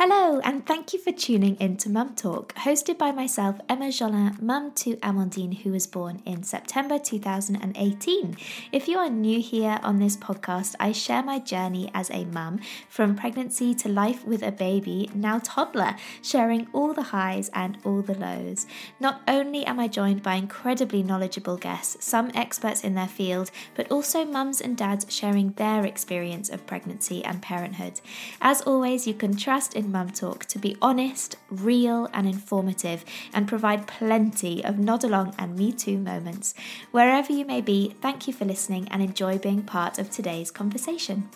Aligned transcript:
Hello, 0.00 0.38
and 0.44 0.64
thank 0.64 0.92
you 0.92 0.98
for 1.00 1.10
tuning 1.10 1.56
in 1.56 1.76
to 1.78 1.90
Mum 1.90 2.14
Talk, 2.14 2.54
hosted 2.54 2.98
by 2.98 3.10
myself, 3.10 3.56
Emma 3.68 3.86
Jolin, 3.86 4.40
mum 4.40 4.70
to 4.76 4.94
Amandine, 4.98 5.58
who 5.58 5.72
was 5.72 5.88
born 5.88 6.22
in 6.24 6.44
September 6.44 7.00
2018. 7.00 8.36
If 8.70 8.86
you 8.86 8.96
are 8.98 9.10
new 9.10 9.40
here 9.40 9.80
on 9.82 9.98
this 9.98 10.16
podcast, 10.16 10.76
I 10.78 10.92
share 10.92 11.24
my 11.24 11.40
journey 11.40 11.90
as 11.94 12.12
a 12.12 12.26
mum 12.26 12.60
from 12.88 13.16
pregnancy 13.16 13.74
to 13.74 13.88
life 13.88 14.24
with 14.24 14.44
a 14.44 14.52
baby, 14.52 15.10
now 15.16 15.40
toddler, 15.42 15.96
sharing 16.22 16.68
all 16.72 16.94
the 16.94 17.10
highs 17.10 17.50
and 17.52 17.76
all 17.82 18.00
the 18.00 18.16
lows. 18.16 18.68
Not 19.00 19.22
only 19.26 19.66
am 19.66 19.80
I 19.80 19.88
joined 19.88 20.22
by 20.22 20.36
incredibly 20.36 21.02
knowledgeable 21.02 21.56
guests, 21.56 22.06
some 22.06 22.30
experts 22.36 22.84
in 22.84 22.94
their 22.94 23.08
field, 23.08 23.50
but 23.74 23.90
also 23.90 24.24
mums 24.24 24.60
and 24.60 24.76
dads 24.76 25.12
sharing 25.12 25.54
their 25.54 25.84
experience 25.84 26.50
of 26.50 26.68
pregnancy 26.68 27.24
and 27.24 27.42
parenthood. 27.42 28.00
As 28.40 28.62
always, 28.62 29.04
you 29.04 29.14
can 29.14 29.36
trust 29.36 29.74
in 29.74 29.87
Mum 29.90 30.10
Talk 30.10 30.44
to 30.46 30.58
be 30.58 30.76
honest, 30.80 31.36
real, 31.50 32.08
and 32.12 32.26
informative, 32.26 33.04
and 33.32 33.48
provide 33.48 33.86
plenty 33.86 34.64
of 34.64 34.78
nod 34.78 35.04
along 35.04 35.34
and 35.38 35.56
me 35.56 35.72
too 35.72 35.98
moments. 35.98 36.54
Wherever 36.90 37.32
you 37.32 37.44
may 37.44 37.60
be, 37.60 37.94
thank 38.00 38.26
you 38.26 38.32
for 38.32 38.44
listening 38.44 38.88
and 38.90 39.02
enjoy 39.02 39.38
being 39.38 39.62
part 39.62 39.98
of 39.98 40.10
today's 40.10 40.50
conversation. 40.50 41.28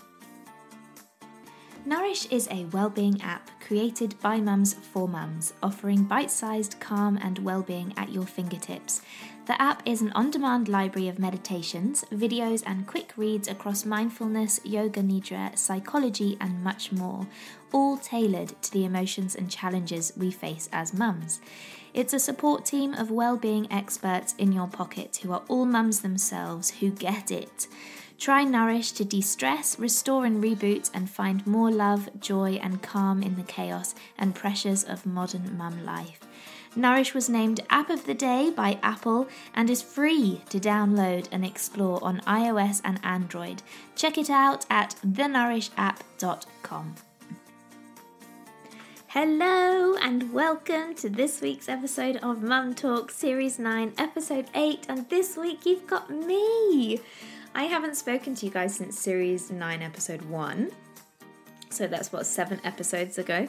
Nourish 1.85 2.27
is 2.27 2.47
a 2.49 2.67
well-being 2.67 3.21
app 3.23 3.51
created 3.61 4.15
by 4.21 4.39
mums 4.39 4.75
for 4.75 5.09
mums, 5.09 5.53
offering 5.65 6.05
bite-sized 6.05 6.79
calm 6.79 7.19
and 7.21 7.41
well-being 7.41 7.93
at 7.97 8.13
your 8.13 8.25
fingertips. 8.25 9.03
The 9.47 9.61
app 9.61 9.83
is 9.85 10.01
an 10.01 10.13
on 10.13 10.31
demand 10.31 10.69
library 10.69 11.09
of 11.09 11.19
meditations, 11.19 12.05
videos, 12.13 12.63
and 12.65 12.87
quick 12.87 13.13
reads 13.17 13.49
across 13.49 13.85
mindfulness, 13.85 14.61
yoga 14.63 15.01
nidra, 15.03 15.59
psychology, 15.59 16.37
and 16.41 16.63
much 16.63 16.93
more, 16.93 17.27
all 17.73 17.97
tailored 17.97 18.61
to 18.63 18.73
the 18.73 18.85
emotions 18.85 19.35
and 19.35 19.51
challenges 19.51 20.13
we 20.17 20.31
face 20.31 20.69
as 20.73 20.95
mums. 20.95 21.41
It's 21.95 22.15
a 22.15 22.19
support 22.19 22.65
team 22.65 22.95
of 22.95 23.11
well-being 23.11 23.71
experts 23.71 24.35
in 24.39 24.53
your 24.53 24.67
pocket 24.67 25.21
who 25.23 25.33
are 25.33 25.43
all 25.49 25.67
mums 25.67 26.01
themselves 26.01 26.71
who 26.71 26.91
get 26.91 27.31
it. 27.31 27.67
Try 28.19 28.45
Nourish 28.45 28.93
to 28.93 29.05
de 29.05 29.21
stress, 29.21 29.79
restore 29.79 30.25
and 30.25 30.43
reboot, 30.43 30.91
and 30.95 31.11
find 31.11 31.47
more 31.47 31.71
love, 31.71 32.09
joy, 32.21 32.53
and 32.63 32.81
calm 32.81 33.23
in 33.23 33.35
the 33.37 33.43
chaos 33.43 33.95
and 34.17 34.35
pressures 34.35 34.85
of 34.85 35.05
modern 35.05 35.57
mum 35.59 35.85
life. 35.85 36.21
Nourish 36.75 37.13
was 37.13 37.29
named 37.29 37.61
App 37.69 37.91
of 37.91 38.07
the 38.07 38.15
Day 38.15 38.51
by 38.51 38.79
Apple 38.83 39.29
and 39.55 39.69
is 39.69 39.83
free 39.83 40.41
to 40.49 40.59
download 40.59 41.29
and 41.31 41.45
explore 41.45 42.03
on 42.03 42.21
iOS 42.21 42.81
and 42.85 42.99
Android. 43.03 43.63
Check 43.95 44.17
it 44.17 44.31
out 44.31 44.65
at 44.71 44.95
thenourishapp.com. 45.05 46.95
Hello 49.15 49.95
and 49.97 50.33
welcome 50.33 50.95
to 50.95 51.11
this 51.11 51.43
week's 51.43 51.69
episode 51.69 52.17
of 52.23 52.43
Mum 52.43 52.75
Talk 52.75 53.11
Series 53.11 53.59
9, 53.59 53.93
Episode 53.99 54.47
8. 54.55 54.87
And 54.89 55.07
this 55.11 55.37
week 55.37 55.67
you've 55.67 55.87
got 55.87 56.09
me. 56.09 56.99
I 57.55 57.65
haven't 57.65 57.99
spoken 57.99 58.35
to 58.37 58.47
you 58.47 58.51
guys 58.51 58.75
since 58.75 58.99
Series 58.99 59.51
9, 59.51 59.83
Episode 59.83 60.23
1. 60.23 60.71
So 61.69 61.87
that's 61.87 62.11
what, 62.11 62.25
seven 62.25 62.59
episodes 62.65 63.19
ago. 63.19 63.49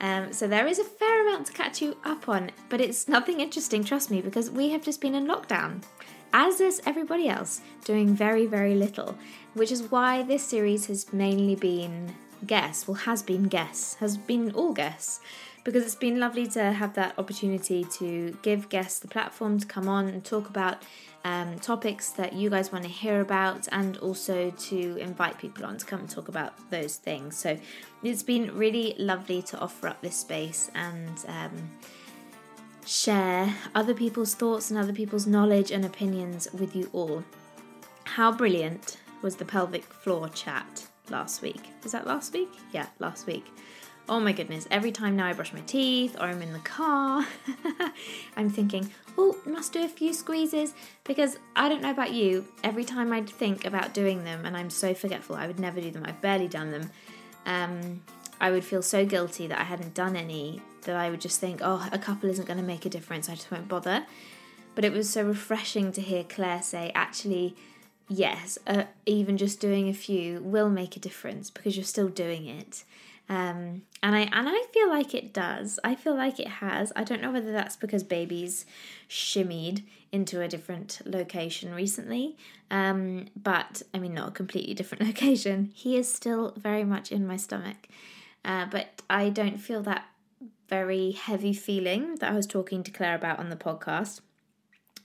Um, 0.00 0.32
so 0.32 0.48
there 0.48 0.66
is 0.66 0.80
a 0.80 0.84
fair 0.84 1.28
amount 1.28 1.46
to 1.46 1.52
catch 1.52 1.80
you 1.80 1.96
up 2.02 2.28
on, 2.28 2.50
but 2.68 2.80
it's 2.80 3.06
nothing 3.06 3.38
interesting, 3.38 3.84
trust 3.84 4.10
me, 4.10 4.20
because 4.20 4.50
we 4.50 4.70
have 4.70 4.82
just 4.82 5.00
been 5.00 5.14
in 5.14 5.28
lockdown, 5.28 5.84
as 6.32 6.60
is 6.60 6.82
everybody 6.84 7.28
else, 7.28 7.60
doing 7.84 8.16
very, 8.16 8.46
very 8.46 8.74
little, 8.74 9.16
which 9.54 9.70
is 9.70 9.92
why 9.92 10.24
this 10.24 10.42
series 10.44 10.86
has 10.86 11.12
mainly 11.12 11.54
been 11.54 12.16
guests, 12.46 12.86
well, 12.86 12.96
has 12.96 13.22
been 13.22 13.44
guests, 13.44 13.94
has 13.96 14.16
been 14.16 14.52
all 14.52 14.72
guests, 14.72 15.20
because 15.64 15.84
it's 15.84 15.94
been 15.94 16.18
lovely 16.18 16.46
to 16.46 16.72
have 16.72 16.94
that 16.94 17.18
opportunity 17.18 17.84
to 17.84 18.36
give 18.42 18.68
guests 18.68 19.00
the 19.00 19.08
platform 19.08 19.58
to 19.58 19.66
come 19.66 19.88
on 19.88 20.08
and 20.08 20.24
talk 20.24 20.48
about 20.48 20.82
um, 21.24 21.58
topics 21.58 22.10
that 22.10 22.32
you 22.32 22.48
guys 22.48 22.72
want 22.72 22.84
to 22.84 22.90
hear 22.90 23.20
about, 23.20 23.68
and 23.72 23.98
also 23.98 24.50
to 24.50 24.96
invite 24.96 25.36
people 25.38 25.66
on 25.66 25.76
to 25.76 25.84
come 25.84 26.00
and 26.00 26.08
talk 26.08 26.28
about 26.28 26.54
those 26.70 26.96
things. 26.96 27.36
So 27.36 27.58
it's 28.02 28.22
been 28.22 28.56
really 28.56 28.94
lovely 28.98 29.42
to 29.42 29.58
offer 29.58 29.88
up 29.88 30.00
this 30.00 30.16
space 30.16 30.70
and 30.74 31.18
um, 31.26 31.70
share 32.86 33.54
other 33.74 33.92
people's 33.92 34.34
thoughts 34.34 34.70
and 34.70 34.78
other 34.78 34.94
people's 34.94 35.26
knowledge 35.26 35.70
and 35.70 35.84
opinions 35.84 36.48
with 36.54 36.74
you 36.74 36.88
all. 36.92 37.22
How 38.04 38.32
brilliant 38.32 38.98
was 39.20 39.36
the 39.36 39.44
pelvic 39.44 39.84
floor 39.84 40.28
chat 40.30 40.86
last 41.10 41.42
week? 41.42 41.70
Was 41.82 41.92
that 41.92 42.06
last 42.06 42.32
week? 42.32 42.50
Yeah, 42.72 42.86
last 42.98 43.26
week. 43.26 43.46
Oh 44.10 44.18
my 44.18 44.32
goodness, 44.32 44.66
every 44.70 44.90
time 44.90 45.16
now 45.16 45.26
I 45.26 45.34
brush 45.34 45.52
my 45.52 45.60
teeth 45.60 46.16
or 46.18 46.24
I'm 46.24 46.40
in 46.40 46.54
the 46.54 46.60
car, 46.60 47.26
I'm 48.36 48.48
thinking, 48.48 48.90
oh, 49.18 49.36
must 49.44 49.74
do 49.74 49.84
a 49.84 49.88
few 49.88 50.14
squeezes 50.14 50.72
because 51.04 51.36
I 51.54 51.68
don't 51.68 51.82
know 51.82 51.90
about 51.90 52.12
you, 52.12 52.46
every 52.64 52.84
time 52.84 53.12
I 53.12 53.20
think 53.20 53.66
about 53.66 53.92
doing 53.92 54.24
them 54.24 54.46
and 54.46 54.56
I'm 54.56 54.70
so 54.70 54.94
forgetful, 54.94 55.36
I 55.36 55.46
would 55.46 55.60
never 55.60 55.78
do 55.82 55.90
them, 55.90 56.04
I've 56.06 56.22
barely 56.22 56.48
done 56.48 56.70
them. 56.70 56.90
Um, 57.44 58.00
I 58.40 58.50
would 58.50 58.64
feel 58.64 58.80
so 58.80 59.04
guilty 59.04 59.46
that 59.46 59.58
I 59.58 59.64
hadn't 59.64 59.92
done 59.92 60.16
any 60.16 60.62
that 60.82 60.96
I 60.96 61.10
would 61.10 61.20
just 61.20 61.38
think, 61.38 61.60
oh, 61.62 61.86
a 61.92 61.98
couple 61.98 62.30
isn't 62.30 62.46
going 62.46 62.58
to 62.58 62.64
make 62.64 62.86
a 62.86 62.88
difference, 62.88 63.28
I 63.28 63.34
just 63.34 63.50
won't 63.50 63.68
bother. 63.68 64.06
But 64.74 64.86
it 64.86 64.92
was 64.92 65.10
so 65.10 65.22
refreshing 65.22 65.92
to 65.92 66.00
hear 66.00 66.24
Claire 66.24 66.62
say, 66.62 66.92
actually, 66.94 67.56
yes, 68.08 68.58
uh, 68.66 68.84
even 69.06 69.36
just 69.36 69.60
doing 69.60 69.88
a 69.88 69.94
few 69.94 70.40
will 70.40 70.70
make 70.70 70.96
a 70.96 71.00
difference 71.00 71.50
because 71.50 71.76
you're 71.76 71.84
still 71.84 72.08
doing 72.08 72.46
it. 72.46 72.84
Um, 73.28 73.82
and 74.02 74.16
I 74.16 74.20
and 74.20 74.48
I 74.48 74.64
feel 74.72 74.88
like 74.88 75.14
it 75.14 75.34
does. 75.34 75.78
I 75.84 75.94
feel 75.94 76.14
like 76.14 76.40
it 76.40 76.48
has. 76.48 76.92
I 76.96 77.04
don't 77.04 77.20
know 77.20 77.30
whether 77.30 77.52
that's 77.52 77.76
because 77.76 78.02
baby's 78.02 78.64
shimmied 79.08 79.82
into 80.10 80.40
a 80.40 80.48
different 80.48 81.00
location 81.04 81.74
recently. 81.74 82.36
Um, 82.70 83.26
but 83.36 83.82
I 83.92 83.98
mean, 83.98 84.14
not 84.14 84.28
a 84.28 84.32
completely 84.32 84.74
different 84.74 85.04
location. 85.06 85.70
He 85.74 85.96
is 85.96 86.12
still 86.12 86.54
very 86.56 86.84
much 86.84 87.12
in 87.12 87.26
my 87.26 87.36
stomach. 87.36 87.88
Uh, 88.44 88.66
but 88.66 89.02
I 89.10 89.28
don't 89.28 89.58
feel 89.58 89.82
that 89.82 90.06
very 90.68 91.12
heavy 91.12 91.52
feeling 91.52 92.16
that 92.16 92.30
I 92.30 92.34
was 92.34 92.46
talking 92.46 92.82
to 92.82 92.90
Claire 92.90 93.14
about 93.14 93.38
on 93.38 93.50
the 93.50 93.56
podcast 93.56 94.20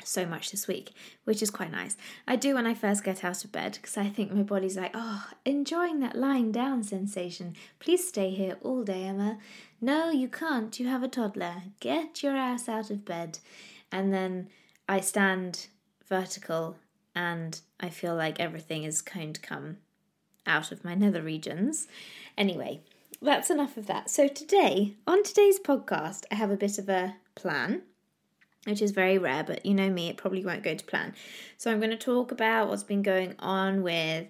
so 0.08 0.26
much 0.26 0.52
this 0.52 0.68
week, 0.68 0.94
which 1.24 1.42
is 1.42 1.50
quite 1.50 1.72
nice. 1.72 1.98
I 2.28 2.36
do 2.36 2.56
when 2.56 2.68
I 2.68 2.74
first 2.74 3.04
get 3.04 3.24
out 3.24 3.44
of 3.44 3.52
bed 3.52 3.74
because 3.74 3.98
I 3.98 4.10
think 4.10 4.32
my 4.32 4.44
body's 4.44 4.78
like, 4.78 4.92
oh, 4.94 5.28
enjoying 5.46 6.00
that 6.00 6.16
lying 6.16 6.52
down 6.52 6.84
sensation. 6.84 7.56
Please 7.80 8.08
stay 8.08 8.32
here 8.32 8.58
all 8.62 8.84
day, 8.84 9.04
Emma. 9.04 9.38
No, 9.82 10.10
you 10.10 10.28
can't. 10.28 10.80
You 10.80 10.88
have 10.88 11.04
a 11.04 11.08
toddler. 11.08 11.64
Get 11.80 12.24
your 12.24 12.36
ass 12.36 12.70
out 12.70 12.90
of 12.90 13.06
bed. 13.06 13.40
And 13.92 14.14
then 14.14 14.50
I 14.88 15.00
stand 15.00 15.68
vertical 16.08 16.78
and 17.16 17.60
I 17.80 17.90
feel 17.90 18.16
like 18.16 18.40
everything 18.40 18.84
is 18.84 19.02
going 19.02 19.34
to 19.34 19.42
come 19.42 19.78
out 20.46 20.72
of 20.72 20.84
my 20.84 20.96
nether 20.96 21.22
regions. 21.22 21.88
Anyway, 22.38 22.82
that's 23.22 23.50
enough 23.50 23.78
of 23.78 23.88
that. 23.88 24.10
So, 24.10 24.28
today, 24.28 24.96
on 25.08 25.24
today's 25.24 25.60
podcast, 25.60 26.26
I 26.32 26.36
have 26.36 26.52
a 26.52 26.58
bit 26.58 26.78
of 26.78 26.90
a 26.90 27.16
plan 27.36 27.84
which 28.66 28.82
is 28.82 28.92
very 28.92 29.18
rare, 29.18 29.44
but 29.44 29.66
you 29.66 29.74
know 29.74 29.90
me, 29.90 30.10
it 30.10 30.18
probably 30.18 30.46
won't 30.46 30.64
go 30.64 30.76
to 30.76 30.84
plan. 30.86 31.14
So 31.58 31.72
I'm 31.72 31.80
going 31.80 31.92
to 31.92 31.98
talk 31.98 32.32
about 32.32 32.70
what's 32.70 32.84
been 32.84 33.02
going 33.02 33.36
on 33.40 33.84
with 33.84 34.28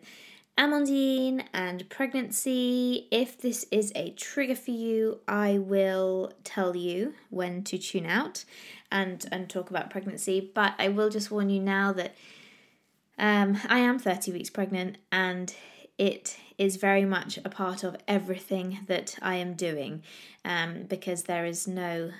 Amandine 0.57 1.45
and 1.53 1.89
pregnancy. 1.89 3.07
If 3.11 3.39
this 3.39 3.65
is 3.71 3.91
a 3.95 4.11
trigger 4.11 4.55
for 4.55 4.71
you, 4.71 5.19
I 5.27 5.57
will 5.57 6.31
tell 6.43 6.75
you 6.75 7.13
when 7.29 7.63
to 7.65 7.77
tune 7.77 8.05
out 8.05 8.45
and 8.91 9.25
and 9.31 9.49
talk 9.49 9.69
about 9.69 9.89
pregnancy. 9.89 10.51
But 10.53 10.73
I 10.77 10.89
will 10.89 11.09
just 11.09 11.31
warn 11.31 11.49
you 11.49 11.59
now 11.59 11.91
that 11.93 12.15
um, 13.17 13.57
I 13.67 13.79
am 13.79 13.99
30 13.99 14.31
weeks 14.31 14.49
pregnant 14.49 14.97
and 15.11 15.53
it 15.97 16.37
is 16.57 16.77
very 16.77 17.05
much 17.05 17.39
a 17.43 17.49
part 17.49 17.83
of 17.83 17.95
everything 18.07 18.79
that 18.87 19.15
I 19.21 19.35
am 19.35 19.53
doing 19.53 20.03
um, 20.45 20.83
because 20.83 21.23
there 21.23 21.45
is 21.45 21.67
no 21.67 22.11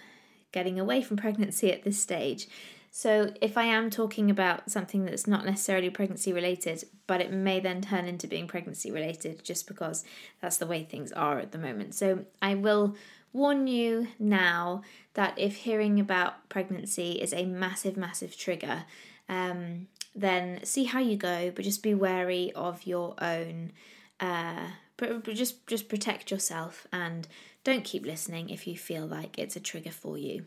getting 0.54 0.80
away 0.80 1.02
from 1.02 1.18
pregnancy 1.18 1.70
at 1.74 1.84
this 1.84 2.00
stage. 2.00 2.48
So, 2.96 3.34
if 3.42 3.58
I 3.58 3.64
am 3.64 3.90
talking 3.90 4.30
about 4.30 4.70
something 4.70 5.04
that's 5.04 5.26
not 5.26 5.46
necessarily 5.46 5.90
pregnancy 5.90 6.32
related, 6.32 6.84
but 7.08 7.22
it 7.22 7.34
may 7.34 7.60
then 7.60 7.82
turn 7.82 8.06
into 8.06 8.28
being 8.28 8.48
pregnancy 8.48 8.92
related 8.92 9.44
just 9.44 9.68
because 9.68 10.06
that's 10.40 10.58
the 10.58 10.68
way 10.68 10.84
things 10.84 11.12
are 11.12 11.40
at 11.40 11.52
the 11.52 11.58
moment. 11.58 11.96
So, 11.96 12.26
I 12.40 12.54
will 12.54 12.96
warn 13.34 13.66
you 13.66 14.10
now 14.20 14.84
that 15.16 15.34
if 15.38 15.56
hearing 15.56 16.00
about 16.00 16.48
pregnancy 16.50 17.14
is 17.14 17.34
a 17.34 17.46
massive, 17.46 17.98
massive 17.98 18.38
trigger, 18.38 18.86
um, 19.28 19.88
then 20.16 20.64
see 20.64 20.84
how 20.84 21.00
you 21.00 21.18
go, 21.18 21.52
but 21.56 21.66
just 21.66 21.82
be 21.82 21.96
wary 21.96 22.52
of 22.54 22.86
your 22.86 23.16
own. 23.20 23.72
Uh, 24.20 24.68
but 24.98 25.24
just 25.34 25.66
just 25.68 25.90
protect 25.90 26.32
yourself 26.32 26.88
and 26.92 27.28
don't 27.64 27.84
keep 27.84 28.06
listening 28.06 28.50
if 28.50 28.68
you 28.68 28.78
feel 28.78 29.06
like 29.06 29.38
it's 29.38 29.56
a 29.56 29.60
trigger 29.60 29.92
for 29.92 30.18
you. 30.18 30.46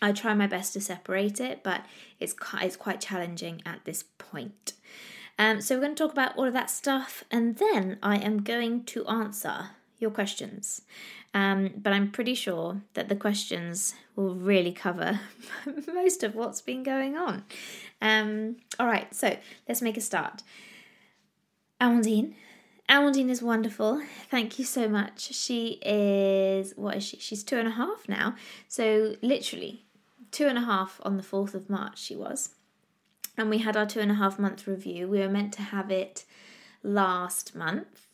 I 0.00 0.12
try 0.12 0.34
my 0.34 0.46
best 0.46 0.72
to 0.72 0.80
separate 0.80 1.40
it, 1.40 1.62
but 1.62 1.86
it's 2.18 2.34
it's 2.60 2.76
quite 2.76 3.00
challenging 3.00 3.62
at 3.64 3.84
this 3.84 4.04
point. 4.18 4.72
Um, 5.38 5.60
so 5.60 5.74
we're 5.74 5.82
going 5.82 5.94
to 5.94 6.02
talk 6.02 6.12
about 6.12 6.36
all 6.36 6.46
of 6.46 6.52
that 6.52 6.70
stuff, 6.70 7.24
and 7.30 7.56
then 7.56 7.98
I 8.02 8.16
am 8.16 8.42
going 8.42 8.84
to 8.84 9.06
answer 9.06 9.70
your 9.98 10.10
questions. 10.10 10.82
Um, 11.34 11.70
but 11.76 11.92
I'm 11.92 12.10
pretty 12.10 12.34
sure 12.34 12.82
that 12.94 13.08
the 13.08 13.16
questions 13.16 13.94
will 14.16 14.34
really 14.34 14.72
cover 14.72 15.20
most 15.94 16.22
of 16.22 16.34
what's 16.34 16.60
been 16.60 16.82
going 16.82 17.16
on. 17.16 17.44
Um, 18.02 18.56
all 18.78 18.86
right, 18.86 19.14
so 19.14 19.36
let's 19.66 19.80
make 19.80 19.96
a 19.96 20.02
start. 20.02 20.42
Amandine. 21.80 22.34
Amandine 22.92 23.30
is 23.30 23.42
wonderful. 23.42 24.02
Thank 24.30 24.58
you 24.58 24.66
so 24.66 24.86
much. 24.86 25.34
She 25.34 25.80
is, 25.82 26.74
what 26.76 26.96
is 26.98 27.04
she? 27.04 27.18
She's 27.18 27.42
two 27.42 27.56
and 27.56 27.66
a 27.66 27.70
half 27.70 28.06
now. 28.06 28.34
So, 28.68 29.16
literally, 29.22 29.86
two 30.30 30.46
and 30.46 30.58
a 30.58 30.60
half 30.60 31.00
on 31.02 31.16
the 31.16 31.22
4th 31.22 31.54
of 31.54 31.70
March, 31.70 31.98
she 31.98 32.14
was. 32.14 32.50
And 33.38 33.48
we 33.48 33.58
had 33.58 33.78
our 33.78 33.86
two 33.86 34.00
and 34.00 34.10
a 34.10 34.16
half 34.16 34.38
month 34.38 34.66
review. 34.66 35.08
We 35.08 35.20
were 35.20 35.30
meant 35.30 35.54
to 35.54 35.62
have 35.62 35.90
it 35.90 36.26
last 36.82 37.54
month 37.54 38.08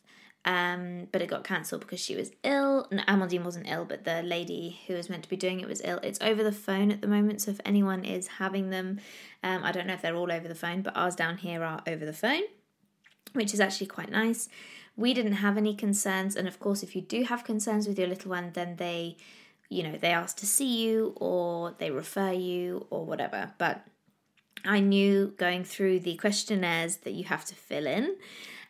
um, 0.48 1.08
but 1.12 1.20
it 1.20 1.28
got 1.28 1.44
cancelled 1.44 1.82
because 1.82 2.00
she 2.00 2.16
was 2.16 2.30
ill. 2.42 2.86
No, 2.90 3.02
Amandine 3.02 3.44
wasn't 3.44 3.68
ill, 3.68 3.84
but 3.84 4.04
the 4.04 4.22
lady 4.22 4.80
who 4.86 4.94
was 4.94 5.10
meant 5.10 5.24
to 5.24 5.28
be 5.28 5.36
doing 5.36 5.60
it 5.60 5.68
was 5.68 5.82
ill. 5.84 5.98
It's 6.02 6.20
over 6.22 6.42
the 6.42 6.52
phone 6.52 6.90
at 6.90 7.02
the 7.02 7.06
moment, 7.06 7.42
so 7.42 7.50
if 7.50 7.60
anyone 7.66 8.02
is 8.02 8.26
having 8.28 8.70
them, 8.70 8.98
um, 9.42 9.62
I 9.62 9.72
don't 9.72 9.86
know 9.86 9.92
if 9.92 10.00
they're 10.00 10.16
all 10.16 10.32
over 10.32 10.48
the 10.48 10.54
phone, 10.54 10.80
but 10.80 10.96
ours 10.96 11.14
down 11.14 11.36
here 11.36 11.62
are 11.62 11.82
over 11.86 12.06
the 12.06 12.14
phone, 12.14 12.42
which 13.32 13.54
is 13.54 13.60
actually 13.60 13.86
quite 13.86 14.10
nice. 14.10 14.48
We 14.96 15.14
didn't 15.14 15.34
have 15.34 15.56
any 15.56 15.74
concerns, 15.74 16.34
and 16.34 16.48
of 16.48 16.58
course, 16.58 16.82
if 16.82 16.96
you 16.96 17.02
do 17.02 17.22
have 17.24 17.44
concerns 17.44 17.86
with 17.86 17.98
your 17.98 18.08
little 18.08 18.30
one, 18.30 18.50
then 18.54 18.76
they, 18.76 19.16
you 19.68 19.82
know, 19.82 19.96
they 19.96 20.10
ask 20.10 20.36
to 20.38 20.46
see 20.46 20.84
you 20.84 21.14
or 21.16 21.74
they 21.78 21.90
refer 21.90 22.32
you 22.32 22.86
or 22.90 23.04
whatever. 23.04 23.52
But 23.58 23.86
I 24.64 24.80
knew 24.80 25.34
going 25.36 25.64
through 25.64 26.00
the 26.00 26.16
questionnaires 26.16 26.98
that 26.98 27.12
you 27.12 27.24
have 27.24 27.44
to 27.46 27.54
fill 27.54 27.86
in 27.86 28.16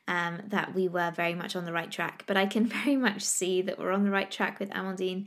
um, 0.06 0.40
that 0.48 0.74
we 0.74 0.88
were 0.88 1.12
very 1.14 1.34
much 1.34 1.54
on 1.54 1.64
the 1.64 1.72
right 1.72 1.90
track. 1.90 2.24
But 2.26 2.36
I 2.36 2.46
can 2.46 2.66
very 2.84 2.96
much 2.96 3.22
see 3.22 3.62
that 3.62 3.78
we're 3.78 3.92
on 3.92 4.04
the 4.04 4.10
right 4.10 4.30
track 4.30 4.58
with 4.58 4.70
Amandine. 4.70 5.26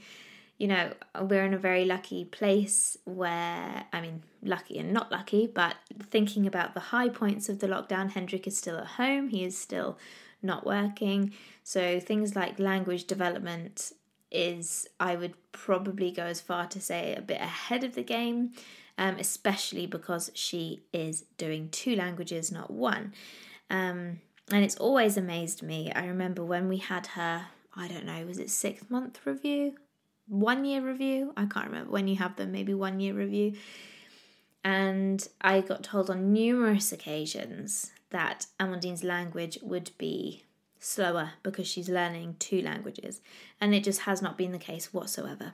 You 0.62 0.68
know, 0.68 0.94
we're 1.20 1.44
in 1.44 1.56
a 1.56 1.58
very 1.58 1.86
lucky 1.86 2.24
place 2.24 2.96
where, 3.06 3.84
I 3.92 4.00
mean, 4.00 4.22
lucky 4.44 4.78
and 4.78 4.94
not 4.94 5.12
lucky, 5.12 5.48
but 5.48 5.76
thinking 6.04 6.46
about 6.46 6.76
the 6.76 6.80
high 6.94 7.10
points 7.10 7.50
of 7.50 7.58
the 7.58 7.66
lockdown, 7.66 8.12
Hendrik 8.12 8.46
is 8.46 8.60
still 8.60 8.78
at 8.78 8.86
home, 8.86 9.30
he 9.30 9.44
is 9.44 9.58
still 9.58 9.98
not 10.44 10.64
working. 10.64 11.34
So 11.64 12.00
things 12.00 12.36
like 12.36 12.60
language 12.60 13.06
development 13.06 13.92
is, 14.30 14.88
I 15.00 15.16
would 15.16 15.34
probably 15.52 16.12
go 16.12 16.26
as 16.26 16.42
far 16.42 16.68
to 16.68 16.80
say, 16.80 17.16
a 17.16 17.22
bit 17.22 17.42
ahead 17.42 17.84
of 17.84 17.96
the 17.96 18.04
game, 18.04 18.52
um, 19.00 19.16
especially 19.18 19.88
because 19.88 20.30
she 20.36 20.84
is 20.94 21.26
doing 21.40 21.70
two 21.70 21.96
languages, 21.96 22.52
not 22.52 22.70
one. 22.70 23.14
Um, 23.72 24.20
and 24.52 24.64
it's 24.64 24.78
always 24.78 25.18
amazed 25.18 25.64
me. 25.64 25.92
I 25.92 26.06
remember 26.06 26.46
when 26.46 26.70
we 26.70 26.78
had 26.78 27.08
her, 27.18 27.48
I 27.76 27.88
don't 27.88 28.06
know, 28.06 28.24
was 28.28 28.38
it 28.38 28.52
six 28.52 28.88
month 28.92 29.22
review? 29.26 29.74
One 30.32 30.64
year 30.64 30.82
review? 30.82 31.34
I 31.36 31.46
can't 31.46 31.68
remember 31.68 31.92
when 31.92 32.08
you 32.08 32.16
have 32.16 32.38
them, 32.38 32.54
maybe 32.54 32.74
one 32.74 33.02
year 33.02 33.14
review. 33.14 33.54
And 34.64 35.28
I 35.42 35.60
got 35.60 35.84
told 35.84 36.10
on 36.10 36.32
numerous 36.32 36.94
occasions 36.94 37.92
that 38.12 38.46
Amandine's 38.58 39.04
language 39.04 39.58
would 39.62 39.92
be 39.98 40.44
slower 40.80 41.32
because 41.44 41.68
she's 41.68 41.90
learning 41.90 42.38
two 42.40 42.62
languages. 42.62 43.20
And 43.60 43.76
it 43.76 43.84
just 43.84 44.02
has 44.02 44.22
not 44.22 44.38
been 44.38 44.54
the 44.54 44.58
case 44.58 44.94
whatsoever. 44.94 45.54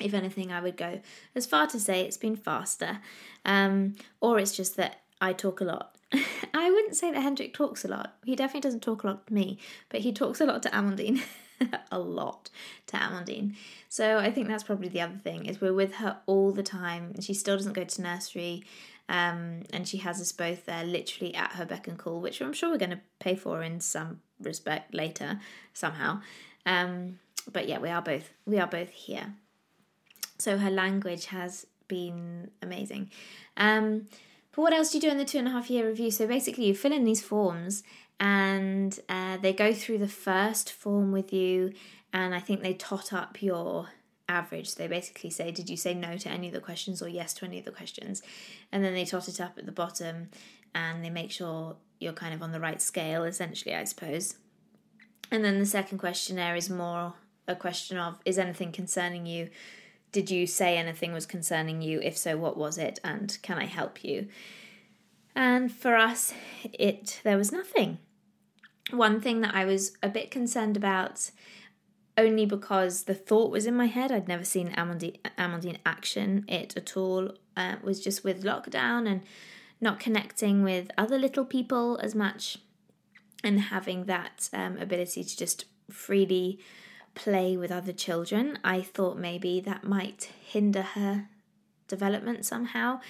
If 0.00 0.12
anything, 0.12 0.52
I 0.52 0.60
would 0.60 0.76
go 0.76 1.00
as 1.34 1.46
far 1.46 1.66
to 1.68 1.80
say 1.80 2.02
it's 2.02 2.18
been 2.18 2.36
faster, 2.36 3.00
um, 3.46 3.96
or 4.20 4.38
it's 4.38 4.54
just 4.54 4.76
that 4.76 5.00
I 5.18 5.32
talk 5.32 5.62
a 5.62 5.64
lot 5.64 5.96
I 6.54 6.70
wouldn't 6.70 6.96
say 6.96 7.10
that 7.10 7.22
Hendrik 7.22 7.54
talks 7.54 7.84
a 7.84 7.88
lot. 7.88 8.16
He 8.24 8.36
definitely 8.36 8.60
doesn't 8.60 8.82
talk 8.82 9.02
a 9.02 9.08
lot 9.08 9.26
to 9.26 9.34
me, 9.34 9.58
but 9.88 10.00
he 10.00 10.12
talks 10.12 10.40
a 10.40 10.46
lot 10.46 10.62
to 10.62 10.70
Amandine. 10.70 11.22
a 11.90 11.98
lot 11.98 12.50
to 12.86 12.96
Amandine. 12.96 13.54
So 13.88 14.18
I 14.18 14.30
think 14.30 14.48
that's 14.48 14.62
probably 14.62 14.88
the 14.88 15.00
other 15.00 15.18
thing 15.22 15.46
is 15.46 15.60
we're 15.60 15.72
with 15.72 15.96
her 15.96 16.18
all 16.26 16.52
the 16.52 16.62
time 16.62 17.12
and 17.14 17.24
she 17.24 17.34
still 17.34 17.56
doesn't 17.56 17.72
go 17.72 17.84
to 17.84 18.02
nursery. 18.02 18.64
Um, 19.10 19.62
and 19.72 19.88
she 19.88 19.98
has 19.98 20.20
us 20.20 20.32
both 20.32 20.66
there 20.66 20.84
literally 20.84 21.34
at 21.34 21.52
her 21.52 21.64
beck 21.64 21.88
and 21.88 21.98
call, 21.98 22.20
which 22.20 22.42
I'm 22.42 22.52
sure 22.52 22.70
we're 22.70 22.76
going 22.78 22.90
to 22.90 23.00
pay 23.20 23.34
for 23.34 23.62
in 23.62 23.80
some 23.80 24.20
respect 24.40 24.92
later 24.92 25.40
somehow. 25.72 26.20
Um, 26.66 27.18
but 27.50 27.68
yeah, 27.68 27.78
we 27.78 27.88
are 27.88 28.02
both 28.02 28.30
we 28.44 28.58
are 28.58 28.66
both 28.66 28.90
here. 28.90 29.34
So 30.38 30.58
her 30.58 30.70
language 30.70 31.26
has 31.26 31.66
been 31.88 32.50
amazing. 32.62 33.10
Um, 33.56 34.06
but 34.54 34.62
what 34.62 34.72
else 34.72 34.90
do 34.90 34.98
you 34.98 35.02
do 35.02 35.08
in 35.08 35.18
the 35.18 35.24
two 35.24 35.38
and 35.38 35.48
a 35.48 35.52
half 35.52 35.70
year 35.70 35.86
review? 35.86 36.10
So 36.10 36.26
basically, 36.26 36.66
you 36.66 36.74
fill 36.74 36.92
in 36.92 37.04
these 37.04 37.22
forms 37.22 37.82
and 38.20 38.98
uh, 39.08 39.36
they 39.36 39.52
go 39.52 39.72
through 39.72 39.98
the 39.98 40.08
first 40.08 40.72
form 40.72 41.12
with 41.12 41.32
you, 41.32 41.72
and 42.12 42.34
I 42.34 42.40
think 42.40 42.62
they 42.62 42.74
tot 42.74 43.12
up 43.12 43.42
your 43.42 43.88
average. 44.28 44.74
They 44.74 44.88
basically 44.88 45.30
say, 45.30 45.50
Did 45.50 45.70
you 45.70 45.76
say 45.76 45.94
no 45.94 46.16
to 46.18 46.28
any 46.28 46.48
of 46.48 46.54
the 46.54 46.60
questions 46.60 47.02
or 47.02 47.08
yes 47.08 47.34
to 47.34 47.44
any 47.44 47.58
of 47.58 47.64
the 47.64 47.70
questions? 47.70 48.22
And 48.72 48.84
then 48.84 48.94
they 48.94 49.04
tot 49.04 49.28
it 49.28 49.40
up 49.40 49.58
at 49.58 49.66
the 49.66 49.72
bottom 49.72 50.30
and 50.74 51.04
they 51.04 51.10
make 51.10 51.30
sure 51.30 51.76
you're 51.98 52.12
kind 52.12 52.34
of 52.34 52.42
on 52.42 52.52
the 52.52 52.60
right 52.60 52.80
scale, 52.80 53.24
essentially, 53.24 53.74
I 53.74 53.84
suppose. 53.84 54.36
And 55.30 55.44
then 55.44 55.58
the 55.58 55.66
second 55.66 55.98
questionnaire 55.98 56.56
is 56.56 56.70
more 56.70 57.14
a 57.46 57.56
question 57.56 57.98
of 57.98 58.18
Is 58.24 58.38
anything 58.38 58.72
concerning 58.72 59.26
you? 59.26 59.48
Did 60.10 60.30
you 60.30 60.46
say 60.46 60.78
anything 60.78 61.12
was 61.12 61.26
concerning 61.26 61.82
you? 61.82 62.00
If 62.00 62.16
so, 62.16 62.36
what 62.36 62.56
was 62.56 62.78
it? 62.78 62.98
And 63.04 63.36
can 63.42 63.58
I 63.58 63.66
help 63.66 64.02
you? 64.04 64.28
And 65.34 65.70
for 65.70 65.96
us, 65.96 66.32
it 66.72 67.20
there 67.24 67.36
was 67.36 67.52
nothing. 67.52 67.98
One 68.90 69.20
thing 69.20 69.40
that 69.42 69.54
I 69.54 69.64
was 69.64 69.96
a 70.02 70.08
bit 70.08 70.30
concerned 70.30 70.76
about, 70.76 71.30
only 72.16 72.46
because 72.46 73.04
the 73.04 73.14
thought 73.14 73.50
was 73.50 73.66
in 73.66 73.74
my 73.74 73.86
head. 73.86 74.10
I'd 74.10 74.28
never 74.28 74.44
seen 74.44 74.70
Amandine, 74.70 75.18
Amandine 75.38 75.78
action 75.84 76.44
it 76.48 76.76
at 76.76 76.96
all. 76.96 77.32
Uh, 77.56 77.76
was 77.82 78.02
just 78.02 78.24
with 78.24 78.44
lockdown 78.44 79.08
and 79.10 79.22
not 79.80 80.00
connecting 80.00 80.62
with 80.62 80.90
other 80.96 81.18
little 81.18 81.44
people 81.44 81.98
as 82.02 82.14
much, 82.14 82.58
and 83.44 83.60
having 83.60 84.04
that 84.04 84.48
um, 84.52 84.76
ability 84.78 85.22
to 85.22 85.36
just 85.36 85.64
freely 85.90 86.58
play 87.14 87.56
with 87.56 87.70
other 87.70 87.92
children. 87.92 88.58
I 88.64 88.80
thought 88.80 89.18
maybe 89.18 89.60
that 89.60 89.84
might 89.84 90.30
hinder 90.40 90.82
her 90.82 91.28
development 91.88 92.44
somehow. 92.44 93.00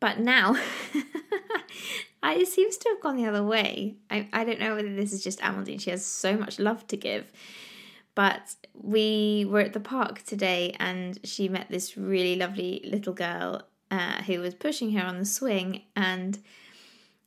But 0.00 0.20
now, 0.20 0.56
it 2.22 2.48
seems 2.48 2.76
to 2.78 2.88
have 2.90 3.00
gone 3.00 3.16
the 3.16 3.26
other 3.26 3.44
way. 3.44 3.96
I, 4.10 4.28
I 4.32 4.44
don't 4.44 4.60
know 4.60 4.74
whether 4.74 4.94
this 4.94 5.12
is 5.12 5.22
just 5.22 5.40
Amandine. 5.40 5.80
She 5.80 5.90
has 5.90 6.04
so 6.04 6.36
much 6.36 6.58
love 6.58 6.86
to 6.88 6.96
give. 6.96 7.30
But 8.14 8.56
we 8.74 9.46
were 9.48 9.60
at 9.60 9.74
the 9.74 9.80
park 9.80 10.22
today 10.22 10.74
and 10.80 11.20
she 11.22 11.48
met 11.48 11.68
this 11.70 11.96
really 11.96 12.34
lovely 12.34 12.82
little 12.84 13.12
girl 13.12 13.62
uh, 13.92 14.22
who 14.22 14.40
was 14.40 14.54
pushing 14.54 14.90
her 14.92 15.06
on 15.06 15.20
the 15.20 15.24
swing. 15.24 15.82
And 15.94 16.40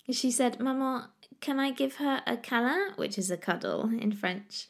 she 0.10 0.32
said, 0.32 0.60
Mama, 0.60 1.10
can 1.40 1.60
I 1.60 1.72
give 1.72 1.96
her 1.96 2.22
a 2.28 2.36
câlin, 2.36 2.98
which 2.98 3.18
is 3.18 3.32
a 3.32 3.38
cuddle 3.38 3.90
in 4.00 4.12
French? 4.12 4.68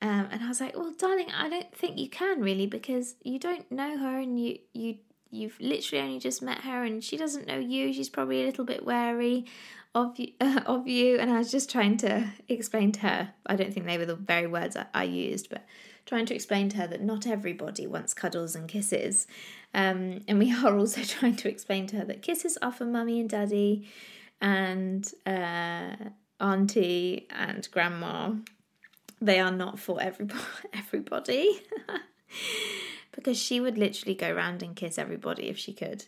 Um, 0.00 0.28
and 0.30 0.44
I 0.44 0.48
was 0.48 0.60
like, 0.60 0.76
well, 0.76 0.94
darling, 0.96 1.32
I 1.36 1.48
don't 1.48 1.74
think 1.74 1.98
you 1.98 2.08
can 2.08 2.40
really 2.40 2.66
because 2.66 3.16
you 3.24 3.40
don't 3.40 3.70
know 3.72 3.98
her 3.98 4.20
and 4.20 4.38
you, 4.38 4.58
you, 4.72 4.98
you've 5.30 5.58
literally 5.60 6.04
only 6.04 6.18
just 6.18 6.42
met 6.42 6.62
her 6.62 6.84
and 6.84 7.02
she 7.02 7.16
doesn't 7.16 7.46
know 7.46 7.58
you. 7.58 7.92
She's 7.92 8.08
probably 8.08 8.42
a 8.42 8.46
little 8.46 8.64
bit 8.64 8.84
wary 8.84 9.46
of 9.94 10.18
you, 10.18 10.32
uh, 10.40 10.60
of 10.66 10.86
you. 10.86 11.18
And 11.18 11.30
I 11.30 11.38
was 11.38 11.50
just 11.50 11.70
trying 11.70 11.96
to 11.98 12.28
explain 12.48 12.92
to 12.92 13.00
her, 13.00 13.30
I 13.46 13.56
don't 13.56 13.72
think 13.72 13.86
they 13.86 13.98
were 13.98 14.06
the 14.06 14.16
very 14.16 14.46
words 14.46 14.76
I, 14.76 14.86
I 14.94 15.04
used, 15.04 15.50
but 15.50 15.64
trying 16.06 16.26
to 16.26 16.34
explain 16.34 16.68
to 16.70 16.78
her 16.78 16.86
that 16.86 17.02
not 17.02 17.26
everybody 17.26 17.86
wants 17.86 18.14
cuddles 18.14 18.54
and 18.54 18.68
kisses. 18.68 19.26
Um, 19.74 20.20
and 20.26 20.38
we 20.38 20.54
are 20.64 20.76
also 20.76 21.02
trying 21.02 21.36
to 21.36 21.48
explain 21.48 21.86
to 21.88 21.96
her 21.96 22.04
that 22.04 22.22
kisses 22.22 22.56
are 22.62 22.72
for 22.72 22.84
mummy 22.84 23.20
and 23.20 23.28
daddy 23.28 23.88
and 24.40 25.10
uh, 25.26 25.94
auntie 26.40 27.26
and 27.30 27.68
grandma 27.72 28.32
they 29.20 29.40
are 29.40 29.50
not 29.50 29.78
for 29.78 30.00
everybody. 30.00 30.40
everybody. 30.72 31.60
Because 33.18 33.36
she 33.36 33.58
would 33.58 33.76
literally 33.76 34.14
go 34.14 34.32
around 34.32 34.62
and 34.62 34.76
kiss 34.76 34.96
everybody 34.96 35.48
if 35.48 35.58
she 35.58 35.72
could. 35.72 36.04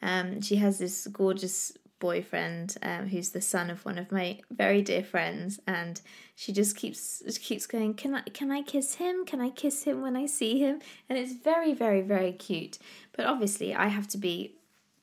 Um, 0.00 0.40
she 0.40 0.56
has 0.56 0.78
this 0.78 1.08
gorgeous 1.08 1.72
boyfriend 1.98 2.76
um, 2.82 3.08
who's 3.08 3.30
the 3.30 3.40
son 3.40 3.68
of 3.68 3.84
one 3.84 3.98
of 3.98 4.12
my 4.12 4.38
very 4.48 4.80
dear 4.80 5.02
friends, 5.02 5.58
and 5.66 6.00
she 6.36 6.52
just 6.52 6.76
keeps 6.76 7.20
keeps 7.40 7.66
going. 7.66 7.94
Can 7.94 8.14
I 8.14 8.20
can 8.22 8.52
I 8.52 8.62
kiss 8.62 8.94
him? 8.94 9.24
Can 9.26 9.40
I 9.40 9.50
kiss 9.50 9.82
him 9.82 10.02
when 10.02 10.16
I 10.16 10.26
see 10.26 10.60
him? 10.60 10.78
And 11.08 11.18
it's 11.18 11.32
very 11.32 11.74
very 11.74 12.00
very 12.00 12.30
cute. 12.30 12.78
But 13.16 13.26
obviously, 13.26 13.74
I 13.74 13.88
have 13.88 14.06
to 14.08 14.18
be, 14.18 14.54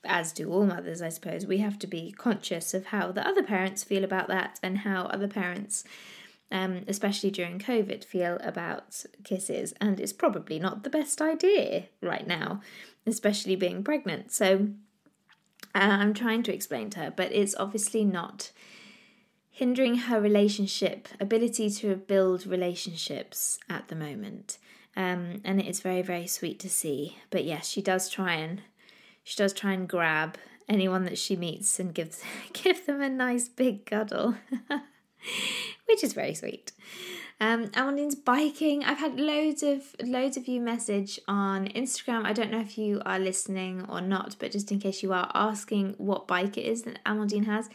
as 0.05 0.31
do 0.31 0.49
all 0.49 0.65
mothers, 0.65 1.01
I 1.01 1.09
suppose. 1.09 1.45
We 1.45 1.57
have 1.57 1.77
to 1.79 1.87
be 1.87 2.13
conscious 2.13 2.73
of 2.73 2.85
how 2.85 3.11
the 3.11 3.27
other 3.27 3.43
parents 3.43 3.83
feel 3.83 4.05
about 4.05 4.29
that, 4.29 4.61
and 4.63 4.77
how 4.77 5.07
other 5.07 5.27
parents 5.27 5.83
um, 6.51 6.83
especially 6.87 7.31
during 7.31 7.59
COVID, 7.59 8.03
feel 8.03 8.37
about 8.43 9.03
kisses, 9.23 9.73
and 9.79 9.99
it's 9.99 10.13
probably 10.13 10.59
not 10.59 10.83
the 10.83 10.89
best 10.89 11.21
idea 11.21 11.85
right 12.01 12.25
now, 12.25 12.61
especially 13.05 13.55
being 13.55 13.83
pregnant. 13.83 14.31
So 14.31 14.69
uh, 15.75 15.79
I'm 15.79 16.13
trying 16.13 16.43
to 16.43 16.53
explain 16.53 16.89
to 16.91 16.99
her, 16.99 17.13
but 17.15 17.31
it's 17.31 17.55
obviously 17.55 18.03
not 18.03 18.51
hindering 19.51 19.95
her 19.95 20.21
relationship 20.21 21.09
ability 21.19 21.69
to 21.69 21.95
build 21.95 22.47
relationships 22.47 23.59
at 23.69 23.89
the 23.89 23.95
moment. 23.95 24.57
Um, 24.95 25.41
and 25.43 25.59
it 25.59 25.67
is 25.67 25.81
very 25.81 26.01
very 26.01 26.27
sweet 26.27 26.59
to 26.61 26.69
see. 26.69 27.17
But 27.29 27.43
yes, 27.43 27.67
she 27.67 27.81
does 27.81 28.09
try 28.09 28.35
and 28.35 28.61
she 29.23 29.35
does 29.35 29.53
try 29.53 29.73
and 29.73 29.87
grab 29.87 30.37
anyone 30.67 31.03
that 31.05 31.17
she 31.17 31.35
meets 31.35 31.79
and 31.79 31.93
gives 31.93 32.21
give 32.53 32.85
them 32.85 33.01
a 33.01 33.09
nice 33.09 33.47
big 33.47 33.85
cuddle, 33.85 34.35
which 35.85 36.03
is 36.03 36.13
very 36.13 36.33
sweet. 36.33 36.71
Um, 37.41 37.71
biking. 38.25 38.83
I've 38.83 38.97
had 38.97 39.17
loads 39.17 39.63
of 39.63 39.95
loads 40.03 40.35
of 40.35 40.47
you 40.47 40.59
message 40.59 41.19
on 41.27 41.67
Instagram. 41.67 42.25
I 42.25 42.33
don't 42.33 42.51
know 42.51 42.59
if 42.59 42.77
you 42.77 43.01
are 43.05 43.17
listening 43.17 43.85
or 43.87 44.01
not, 44.01 44.35
but 44.39 44.51
just 44.51 44.71
in 44.71 44.79
case 44.79 45.01
you 45.01 45.13
are 45.13 45.31
asking 45.33 45.95
what 45.97 46.27
bike 46.27 46.57
it 46.57 46.65
is 46.65 46.83
that 46.83 47.03
Amandine 47.05 47.45
has, 47.45 47.69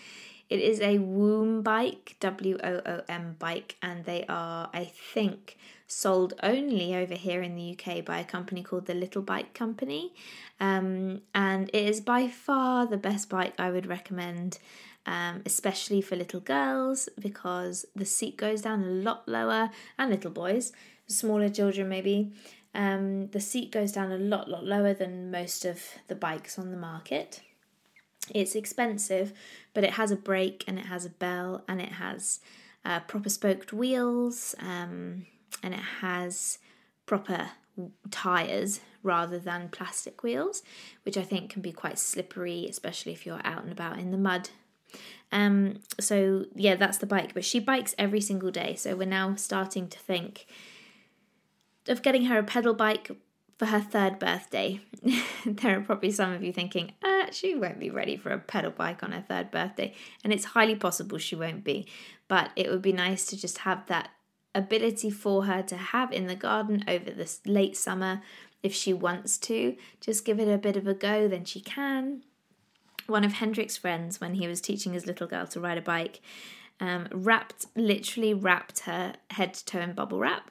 it 0.50 0.60
is 0.60 0.80
a 0.80 0.98
Woom 0.98 1.62
bike, 1.62 2.16
W 2.20 2.58
O 2.62 2.82
O 2.84 3.00
M 3.08 3.36
bike, 3.38 3.76
and 3.80 4.04
they 4.04 4.26
are, 4.28 4.68
I 4.74 4.84
think, 4.84 5.56
sold 5.86 6.34
only 6.42 6.94
over 6.94 7.14
here 7.14 7.42
in 7.42 7.56
the 7.56 7.76
UK 7.78 8.04
by 8.04 8.18
a 8.18 8.24
company 8.24 8.62
called 8.62 8.86
the 8.86 8.94
Little 8.94 9.22
Bike 9.22 9.54
Company. 9.54 10.12
Um, 10.60 11.22
and 11.34 11.70
it 11.70 11.88
is 11.88 12.00
by 12.00 12.28
far 12.28 12.86
the 12.86 12.98
best 12.98 13.30
bike 13.30 13.54
I 13.58 13.70
would 13.70 13.86
recommend 13.86 14.58
um, 15.06 15.42
especially 15.44 16.00
for 16.00 16.16
little 16.16 16.40
girls 16.40 17.08
because 17.18 17.86
the 17.94 18.04
seat 18.04 18.36
goes 18.36 18.62
down 18.62 18.82
a 18.82 18.86
lot 18.88 19.28
lower, 19.28 19.70
and 19.98 20.10
little 20.10 20.30
boys, 20.30 20.72
smaller 21.06 21.48
children 21.48 21.88
maybe. 21.88 22.32
Um, 22.74 23.28
the 23.28 23.40
seat 23.40 23.70
goes 23.70 23.92
down 23.92 24.10
a 24.10 24.18
lot, 24.18 24.48
lot 24.48 24.64
lower 24.64 24.94
than 24.94 25.30
most 25.30 25.64
of 25.64 25.80
the 26.08 26.16
bikes 26.16 26.58
on 26.58 26.70
the 26.70 26.76
market. 26.76 27.40
It's 28.34 28.54
expensive, 28.54 29.32
but 29.74 29.84
it 29.84 29.92
has 29.92 30.10
a 30.10 30.16
brake 30.16 30.64
and 30.66 30.78
it 30.78 30.86
has 30.86 31.04
a 31.04 31.10
bell 31.10 31.62
and 31.68 31.80
it 31.80 31.92
has 31.92 32.40
uh, 32.84 33.00
proper 33.00 33.28
spoked 33.28 33.72
wheels 33.72 34.54
um, 34.58 35.26
and 35.62 35.74
it 35.74 35.80
has 36.00 36.58
proper 37.06 37.50
tires 38.10 38.80
rather 39.02 39.38
than 39.38 39.68
plastic 39.68 40.22
wheels, 40.22 40.62
which 41.02 41.16
I 41.16 41.22
think 41.22 41.50
can 41.50 41.62
be 41.62 41.72
quite 41.72 41.98
slippery, 41.98 42.66
especially 42.68 43.12
if 43.12 43.26
you're 43.26 43.40
out 43.44 43.62
and 43.62 43.72
about 43.72 43.98
in 43.98 44.10
the 44.10 44.18
mud 44.18 44.50
um, 45.32 45.80
so 46.00 46.46
yeah, 46.54 46.76
that's 46.76 46.98
the 46.98 47.06
bike. 47.06 47.34
But 47.34 47.44
she 47.44 47.58
bikes 47.58 47.94
every 47.98 48.20
single 48.20 48.50
day. 48.50 48.76
So 48.76 48.96
we're 48.96 49.06
now 49.06 49.34
starting 49.34 49.88
to 49.88 49.98
think 49.98 50.46
of 51.88 52.02
getting 52.02 52.26
her 52.26 52.38
a 52.38 52.44
pedal 52.44 52.72
bike 52.72 53.10
for 53.58 53.66
her 53.66 53.80
third 53.80 54.18
birthday. 54.18 54.80
there 55.46 55.78
are 55.78 55.82
probably 55.82 56.10
some 56.10 56.32
of 56.32 56.42
you 56.42 56.52
thinking, 56.52 56.92
uh, 57.02 57.26
she 57.30 57.54
won't 57.54 57.80
be 57.80 57.90
ready 57.90 58.16
for 58.16 58.30
a 58.30 58.38
pedal 58.38 58.70
bike 58.70 59.02
on 59.02 59.12
her 59.12 59.24
third 59.28 59.50
birthday. 59.50 59.92
And 60.22 60.32
it's 60.32 60.44
highly 60.44 60.76
possible 60.76 61.18
she 61.18 61.36
won't 61.36 61.64
be. 61.64 61.86
But 62.28 62.50
it 62.56 62.70
would 62.70 62.82
be 62.82 62.92
nice 62.92 63.26
to 63.26 63.36
just 63.36 63.58
have 63.58 63.86
that 63.86 64.10
ability 64.54 65.10
for 65.10 65.44
her 65.46 65.62
to 65.62 65.76
have 65.76 66.12
in 66.12 66.26
the 66.26 66.36
garden 66.36 66.84
over 66.86 67.10
this 67.10 67.40
late 67.44 67.76
summer 67.76 68.22
if 68.62 68.72
she 68.72 68.92
wants 68.92 69.36
to. 69.38 69.76
Just 70.00 70.24
give 70.24 70.38
it 70.38 70.48
a 70.48 70.58
bit 70.58 70.76
of 70.76 70.86
a 70.86 70.94
go, 70.94 71.28
then 71.28 71.44
she 71.44 71.60
can 71.60 72.22
one 73.06 73.24
of 73.24 73.34
Hendrik's 73.34 73.76
friends, 73.76 74.20
when 74.20 74.34
he 74.34 74.46
was 74.46 74.60
teaching 74.60 74.92
his 74.92 75.06
little 75.06 75.26
girl 75.26 75.46
to 75.48 75.60
ride 75.60 75.78
a 75.78 75.82
bike, 75.82 76.20
um, 76.80 77.08
wrapped, 77.12 77.66
literally 77.76 78.34
wrapped 78.34 78.80
her 78.80 79.14
head 79.30 79.54
to 79.54 79.64
toe 79.64 79.80
in 79.80 79.92
bubble 79.92 80.18
wrap. 80.18 80.50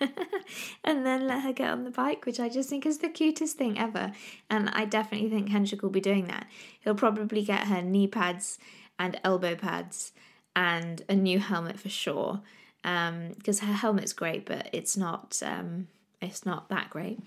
and 0.84 1.06
then 1.06 1.26
let 1.26 1.42
her 1.42 1.52
get 1.52 1.70
on 1.70 1.84
the 1.84 1.90
bike, 1.90 2.26
which 2.26 2.40
I 2.40 2.48
just 2.48 2.68
think 2.68 2.86
is 2.86 2.98
the 2.98 3.08
cutest 3.08 3.56
thing 3.56 3.78
ever. 3.78 4.12
And 4.50 4.70
I 4.70 4.84
definitely 4.84 5.30
think 5.30 5.48
Hendrik 5.48 5.82
will 5.82 5.90
be 5.90 6.00
doing 6.00 6.26
that. 6.26 6.46
He'll 6.80 6.94
probably 6.94 7.42
get 7.42 7.68
her 7.68 7.82
knee 7.82 8.08
pads 8.08 8.58
and 8.98 9.20
elbow 9.24 9.54
pads 9.54 10.12
and 10.54 11.02
a 11.08 11.14
new 11.14 11.38
helmet 11.38 11.78
for 11.78 11.88
sure. 11.88 12.40
Because 12.82 13.62
um, 13.62 13.68
her 13.68 13.74
helmet's 13.74 14.12
great, 14.12 14.44
but 14.44 14.68
it's 14.72 14.96
not 14.96 15.40
um, 15.44 15.86
it's 16.20 16.44
not 16.44 16.68
that 16.68 16.90
great. 16.90 17.20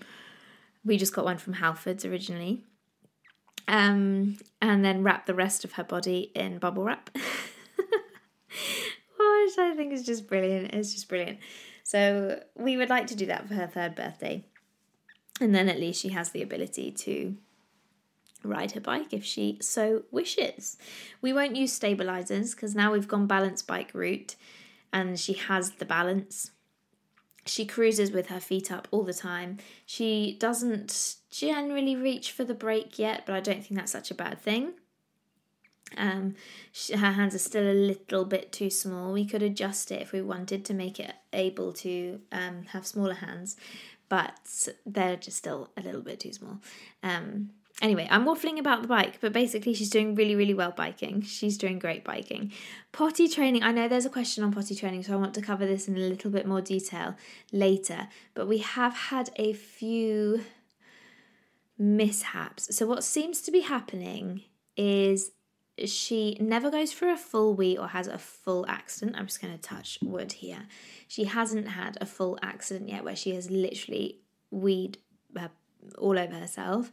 We 0.84 0.98
just 0.98 1.14
got 1.14 1.24
one 1.24 1.38
from 1.38 1.54
Halfords 1.54 2.08
originally 2.08 2.62
um, 3.68 4.38
and 4.60 4.84
then 4.84 5.02
wrap 5.02 5.26
the 5.26 5.34
rest 5.34 5.64
of 5.64 5.72
her 5.72 5.84
body 5.84 6.30
in 6.34 6.58
bubble 6.58 6.84
wrap. 6.84 7.10
Which 7.14 9.58
I 9.58 9.74
think 9.76 9.92
is 9.92 10.04
just 10.04 10.26
brilliant. 10.26 10.74
It's 10.74 10.92
just 10.92 11.08
brilliant. 11.08 11.38
So 11.82 12.42
we 12.56 12.76
would 12.76 12.90
like 12.90 13.06
to 13.08 13.16
do 13.16 13.26
that 13.26 13.46
for 13.46 13.54
her 13.54 13.66
third 13.66 13.94
birthday. 13.94 14.44
And 15.40 15.54
then 15.54 15.68
at 15.68 15.78
least 15.78 16.00
she 16.00 16.08
has 16.10 16.30
the 16.30 16.42
ability 16.42 16.90
to 16.92 17.36
ride 18.42 18.72
her 18.72 18.80
bike 18.80 19.12
if 19.12 19.24
she 19.24 19.58
so 19.60 20.02
wishes. 20.10 20.78
We 21.20 21.32
won't 21.32 21.56
use 21.56 21.72
stabilizers 21.72 22.54
because 22.54 22.74
now 22.74 22.92
we've 22.92 23.08
gone 23.08 23.26
balance 23.26 23.62
bike 23.62 23.90
route 23.92 24.36
and 24.92 25.18
she 25.18 25.34
has 25.34 25.72
the 25.72 25.84
balance. 25.84 26.52
She 27.46 27.64
cruises 27.64 28.10
with 28.10 28.26
her 28.28 28.40
feet 28.40 28.72
up 28.72 28.88
all 28.90 29.04
the 29.04 29.14
time. 29.14 29.58
She 29.84 30.36
doesn't 30.38 31.16
generally 31.30 31.96
reach 31.96 32.32
for 32.32 32.44
the 32.44 32.54
brake 32.54 32.98
yet, 32.98 33.24
but 33.24 33.34
I 33.34 33.40
don't 33.40 33.64
think 33.64 33.78
that's 33.78 33.92
such 33.92 34.10
a 34.10 34.14
bad 34.14 34.40
thing. 34.40 34.74
Um, 35.96 36.34
she, 36.72 36.96
her 36.96 37.12
hands 37.12 37.34
are 37.34 37.38
still 37.38 37.70
a 37.70 37.72
little 37.72 38.24
bit 38.24 38.50
too 38.50 38.70
small. 38.70 39.12
We 39.12 39.24
could 39.24 39.42
adjust 39.42 39.92
it 39.92 40.02
if 40.02 40.12
we 40.12 40.20
wanted 40.20 40.64
to 40.64 40.74
make 40.74 40.98
it 40.98 41.12
able 41.32 41.72
to 41.74 42.20
um, 42.32 42.64
have 42.72 42.86
smaller 42.86 43.14
hands, 43.14 43.56
but 44.08 44.68
they're 44.84 45.16
just 45.16 45.36
still 45.36 45.70
a 45.76 45.82
little 45.82 46.02
bit 46.02 46.20
too 46.20 46.32
small. 46.32 46.60
Um, 47.02 47.50
Anyway, 47.82 48.08
I'm 48.10 48.24
waffling 48.24 48.58
about 48.58 48.80
the 48.80 48.88
bike, 48.88 49.18
but 49.20 49.34
basically, 49.34 49.74
she's 49.74 49.90
doing 49.90 50.14
really, 50.14 50.34
really 50.34 50.54
well 50.54 50.72
biking. 50.72 51.20
She's 51.20 51.58
doing 51.58 51.78
great 51.78 52.04
biking. 52.04 52.52
Potty 52.90 53.28
training, 53.28 53.62
I 53.62 53.70
know 53.70 53.86
there's 53.86 54.06
a 54.06 54.10
question 54.10 54.42
on 54.42 54.52
potty 54.52 54.74
training, 54.74 55.02
so 55.02 55.12
I 55.12 55.16
want 55.16 55.34
to 55.34 55.42
cover 55.42 55.66
this 55.66 55.86
in 55.86 55.94
a 55.96 56.00
little 56.00 56.30
bit 56.30 56.46
more 56.46 56.62
detail 56.62 57.16
later. 57.52 58.08
But 58.32 58.48
we 58.48 58.58
have 58.58 58.94
had 58.94 59.28
a 59.36 59.52
few 59.52 60.40
mishaps. 61.78 62.74
So, 62.74 62.86
what 62.86 63.04
seems 63.04 63.42
to 63.42 63.50
be 63.50 63.60
happening 63.60 64.44
is 64.78 65.32
she 65.84 66.38
never 66.40 66.70
goes 66.70 66.94
for 66.94 67.10
a 67.10 67.16
full 67.18 67.54
wee 67.54 67.76
or 67.76 67.88
has 67.88 68.06
a 68.06 68.16
full 68.16 68.64
accident. 68.68 69.18
I'm 69.18 69.26
just 69.26 69.42
going 69.42 69.52
to 69.52 69.60
touch 69.60 69.98
wood 70.00 70.32
here. 70.32 70.66
She 71.08 71.24
hasn't 71.24 71.68
had 71.68 71.98
a 72.00 72.06
full 72.06 72.38
accident 72.42 72.88
yet 72.88 73.04
where 73.04 73.16
she 73.16 73.34
has 73.34 73.50
literally 73.50 74.20
weed 74.50 74.96
all 75.98 76.18
over 76.18 76.34
herself 76.34 76.90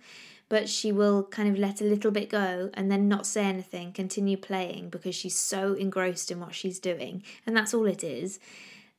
but 0.50 0.70
she 0.70 0.92
will 0.92 1.24
kind 1.24 1.50
of 1.50 1.58
let 1.58 1.82
a 1.82 1.86
little 1.86 2.12
bit 2.12 2.30
go 2.30 2.70
and 2.74 2.92
then 2.92 3.08
not 3.08 3.26
say 3.26 3.46
anything, 3.46 3.92
continue 3.92 4.38
playing 4.38 4.90
because 4.90 5.16
she's 5.16 5.36
so 5.36 5.74
engrossed 5.74 6.32
in 6.32 6.40
what 6.40 6.54
she's 6.54 6.80
doing. 6.80 7.24
And 7.46 7.56
that's 7.56 7.74
all 7.74 7.86
it 7.86 8.04
is 8.04 8.40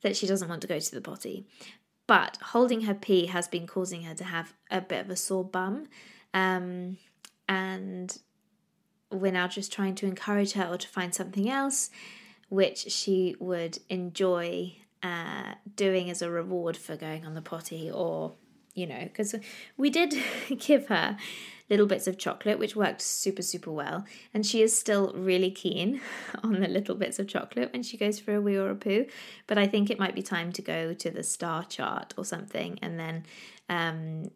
that 0.01 0.15
she 0.15 0.27
doesn't 0.27 0.49
want 0.49 0.61
to 0.61 0.67
go 0.67 0.79
to 0.79 0.95
the 0.95 1.01
potty. 1.01 1.45
But 2.07 2.37
holding 2.41 2.81
her 2.81 2.93
pee 2.93 3.27
has 3.27 3.47
been 3.47 3.67
causing 3.67 4.03
her 4.03 4.13
to 4.15 4.23
have 4.23 4.53
a 4.69 4.81
bit 4.81 5.01
of 5.05 5.09
a 5.09 5.15
sore 5.15 5.43
bum. 5.43 5.87
Um, 6.33 6.97
and 7.47 8.15
we're 9.11 9.31
now 9.31 9.47
just 9.47 9.71
trying 9.71 9.95
to 9.95 10.05
encourage 10.05 10.53
her 10.53 10.65
or 10.65 10.77
to 10.77 10.87
find 10.87 11.13
something 11.13 11.49
else 11.49 11.89
which 12.49 12.91
she 12.91 13.35
would 13.39 13.79
enjoy 13.89 14.75
uh, 15.03 15.53
doing 15.75 16.09
as 16.09 16.21
a 16.21 16.29
reward 16.29 16.77
for 16.77 16.95
going 16.95 17.25
on 17.25 17.33
the 17.33 17.41
potty 17.41 17.89
or 17.91 18.33
you 18.75 18.85
know, 18.85 18.99
because 19.01 19.33
we 19.77 19.89
did 19.89 20.13
give 20.59 20.87
her 20.87 21.17
little 21.69 21.87
bits 21.87 22.05
of 22.05 22.17
chocolate, 22.17 22.59
which 22.59 22.75
worked 22.75 23.01
super, 23.01 23.41
super 23.41 23.71
well. 23.71 24.05
And 24.33 24.45
she 24.45 24.61
is 24.61 24.77
still 24.77 25.11
really 25.15 25.49
keen 25.49 25.99
on 26.43 26.59
the 26.59 26.67
little 26.67 26.95
bits 26.95 27.17
of 27.17 27.27
chocolate 27.27 27.73
when 27.73 27.81
she 27.81 27.97
goes 27.97 28.19
for 28.19 28.35
a 28.35 28.41
wee 28.41 28.55
or 28.55 28.69
a 28.69 28.75
poo. 28.75 29.07
But 29.47 29.57
I 29.57 29.65
think 29.65 29.89
it 29.89 29.97
might 29.97 30.13
be 30.13 30.21
time 30.21 30.51
to 30.53 30.61
go 30.61 30.93
to 30.93 31.09
the 31.09 31.23
star 31.23 31.63
chart 31.63 32.13
or 32.17 32.25
something 32.25 32.77
and 32.81 32.99
then 32.99 33.23
um, 33.67 34.29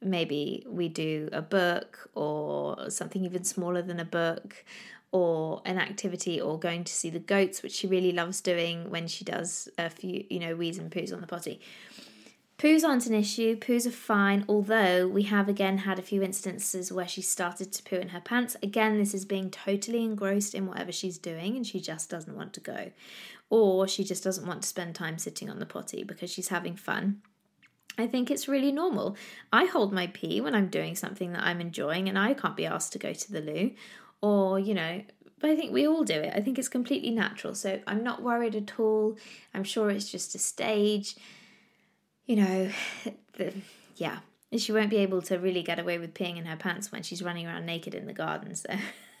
maybe 0.00 0.64
we 0.68 0.88
do 0.88 1.28
a 1.32 1.42
book 1.42 2.10
or 2.14 2.88
something 2.90 3.24
even 3.24 3.44
smaller 3.44 3.82
than 3.82 4.00
a 4.00 4.04
book 4.04 4.64
or 5.12 5.62
an 5.64 5.78
activity 5.78 6.40
or 6.40 6.58
going 6.58 6.84
to 6.84 6.92
see 6.92 7.10
the 7.10 7.18
goats, 7.18 7.62
which 7.62 7.72
she 7.72 7.86
really 7.86 8.12
loves 8.12 8.40
doing 8.40 8.90
when 8.90 9.06
she 9.06 9.24
does 9.24 9.68
a 9.78 9.88
few, 9.88 10.24
you 10.28 10.38
know, 10.38 10.54
wheeze 10.54 10.78
and 10.78 10.90
poos 10.90 11.12
on 11.12 11.20
the 11.20 11.26
potty. 11.26 11.60
Poos 12.58 12.88
aren't 12.88 13.06
an 13.06 13.12
issue, 13.12 13.54
poos 13.54 13.86
are 13.86 13.90
fine, 13.90 14.42
although 14.48 15.06
we 15.06 15.24
have 15.24 15.46
again 15.46 15.78
had 15.78 15.98
a 15.98 16.02
few 16.02 16.22
instances 16.22 16.90
where 16.90 17.06
she 17.06 17.20
started 17.20 17.70
to 17.70 17.82
poo 17.82 17.96
in 17.96 18.08
her 18.08 18.20
pants. 18.20 18.56
Again, 18.62 18.96
this 18.96 19.12
is 19.12 19.26
being 19.26 19.50
totally 19.50 20.02
engrossed 20.02 20.54
in 20.54 20.66
whatever 20.66 20.90
she's 20.90 21.18
doing 21.18 21.54
and 21.54 21.66
she 21.66 21.80
just 21.80 22.08
doesn't 22.08 22.34
want 22.34 22.54
to 22.54 22.60
go. 22.60 22.92
Or 23.50 23.86
she 23.86 24.04
just 24.04 24.24
doesn't 24.24 24.46
want 24.46 24.62
to 24.62 24.68
spend 24.68 24.94
time 24.94 25.18
sitting 25.18 25.50
on 25.50 25.58
the 25.58 25.66
potty 25.66 26.02
because 26.02 26.30
she's 26.30 26.48
having 26.48 26.76
fun. 26.76 27.20
I 27.98 28.06
think 28.06 28.30
it's 28.30 28.48
really 28.48 28.72
normal. 28.72 29.18
I 29.52 29.66
hold 29.66 29.92
my 29.92 30.06
pee 30.06 30.40
when 30.40 30.54
I'm 30.54 30.68
doing 30.68 30.96
something 30.96 31.32
that 31.32 31.44
I'm 31.44 31.60
enjoying 31.60 32.08
and 32.08 32.18
I 32.18 32.32
can't 32.32 32.56
be 32.56 32.64
asked 32.64 32.92
to 32.94 32.98
go 32.98 33.12
to 33.12 33.32
the 33.32 33.42
loo. 33.42 33.72
Or, 34.22 34.58
you 34.58 34.72
know, 34.72 35.02
but 35.40 35.50
I 35.50 35.56
think 35.56 35.74
we 35.74 35.86
all 35.86 36.04
do 36.04 36.14
it. 36.14 36.32
I 36.34 36.40
think 36.40 36.58
it's 36.58 36.68
completely 36.68 37.10
natural. 37.10 37.54
So 37.54 37.80
I'm 37.86 38.02
not 38.02 38.22
worried 38.22 38.56
at 38.56 38.80
all. 38.80 39.18
I'm 39.52 39.64
sure 39.64 39.90
it's 39.90 40.10
just 40.10 40.34
a 40.34 40.38
stage 40.38 41.16
you 42.26 42.36
know, 42.36 42.70
the, 43.34 43.54
yeah, 43.96 44.18
she 44.56 44.72
won't 44.72 44.90
be 44.90 44.98
able 44.98 45.22
to 45.22 45.38
really 45.38 45.62
get 45.62 45.78
away 45.78 45.98
with 45.98 46.14
peeing 46.14 46.36
in 46.36 46.44
her 46.46 46.56
pants 46.56 46.92
when 46.92 47.02
she's 47.02 47.22
running 47.22 47.46
around 47.46 47.66
naked 47.66 47.94
in 47.94 48.06
the 48.06 48.12
garden. 48.12 48.54
So, 48.54 48.74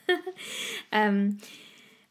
um, 0.92 1.38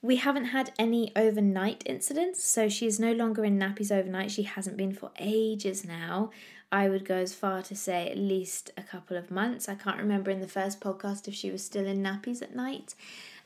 we 0.01 0.17
haven't 0.17 0.45
had 0.45 0.71
any 0.77 1.11
overnight 1.15 1.83
incidents, 1.85 2.43
so 2.43 2.69
she 2.69 2.85
is 2.85 2.99
no 2.99 3.11
longer 3.11 3.43
in 3.43 3.57
nappies 3.57 3.91
overnight. 3.91 4.31
She 4.31 4.43
hasn't 4.43 4.77
been 4.77 4.93
for 4.93 5.11
ages 5.17 5.85
now. 5.85 6.31
I 6.71 6.89
would 6.89 7.05
go 7.05 7.15
as 7.15 7.33
far 7.33 7.61
to 7.63 7.75
say 7.75 8.09
at 8.09 8.17
least 8.17 8.71
a 8.77 8.83
couple 8.83 9.17
of 9.17 9.31
months. 9.31 9.69
I 9.69 9.75
can't 9.75 9.97
remember 9.97 10.29
in 10.29 10.41
the 10.41 10.47
first 10.47 10.79
podcast 10.79 11.27
if 11.27 11.33
she 11.33 11.49
was 11.49 11.63
still 11.63 11.85
in 11.85 12.03
nappies 12.03 12.41
at 12.41 12.55
night. 12.55 12.95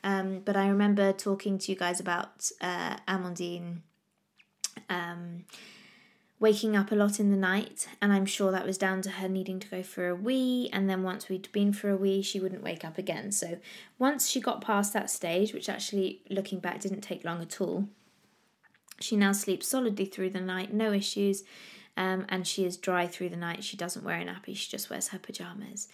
Um, 0.03 0.39
but 0.43 0.55
I 0.55 0.67
remember 0.67 1.11
talking 1.13 1.57
to 1.59 1.71
you 1.71 1.77
guys 1.77 1.99
about 1.99 2.49
uh, 2.61 2.95
Amandine 3.07 3.81
um, 4.89 5.45
waking 6.39 6.75
up 6.75 6.91
a 6.91 6.95
lot 6.95 7.19
in 7.19 7.31
the 7.31 7.37
night, 7.37 7.87
and 8.01 8.13
I'm 8.13 8.25
sure 8.25 8.51
that 8.51 8.65
was 8.65 8.77
down 8.77 9.01
to 9.01 9.09
her 9.09 9.27
needing 9.27 9.59
to 9.59 9.67
go 9.67 9.83
for 9.83 10.07
a 10.07 10.15
wee. 10.15 10.69
And 10.71 10.89
then 10.89 11.03
once 11.03 11.27
we'd 11.27 11.51
been 11.51 11.73
for 11.73 11.89
a 11.89 11.97
wee, 11.97 12.21
she 12.21 12.39
wouldn't 12.39 12.63
wake 12.63 12.85
up 12.85 12.97
again. 12.97 13.31
So 13.31 13.59
once 13.97 14.29
she 14.29 14.39
got 14.39 14.61
past 14.61 14.93
that 14.93 15.09
stage, 15.09 15.53
which 15.53 15.69
actually 15.69 16.21
looking 16.29 16.59
back 16.59 16.79
didn't 16.79 17.01
take 17.01 17.25
long 17.25 17.41
at 17.41 17.59
all, 17.59 17.89
she 19.01 19.15
now 19.15 19.31
sleeps 19.31 19.67
solidly 19.67 20.05
through 20.05 20.29
the 20.31 20.41
night, 20.41 20.73
no 20.73 20.93
issues. 20.93 21.43
Um, 21.97 22.25
and 22.29 22.47
she 22.47 22.63
is 22.63 22.77
dry 22.77 23.07
through 23.07 23.29
the 23.29 23.35
night. 23.35 23.63
She 23.63 23.75
doesn't 23.75 24.05
wear 24.05 24.19
a 24.19 24.25
nappy, 24.25 24.55
she 24.55 24.69
just 24.69 24.89
wears 24.89 25.09
her 25.09 25.19
pajamas. 25.19 25.89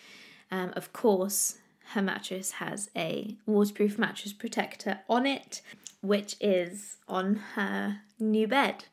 Um, 0.51 0.71
of 0.75 0.93
course, 0.93 1.57
her 1.93 2.01
mattress 2.01 2.51
has 2.51 2.91
a 2.95 3.35
waterproof 3.47 3.97
mattress 3.97 4.33
protector 4.33 4.99
on 5.09 5.25
it, 5.25 5.61
which 6.01 6.35
is 6.39 6.97
on 7.07 7.35
her 7.55 8.01
new 8.19 8.47
bed. 8.47 8.85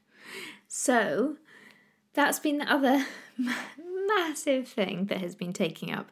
So 0.68 1.36
that's 2.14 2.38
been 2.38 2.58
the 2.58 2.72
other 2.72 3.06
massive 4.16 4.68
thing 4.68 5.06
that 5.06 5.18
has 5.18 5.34
been 5.34 5.52
taking 5.52 5.92
up 5.92 6.10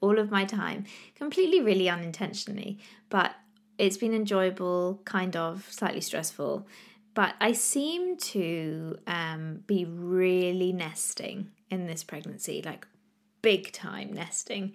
all 0.00 0.18
of 0.18 0.30
my 0.30 0.44
time, 0.44 0.84
completely, 1.14 1.60
really 1.60 1.88
unintentionally, 1.88 2.78
but 3.10 3.34
it's 3.78 3.96
been 3.96 4.14
enjoyable, 4.14 5.00
kind 5.04 5.36
of 5.36 5.66
slightly 5.70 6.00
stressful. 6.00 6.66
But 7.14 7.34
I 7.40 7.52
seem 7.52 8.16
to 8.16 8.98
um, 9.06 9.64
be 9.66 9.84
really 9.84 10.72
nesting 10.72 11.50
in 11.70 11.86
this 11.86 12.04
pregnancy, 12.04 12.62
like 12.64 12.86
big 13.42 13.72
time 13.72 14.12
nesting. 14.12 14.72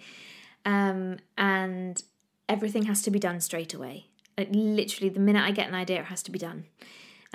Um, 0.66 1.18
and 1.38 2.02
everything 2.50 2.84
has 2.84 3.02
to 3.04 3.12
be 3.12 3.20
done 3.20 3.40
straight 3.42 3.74
away. 3.74 4.08
Like 4.38 4.50
literally, 4.52 5.10
the 5.10 5.20
minute 5.20 5.44
I 5.44 5.52
get 5.52 5.68
an 5.68 5.76
idea, 5.76 6.00
it 6.00 6.06
has 6.06 6.24
to 6.24 6.32
be 6.32 6.40
done. 6.40 6.66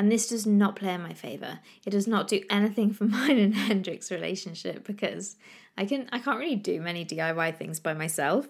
And 0.01 0.11
this 0.11 0.29
does 0.29 0.47
not 0.47 0.77
play 0.77 0.95
in 0.95 1.03
my 1.03 1.13
favour. 1.13 1.59
It 1.85 1.91
does 1.91 2.07
not 2.07 2.27
do 2.27 2.41
anything 2.49 2.95
for 2.95 3.05
mine 3.19 3.37
and 3.37 3.55
Hendrik's 3.55 4.11
relationship 4.11 4.87
because 4.87 5.37
I 5.77 5.85
can 5.85 6.09
I 6.11 6.21
can't 6.21 6.39
really 6.39 6.57
do 6.57 6.81
many 6.81 7.05
DIY 7.05 7.59
things 7.59 7.81
by 7.81 7.93
myself. 7.93 8.49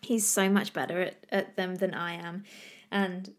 He's 0.00 0.26
so 0.26 0.48
much 0.48 0.72
better 0.72 1.02
at, 1.02 1.26
at 1.30 1.56
them 1.56 1.74
than 1.74 1.92
I 1.92 2.14
am. 2.14 2.44
And 2.90 3.34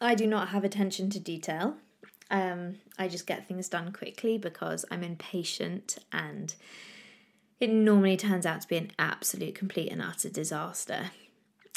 I 0.00 0.14
do 0.14 0.26
not 0.26 0.48
have 0.48 0.64
attention 0.64 1.10
to 1.10 1.20
detail. 1.20 1.76
Um, 2.30 2.76
I 2.98 3.08
just 3.08 3.26
get 3.26 3.46
things 3.46 3.68
done 3.68 3.92
quickly 3.92 4.38
because 4.38 4.86
I'm 4.90 5.04
impatient 5.04 5.98
and 6.12 6.54
it 7.60 7.68
normally 7.68 8.16
turns 8.16 8.46
out 8.46 8.62
to 8.62 8.68
be 8.68 8.78
an 8.78 8.92
absolute, 8.98 9.54
complete, 9.54 9.92
and 9.92 10.00
utter 10.00 10.30
disaster. 10.30 11.10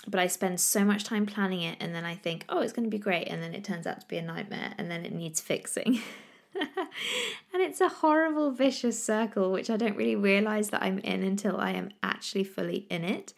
But 0.08 0.20
I 0.20 0.28
spend 0.28 0.60
so 0.60 0.84
much 0.84 1.04
time 1.04 1.26
planning 1.26 1.62
it, 1.62 1.78
and 1.80 1.94
then 1.94 2.06
I 2.06 2.16
think, 2.16 2.46
oh, 2.50 2.62
it's 2.62 2.74
going 2.74 2.86
to 2.86 2.90
be 2.90 2.98
great, 2.98 3.28
and 3.28 3.42
then 3.42 3.54
it 3.54 3.64
turns 3.64 3.86
out 3.86 4.02
to 4.02 4.08
be 4.08 4.18
a 4.18 4.22
nightmare, 4.22 4.74
and 4.78 4.90
then 4.90 5.06
it 5.06 5.14
needs 5.14 5.40
fixing. 5.40 6.02
and 6.56 7.62
it's 7.62 7.82
a 7.82 7.90
horrible, 7.90 8.52
vicious 8.52 9.02
circle, 9.02 9.52
which 9.52 9.70
I 9.70 9.78
don't 9.78 9.96
really 9.96 10.16
realize 10.16 10.70
that 10.70 10.82
I'm 10.82 11.00
in 11.00 11.24
until 11.24 11.58
I 11.58 11.72
am 11.72 11.92
actually 12.02 12.44
fully 12.44 12.88
in 12.90 13.04
it. 13.04 13.34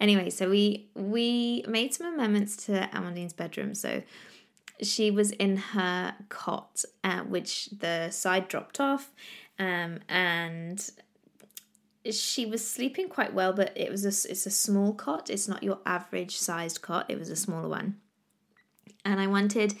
Anyway, 0.00 0.30
so 0.30 0.48
we 0.48 0.88
we 0.94 1.64
made 1.66 1.92
some 1.92 2.14
amendments 2.14 2.56
to 2.66 2.88
Amandine's 2.92 3.32
bedroom. 3.32 3.74
So 3.74 4.02
she 4.80 5.10
was 5.10 5.32
in 5.32 5.56
her 5.56 6.14
cot, 6.28 6.84
uh, 7.02 7.20
which 7.20 7.68
the 7.70 8.10
side 8.10 8.48
dropped 8.48 8.80
off, 8.80 9.12
um, 9.58 9.98
and 10.08 10.88
she 12.10 12.46
was 12.46 12.66
sleeping 12.66 13.08
quite 13.08 13.34
well, 13.34 13.52
but 13.52 13.72
it 13.76 13.90
was 13.90 14.04
a, 14.04 14.30
it's 14.30 14.46
a 14.46 14.50
small 14.50 14.92
cot. 14.92 15.30
It's 15.30 15.48
not 15.48 15.62
your 15.62 15.78
average 15.84 16.36
sized 16.36 16.82
cot. 16.82 17.06
It 17.08 17.18
was 17.18 17.30
a 17.30 17.36
smaller 17.36 17.68
one. 17.68 17.96
And 19.04 19.20
I 19.20 19.26
wanted 19.26 19.74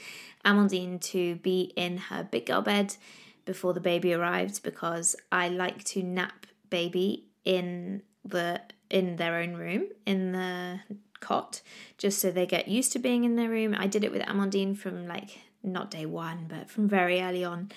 Amandine 0.44 1.00
to 1.02 1.36
be 1.36 1.72
in 1.76 1.98
her 1.98 2.24
big 2.24 2.46
girl 2.46 2.62
bed 2.62 2.96
before 3.44 3.72
the 3.72 3.80
baby 3.80 4.12
arrived 4.12 4.62
because 4.62 5.16
I 5.32 5.48
like 5.48 5.84
to 5.84 6.02
nap 6.02 6.46
baby 6.70 7.28
in 7.44 8.02
the 8.24 8.60
in 8.90 9.16
their 9.16 9.36
own 9.36 9.54
room 9.54 9.84
in 10.06 10.32
the 10.32 10.80
cot 11.20 11.60
just 11.98 12.18
so 12.20 12.30
they 12.30 12.46
get 12.46 12.68
used 12.68 12.92
to 12.92 12.98
being 12.98 13.24
in 13.24 13.36
their 13.36 13.48
room. 13.48 13.74
I 13.76 13.86
did 13.86 14.04
it 14.04 14.12
with 14.12 14.22
Amandine 14.22 14.76
from 14.76 15.06
like 15.06 15.38
not 15.62 15.90
day 15.90 16.06
1 16.06 16.46
but 16.48 16.70
from 16.70 16.88
very 16.88 17.20
early 17.20 17.44
on 17.44 17.70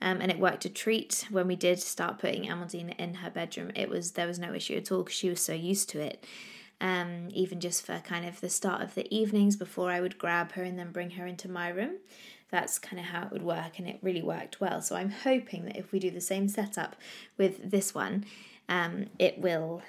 um, 0.00 0.20
and 0.20 0.30
it 0.30 0.38
worked 0.38 0.64
a 0.64 0.68
treat 0.68 1.26
when 1.30 1.46
we 1.46 1.56
did 1.56 1.80
start 1.80 2.18
putting 2.18 2.44
Amandine 2.44 2.94
in 2.98 3.14
her 3.14 3.30
bedroom. 3.30 3.70
It 3.74 3.88
was 3.88 4.12
there 4.12 4.26
was 4.26 4.38
no 4.38 4.52
issue 4.52 4.76
at 4.76 4.92
all 4.92 5.02
because 5.02 5.16
she 5.16 5.30
was 5.30 5.40
so 5.40 5.52
used 5.54 5.88
to 5.90 6.00
it. 6.00 6.24
Um, 6.78 7.28
even 7.30 7.60
just 7.60 7.86
for 7.86 8.00
kind 8.00 8.26
of 8.26 8.42
the 8.42 8.50
start 8.50 8.82
of 8.82 8.94
the 8.94 9.12
evenings 9.14 9.56
before 9.56 9.90
I 9.90 10.02
would 10.02 10.18
grab 10.18 10.52
her 10.52 10.62
and 10.62 10.78
then 10.78 10.92
bring 10.92 11.12
her 11.12 11.26
into 11.26 11.48
my 11.48 11.70
room. 11.70 11.92
That's 12.50 12.78
kind 12.78 13.00
of 13.00 13.06
how 13.06 13.22
it 13.22 13.32
would 13.32 13.42
work, 13.42 13.78
and 13.78 13.88
it 13.88 13.98
really 14.02 14.22
worked 14.22 14.60
well. 14.60 14.82
So 14.82 14.94
I'm 14.94 15.10
hoping 15.10 15.64
that 15.64 15.76
if 15.76 15.90
we 15.90 15.98
do 15.98 16.10
the 16.10 16.20
same 16.20 16.48
setup 16.48 16.94
with 17.38 17.70
this 17.70 17.94
one, 17.94 18.26
um, 18.68 19.06
it 19.18 19.38
will, 19.38 19.82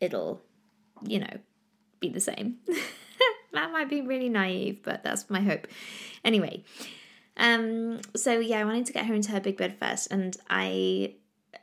it'll, 0.00 0.42
you 1.06 1.20
know, 1.20 1.38
be 2.00 2.08
the 2.08 2.20
same. 2.20 2.56
that 3.52 3.70
might 3.70 3.88
be 3.88 4.00
really 4.00 4.28
naive, 4.28 4.80
but 4.82 5.04
that's 5.04 5.30
my 5.30 5.40
hope. 5.40 5.68
Anyway, 6.24 6.64
um, 7.36 8.00
so 8.14 8.38
yeah, 8.38 8.60
I 8.60 8.64
wanted 8.64 8.86
to 8.86 8.92
get 8.92 9.06
her 9.06 9.14
into 9.14 9.32
her 9.32 9.40
big 9.40 9.56
bed 9.56 9.76
first, 9.78 10.10
and 10.10 10.36
I 10.48 11.14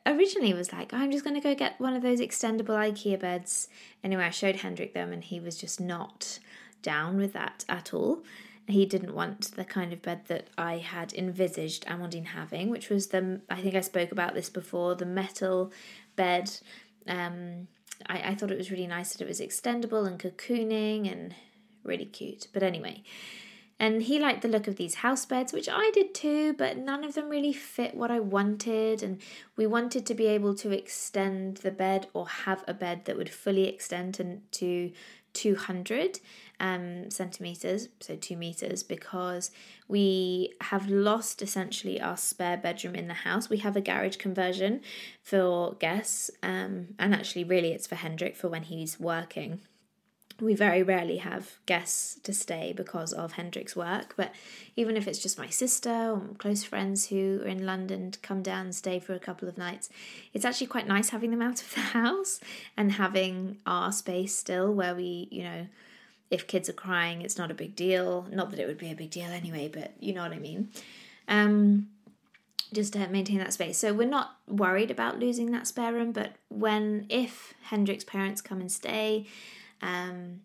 originally 0.05 0.53
was 0.53 0.73
like, 0.73 0.93
I'm 0.93 1.12
just 1.12 1.23
going 1.23 1.36
to 1.36 1.41
go 1.41 1.55
get 1.55 1.79
one 1.79 1.95
of 1.95 2.01
those 2.01 2.19
extendable 2.19 2.75
IKEA 2.75 3.19
beds. 3.19 3.69
Anyway, 4.03 4.23
I 4.23 4.31
showed 4.31 4.57
Hendrik 4.57 4.93
them, 4.93 5.12
and 5.12 5.23
he 5.23 5.39
was 5.39 5.57
just 5.57 5.79
not 5.79 6.39
down 6.81 7.17
with 7.17 7.34
that 7.34 7.63
at 7.69 7.93
all. 7.93 8.23
He 8.67 8.86
didn't 8.86 9.15
want 9.15 9.51
the 9.55 9.65
kind 9.65 9.91
of 9.91 10.01
bed 10.01 10.21
that 10.27 10.47
I 10.57 10.77
had 10.77 11.13
envisaged 11.13 11.86
Amandine 11.86 12.27
having, 12.27 12.69
which 12.69 12.89
was 12.89 13.07
the 13.07 13.41
I 13.49 13.62
think 13.62 13.75
I 13.75 13.81
spoke 13.81 14.12
about 14.12 14.34
this 14.34 14.49
before 14.49 14.95
the 14.95 15.05
metal 15.05 15.71
bed. 16.15 16.51
Um, 17.07 17.67
I, 18.07 18.29
I 18.29 18.36
thought 18.36 18.51
it 18.51 18.57
was 18.57 18.71
really 18.71 18.88
nice 18.88 19.13
that 19.13 19.21
it 19.21 19.27
was 19.27 19.41
extendable 19.41 20.07
and 20.07 20.19
cocooning 20.19 21.12
and 21.12 21.36
really 21.84 22.05
cute. 22.05 22.47
But 22.53 22.63
anyway, 22.63 23.03
and 23.82 24.04
he 24.04 24.20
liked 24.20 24.44
the 24.44 24.48
look 24.48 24.67
of 24.67 24.76
these 24.76 24.94
house 24.94 25.26
beds, 25.26 25.52
which 25.52 25.67
I 25.67 25.89
did 25.91 26.13
too, 26.13 26.54
but 26.54 26.78
none 26.78 27.04
of 27.04 27.15
them 27.15 27.30
really 27.30 27.52
fit 27.52 27.96
what 27.96 28.12
I 28.12 28.20
wanted. 28.20 29.02
And 29.02 29.20
we 29.56 29.65
wanted 29.65 30.06
to 30.06 30.13
be 30.13 30.28
able 30.28 30.54
to 30.58 30.70
extend 30.70 31.58
the 31.58 31.72
bed 31.72 32.06
or 32.13 32.28
have 32.28 32.63
a 32.67 32.76
bed 32.76 33.06
that 33.06 33.17
would 33.17 33.32
fully 33.32 33.67
extend 33.67 34.13
to, 34.13 34.38
to 34.52 34.91
200 35.34 36.20
um, 36.60 37.10
centimeters, 37.10 37.88
so 38.02 38.15
two 38.15 38.38
meters, 38.38 38.84
because 38.84 39.50
we 39.88 40.54
have 40.62 40.88
lost 40.88 41.41
essentially 41.41 42.00
our 42.00 42.17
spare 42.17 42.58
bedroom 42.58 42.94
in 42.94 43.08
the 43.08 43.15
house. 43.15 43.50
We 43.50 43.58
have 43.58 43.76
a 43.76 43.82
garage 43.82 44.17
conversion 44.17 44.82
for 45.24 45.74
guests, 45.74 46.30
um, 46.44 46.89
and 47.00 47.15
actually, 47.15 47.46
really, 47.46 47.72
it's 47.72 47.88
for 47.88 47.96
Hendrik 47.96 48.36
for 48.36 48.48
when 48.48 48.62
he's 48.62 49.00
working 49.00 49.62
we 50.41 50.56
very 50.56 50.82
rarely 50.82 51.17
have 51.17 51.58
guests 51.65 52.19
to 52.23 52.34
stay 52.34 52.73
because 52.75 53.13
of 53.13 53.34
Hendrik's 53.34 53.75
work, 53.75 54.15
but 54.17 54.34
even 54.75 54.97
if 54.97 55.08
it's 55.08 55.19
just 55.19 55.38
my 55.38 55.47
sister 55.47 55.89
or 55.89 56.21
close 56.39 56.63
friends 56.63 57.08
who 57.08 57.39
are 57.43 57.47
in 57.47 57.65
London 57.65 58.12
to 58.12 58.19
come 58.19 58.41
down 58.41 58.65
and 58.65 58.75
stay 58.75 58.99
for 58.99 59.13
a 59.13 59.19
couple 59.19 59.47
of 59.47 59.58
nights, 59.58 59.89
it's 60.34 60.43
actually 60.43 60.67
quite 60.67 60.88
nice 60.88 61.10
having 61.10 61.30
them 61.30 61.41
out 61.41 61.62
of 61.62 61.73
the 61.73 61.80
house 61.99 62.39
and 62.75 62.93
having 62.93 63.58
our 63.65 63.91
space 63.91 64.36
still 64.36 64.73
where 64.73 64.95
we, 64.95 65.27
you 65.32 65.43
know, 65.43 65.67
if 66.32 66.47
kids 66.47 66.69
are 66.69 66.73
crying, 66.73 67.21
it's 67.21 67.38
not 67.38 67.51
a 67.51 67.54
big 67.54 67.75
deal. 67.75 68.25
Not 68.32 68.51
that 68.51 68.60
it 68.60 68.65
would 68.65 68.77
be 68.77 68.89
a 68.89 68.95
big 68.95 69.12
deal 69.12 69.30
anyway, 69.30 69.69
but 69.71 69.93
you 69.99 70.13
know 70.13 70.23
what 70.23 70.32
I 70.32 70.39
mean. 70.39 70.69
Um, 71.27 71.89
just 72.73 72.93
to 72.93 73.08
maintain 73.10 73.38
that 73.39 73.54
space. 73.54 73.77
So 73.77 73.93
we're 73.93 74.08
not 74.08 74.38
worried 74.47 74.91
about 74.91 75.19
losing 75.19 75.51
that 75.51 75.67
spare 75.67 75.91
room, 75.91 76.13
but 76.13 76.36
when 76.47 77.06
if 77.10 77.54
Hendrik's 77.63 78.06
parents 78.06 78.41
come 78.41 78.62
and 78.62 78.71
stay, 78.71 79.27
um, 79.82 80.41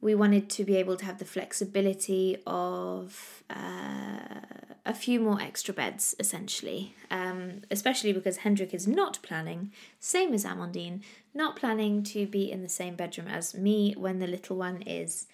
we 0.00 0.14
wanted 0.14 0.48
to 0.50 0.64
be 0.64 0.76
able 0.76 0.96
to 0.96 1.04
have 1.04 1.18
the 1.18 1.24
flexibility 1.24 2.38
of 2.46 3.42
uh, 3.50 4.40
a 4.86 4.94
few 4.94 5.20
more 5.20 5.40
extra 5.40 5.74
beds, 5.74 6.14
essentially, 6.18 6.94
um, 7.10 7.62
especially 7.70 8.12
because 8.12 8.38
Hendrik 8.38 8.72
is 8.72 8.88
not 8.88 9.18
planning, 9.22 9.72
same 9.98 10.32
as 10.32 10.44
Amandine, 10.44 11.02
not 11.34 11.56
planning 11.56 12.02
to 12.04 12.26
be 12.26 12.50
in 12.50 12.62
the 12.62 12.68
same 12.68 12.96
bedroom 12.96 13.28
as 13.28 13.54
me 13.54 13.94
when 13.96 14.18
the 14.18 14.26
little 14.26 14.56
one 14.56 14.82
is 14.82 15.26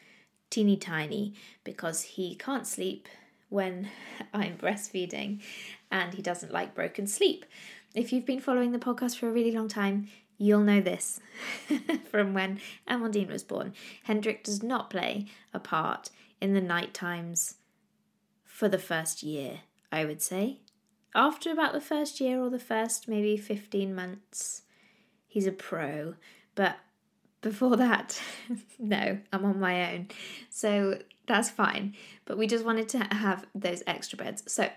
teeny 0.50 0.76
tiny 0.76 1.34
because 1.64 2.02
he 2.02 2.34
can't 2.34 2.66
sleep 2.66 3.08
when 3.48 3.88
I'm 4.34 4.56
breastfeeding 4.56 5.40
and 5.90 6.14
he 6.14 6.22
doesn't 6.22 6.52
like 6.52 6.74
broken 6.74 7.06
sleep. 7.06 7.44
If 7.94 8.12
you've 8.12 8.26
been 8.26 8.40
following 8.40 8.72
the 8.72 8.78
podcast 8.78 9.16
for 9.16 9.28
a 9.28 9.32
really 9.32 9.52
long 9.52 9.68
time, 9.68 10.08
You'll 10.38 10.60
know 10.60 10.80
this 10.80 11.20
from 12.10 12.34
when 12.34 12.60
Amandine 12.88 13.30
was 13.30 13.44
born. 13.44 13.72
Hendrik 14.04 14.44
does 14.44 14.62
not 14.62 14.90
play 14.90 15.26
a 15.54 15.58
part 15.58 16.10
in 16.40 16.52
the 16.52 16.60
night 16.60 16.92
times 16.92 17.54
for 18.44 18.68
the 18.68 18.78
first 18.78 19.22
year, 19.22 19.60
I 19.90 20.04
would 20.04 20.20
say. 20.20 20.60
After 21.14 21.50
about 21.50 21.72
the 21.72 21.80
first 21.80 22.20
year 22.20 22.40
or 22.40 22.50
the 22.50 22.58
first 22.58 23.08
maybe 23.08 23.36
15 23.36 23.94
months, 23.94 24.62
he's 25.26 25.46
a 25.46 25.52
pro. 25.52 26.14
But 26.54 26.76
before 27.40 27.76
that, 27.78 28.20
no, 28.78 29.18
I'm 29.32 29.44
on 29.44 29.58
my 29.58 29.92
own. 29.92 30.08
So 30.50 31.00
that's 31.26 31.48
fine. 31.48 31.94
But 32.26 32.36
we 32.36 32.46
just 32.46 32.64
wanted 32.64 32.88
to 32.90 32.98
have 33.14 33.46
those 33.54 33.82
extra 33.86 34.18
beds. 34.18 34.42
So 34.46 34.68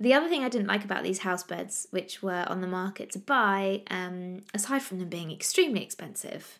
the 0.00 0.14
other 0.14 0.28
thing 0.28 0.42
I 0.42 0.48
didn't 0.48 0.66
like 0.66 0.82
about 0.82 1.02
these 1.02 1.18
house 1.18 1.42
beds, 1.42 1.86
which 1.90 2.22
were 2.22 2.46
on 2.48 2.62
the 2.62 2.66
market 2.66 3.10
to 3.12 3.18
buy, 3.18 3.82
um, 3.90 4.40
aside 4.54 4.82
from 4.82 4.98
them 4.98 5.10
being 5.10 5.30
extremely 5.30 5.82
expensive, 5.82 6.58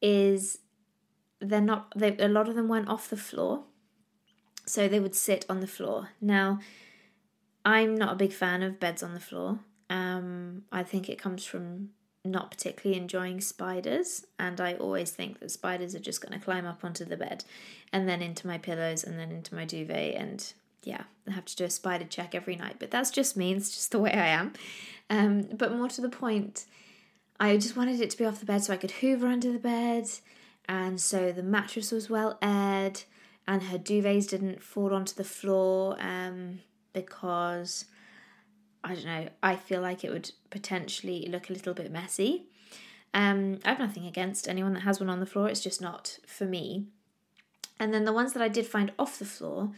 is 0.00 0.58
they're 1.38 1.60
not. 1.60 1.92
They, 1.94 2.16
a 2.16 2.28
lot 2.28 2.48
of 2.48 2.54
them 2.54 2.68
went 2.68 2.88
off 2.88 3.10
the 3.10 3.16
floor, 3.16 3.64
so 4.64 4.88
they 4.88 5.00
would 5.00 5.14
sit 5.14 5.44
on 5.50 5.60
the 5.60 5.66
floor. 5.66 6.10
Now, 6.20 6.60
I'm 7.62 7.94
not 7.94 8.14
a 8.14 8.16
big 8.16 8.32
fan 8.32 8.62
of 8.62 8.80
beds 8.80 9.02
on 9.02 9.12
the 9.12 9.20
floor. 9.20 9.60
Um, 9.90 10.62
I 10.72 10.82
think 10.82 11.10
it 11.10 11.18
comes 11.18 11.44
from 11.44 11.90
not 12.24 12.50
particularly 12.50 12.98
enjoying 12.98 13.42
spiders, 13.42 14.24
and 14.38 14.62
I 14.62 14.74
always 14.74 15.10
think 15.10 15.40
that 15.40 15.50
spiders 15.50 15.94
are 15.94 16.00
just 16.00 16.22
going 16.22 16.38
to 16.38 16.42
climb 16.42 16.64
up 16.64 16.84
onto 16.84 17.04
the 17.04 17.18
bed, 17.18 17.44
and 17.92 18.08
then 18.08 18.22
into 18.22 18.46
my 18.46 18.56
pillows, 18.56 19.04
and 19.04 19.18
then 19.18 19.30
into 19.30 19.54
my 19.54 19.66
duvet, 19.66 20.14
and 20.14 20.54
yeah, 20.82 21.04
I 21.28 21.32
have 21.32 21.44
to 21.46 21.56
do 21.56 21.64
a 21.64 21.70
spider 21.70 22.04
check 22.04 22.34
every 22.34 22.56
night, 22.56 22.76
but 22.78 22.90
that's 22.90 23.10
just 23.10 23.36
me. 23.36 23.52
It's 23.52 23.70
just 23.70 23.90
the 23.92 23.98
way 23.98 24.12
I 24.12 24.26
am. 24.28 24.52
Um, 25.08 25.42
but 25.56 25.74
more 25.74 25.88
to 25.88 26.00
the 26.00 26.08
point, 26.08 26.64
I 27.38 27.56
just 27.56 27.76
wanted 27.76 28.00
it 28.00 28.10
to 28.10 28.18
be 28.18 28.24
off 28.24 28.40
the 28.40 28.46
bed 28.46 28.64
so 28.64 28.72
I 28.72 28.76
could 28.76 28.90
hoover 28.92 29.26
under 29.26 29.52
the 29.52 29.58
bed, 29.58 30.08
and 30.68 31.00
so 31.00 31.32
the 31.32 31.42
mattress 31.42 31.92
was 31.92 32.10
well 32.10 32.38
aired, 32.42 33.02
and 33.46 33.64
her 33.64 33.78
duvets 33.78 34.28
didn't 34.28 34.62
fall 34.62 34.94
onto 34.94 35.14
the 35.14 35.24
floor 35.24 35.96
um, 36.00 36.60
because 36.92 37.86
I 38.84 38.94
don't 38.94 39.06
know. 39.06 39.28
I 39.42 39.56
feel 39.56 39.80
like 39.80 40.04
it 40.04 40.10
would 40.10 40.32
potentially 40.50 41.26
look 41.28 41.50
a 41.50 41.52
little 41.52 41.74
bit 41.74 41.90
messy. 41.90 42.46
Um, 43.14 43.58
I 43.64 43.70
have 43.70 43.78
nothing 43.78 44.06
against 44.06 44.48
anyone 44.48 44.72
that 44.74 44.80
has 44.80 44.98
one 44.98 45.10
on 45.10 45.20
the 45.20 45.26
floor. 45.26 45.48
It's 45.48 45.60
just 45.60 45.80
not 45.80 46.18
for 46.26 46.44
me. 46.44 46.86
And 47.78 47.92
then 47.92 48.04
the 48.04 48.12
ones 48.12 48.32
that 48.32 48.42
I 48.42 48.48
did 48.48 48.66
find 48.66 48.92
off 48.98 49.18
the 49.18 49.24
floor 49.24 49.72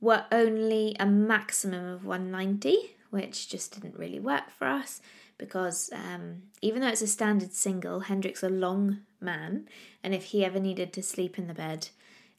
were 0.00 0.24
only 0.30 0.96
a 0.98 1.06
maximum 1.06 1.84
of 1.84 2.04
190, 2.04 2.96
which 3.10 3.48
just 3.48 3.74
didn't 3.74 3.98
really 3.98 4.20
work 4.20 4.50
for 4.50 4.66
us 4.66 5.00
because 5.38 5.90
um, 5.92 6.42
even 6.60 6.82
though 6.82 6.88
it's 6.88 7.02
a 7.02 7.06
standard 7.06 7.52
single, 7.52 8.00
Hendrik's 8.00 8.42
a 8.42 8.48
long 8.48 8.98
man, 9.20 9.68
and 10.02 10.14
if 10.14 10.24
he 10.26 10.44
ever 10.44 10.60
needed 10.60 10.92
to 10.92 11.02
sleep 11.02 11.38
in 11.38 11.46
the 11.46 11.54
bed, 11.54 11.88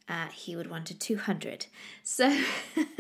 uh, 0.08 0.28
he 0.28 0.56
would 0.56 0.70
want 0.70 0.90
a 0.90 0.98
200. 0.98 1.68
So 2.04 2.38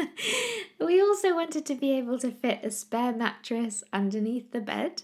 we 0.79 1.01
also 1.01 1.35
wanted 1.35 1.65
to 1.65 1.75
be 1.75 1.91
able 1.97 2.17
to 2.19 2.31
fit 2.31 2.59
a 2.63 2.71
spare 2.71 3.11
mattress 3.11 3.83
underneath 3.91 4.51
the 4.51 4.61
bed. 4.61 5.03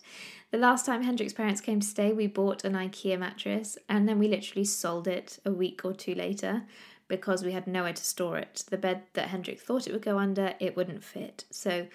The 0.52 0.58
last 0.58 0.86
time 0.86 1.04
Hendrik's 1.04 1.34
parents 1.34 1.62
came 1.62 1.82
to 1.82 1.88
stay, 1.88 2.14
we 2.14 2.28
bought 2.28 2.64
an 2.64 2.74
IKEA 2.74 3.20
mattress 3.20 3.78
and 3.90 4.08
then 4.08 4.20
we 4.20 4.28
literally 4.28 4.64
sold 4.64 5.08
it 5.08 5.40
a 5.44 5.52
week 5.52 5.84
or 5.84 5.94
two 5.94 6.16
later 6.16 6.64
because 7.08 7.44
we 7.44 7.52
had 7.52 7.68
nowhere 7.68 7.94
to 7.94 8.04
store 8.04 8.38
it. 8.38 8.64
The 8.70 8.78
bed 8.78 9.04
that 9.14 9.30
Hendrik 9.30 9.60
thought 9.60 9.88
it 9.88 9.94
would 9.94 10.02
go 10.02 10.18
under, 10.18 10.54
it 10.60 10.76
wouldn't 10.76 11.04
fit. 11.04 11.46
So 11.52 11.88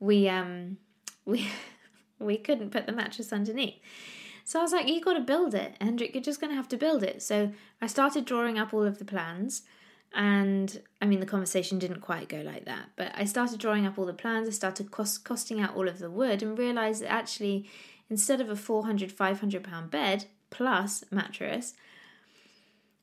we 0.00 0.28
um 0.28 0.78
we 1.24 1.46
we 2.18 2.36
couldn't 2.36 2.70
put 2.70 2.86
the 2.86 2.92
mattress 2.92 3.32
underneath. 3.32 3.78
So 4.44 4.58
I 4.58 4.62
was 4.62 4.72
like, 4.72 4.86
you 4.86 5.00
got 5.00 5.14
to 5.14 5.20
build 5.20 5.54
it, 5.54 5.74
Hendrik. 5.80 6.14
You're 6.14 6.22
just 6.22 6.40
going 6.40 6.50
to 6.50 6.56
have 6.56 6.68
to 6.68 6.76
build 6.76 7.02
it. 7.02 7.22
So 7.22 7.50
I 7.80 7.86
started 7.86 8.26
drawing 8.26 8.58
up 8.58 8.74
all 8.74 8.84
of 8.84 8.98
the 8.98 9.04
plans. 9.04 9.62
And 10.12 10.80
I 11.00 11.06
mean, 11.06 11.20
the 11.20 11.26
conversation 11.26 11.78
didn't 11.78 12.02
quite 12.02 12.28
go 12.28 12.42
like 12.42 12.66
that, 12.66 12.90
but 12.94 13.10
I 13.16 13.24
started 13.24 13.58
drawing 13.58 13.84
up 13.84 13.98
all 13.98 14.06
the 14.06 14.12
plans. 14.12 14.46
I 14.46 14.52
started 14.52 14.90
cost, 14.90 15.24
costing 15.24 15.60
out 15.60 15.74
all 15.74 15.88
of 15.88 15.98
the 15.98 16.10
wood 16.10 16.42
and 16.42 16.56
realized 16.56 17.02
that 17.02 17.10
actually, 17.10 17.68
instead 18.08 18.40
of 18.40 18.48
a 18.48 18.54
400, 18.54 19.10
500 19.10 19.64
pound 19.64 19.90
bed 19.90 20.26
plus 20.50 21.04
mattress, 21.10 21.74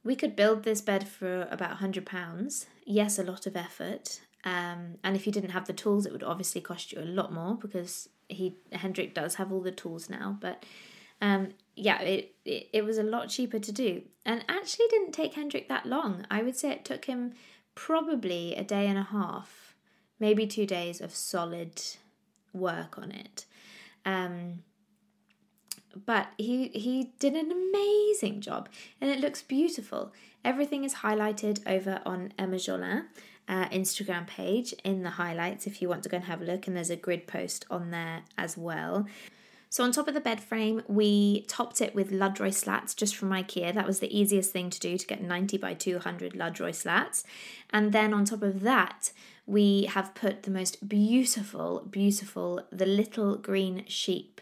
we 0.04 0.16
could 0.16 0.36
build 0.36 0.64
this 0.64 0.82
bed 0.82 1.08
for 1.08 1.48
about 1.52 1.78
£100. 1.78 2.66
Yes, 2.86 3.20
a 3.20 3.24
lot 3.24 3.46
of 3.46 3.56
effort. 3.56 4.22
Um, 4.44 4.98
and 5.04 5.16
if 5.16 5.26
you 5.26 5.32
didn't 5.32 5.52
have 5.52 5.68
the 5.68 5.74
tools, 5.74 6.06
it 6.06 6.12
would 6.12 6.24
obviously 6.24 6.62
cost 6.62 6.92
you 6.92 7.00
a 7.00 7.06
lot 7.06 7.32
more 7.32 7.56
because 7.56 8.10
he 8.28 8.56
Hendrik 8.72 9.14
does 9.14 9.36
have 9.36 9.52
all 9.52 9.62
the 9.62 9.72
tools 9.72 10.10
now. 10.10 10.38
But 10.40 10.64
um, 11.22 11.50
yeah, 11.76 12.02
it, 12.02 12.36
it, 12.46 12.70
it 12.74 12.86
was 12.86 12.98
a 12.98 13.04
lot 13.04 13.30
cheaper 13.30 13.60
to 13.60 13.72
do, 13.72 14.02
and 14.26 14.44
actually 14.50 14.88
didn't 14.90 15.12
take 15.12 15.36
Hendrik 15.36 15.70
that 15.70 15.86
long. 15.86 16.26
I 16.32 16.42
would 16.42 16.58
say 16.58 16.72
it 16.72 16.86
took 16.86 17.06
him 17.06 17.34
probably 17.76 18.56
a 18.56 18.64
day 18.64 18.88
and 18.88 18.98
a 18.98 19.04
half, 19.04 19.76
maybe 20.20 20.48
two 20.48 20.66
days 20.66 21.02
of 21.02 21.14
solid 21.14 21.82
work 22.52 22.98
on 22.98 23.12
it. 23.12 23.46
Um, 24.06 24.64
but 26.06 26.28
he 26.38 26.70
he 26.70 27.12
did 27.20 27.34
an 27.34 27.52
amazing 27.52 28.42
job 28.42 28.70
and 29.00 29.10
it 29.10 29.20
looks 29.20 29.42
beautiful 29.42 30.12
everything 30.44 30.84
is 30.84 30.96
highlighted 30.96 31.60
over 31.68 32.02
on 32.06 32.34
emma 32.38 32.56
jolin 32.56 33.06
uh, 33.48 33.68
instagram 33.70 34.26
page 34.28 34.74
in 34.84 35.04
the 35.04 35.12
highlights 35.12 35.68
if 35.68 35.82
you 35.82 35.90
want 35.90 36.04
to 36.04 36.10
go 36.10 36.18
and 36.18 36.26
have 36.26 36.42
a 36.42 36.46
look 36.46 36.68
and 36.68 36.76
there's 36.76 36.90
a 36.90 36.96
grid 36.96 37.28
post 37.28 37.66
on 37.70 37.92
there 37.92 38.22
as 38.38 38.58
well 38.58 39.06
so 39.72 39.86
on 39.86 39.94
top 39.94 40.10
of 40.10 40.14
the 40.14 40.20
bed 40.20 40.44
frame, 40.44 40.84
we 40.90 41.44
topped 41.44 41.80
it 41.80 41.96
with 41.96 42.12
Luröy 42.12 42.54
slats 42.54 42.94
just 42.94 43.16
from 43.16 43.30
IKEA. 43.30 43.74
That 43.74 43.88
was 43.88 44.00
the 44.00 44.20
easiest 44.20 44.52
thing 44.52 44.70
to 44.70 44.78
do 44.78 44.98
to 44.98 45.08
get 45.08 45.24
90 45.24 45.58
by 45.60 45.76
200 45.76 46.34
Luröy 46.34 46.76
slats. 46.76 47.24
And 47.70 47.94
then 47.94 48.14
on 48.14 48.26
top 48.26 48.42
of 48.44 48.64
that, 48.64 49.14
we 49.46 49.86
have 49.86 50.14
put 50.14 50.44
the 50.44 50.52
most 50.52 50.90
beautiful, 50.90 51.88
beautiful, 51.90 52.68
the 52.70 52.86
little 52.86 53.38
green 53.38 53.86
sheep 53.88 54.42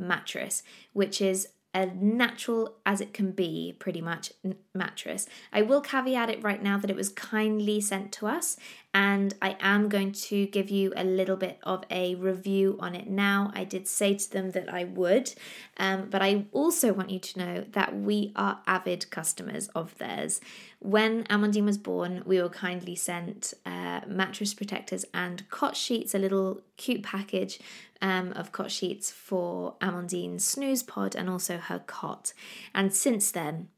mattress, 0.00 0.62
which 0.92 1.20
is 1.20 1.48
a 1.72 1.86
natural 1.86 2.74
as 2.84 3.00
it 3.00 3.14
can 3.14 3.30
be, 3.30 3.76
pretty 3.78 4.00
much, 4.00 4.32
mattress. 4.74 5.28
I 5.52 5.62
will 5.62 5.80
caveat 5.80 6.28
it 6.28 6.42
right 6.42 6.62
now 6.62 6.78
that 6.78 6.90
it 6.90 6.96
was 6.96 7.10
kindly 7.10 7.80
sent 7.80 8.10
to 8.12 8.26
us, 8.26 8.56
and 8.92 9.34
I 9.40 9.56
am 9.60 9.88
going 9.88 10.10
to 10.12 10.46
give 10.46 10.68
you 10.68 10.92
a 10.96 11.04
little 11.04 11.36
bit 11.36 11.58
of 11.62 11.84
a 11.88 12.16
review 12.16 12.76
on 12.80 12.96
it 12.96 13.08
now. 13.08 13.52
I 13.54 13.62
did 13.62 13.86
say 13.86 14.14
to 14.14 14.30
them 14.30 14.50
that 14.50 14.72
I 14.72 14.84
would, 14.84 15.32
um, 15.76 16.08
but 16.10 16.22
I 16.22 16.46
also 16.50 16.92
want 16.92 17.10
you 17.10 17.20
to 17.20 17.38
know 17.38 17.64
that 17.70 17.96
we 17.96 18.32
are 18.34 18.60
avid 18.66 19.08
customers 19.10 19.68
of 19.68 19.96
theirs. 19.98 20.40
When 20.80 21.24
Amandine 21.24 21.66
was 21.66 21.78
born, 21.78 22.22
we 22.26 22.42
were 22.42 22.48
kindly 22.48 22.96
sent 22.96 23.54
uh, 23.64 24.00
mattress 24.08 24.54
protectors 24.54 25.04
and 25.14 25.48
cot 25.50 25.76
sheets, 25.76 26.14
a 26.14 26.18
little 26.18 26.62
cute 26.76 27.04
package 27.04 27.60
um, 28.02 28.32
of 28.32 28.52
cot 28.52 28.70
sheets 28.70 29.10
for 29.10 29.74
Amandine's 29.80 30.44
snooze 30.44 30.82
pod 30.82 31.14
and 31.14 31.28
also 31.28 31.58
her 31.58 31.78
cot. 31.80 32.32
And 32.74 32.94
since 32.94 33.30
then, 33.30 33.68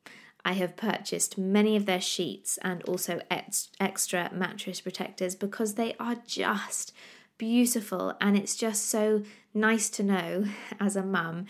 I 0.45 0.55
have 0.55 0.77
purchased 0.77 1.39
many 1.39 1.77
of 1.77 1.87
their 1.87 2.01
sheets 2.01 2.59
and 2.63 2.83
also 2.85 3.21
ex- 3.31 3.71
extra 3.79 4.31
mattress 4.33 4.81
protectors 4.81 5.35
because 5.35 5.75
they 5.75 5.95
are 6.01 6.17
just 6.27 6.93
beautiful 7.39 8.17
and 8.21 8.37
it's 8.37 8.57
just 8.57 8.87
so 8.87 9.23
nice 9.55 9.89
to 9.91 10.03
know 10.03 10.45
as 10.81 10.97
a 10.97 11.03
mum. 11.03 11.47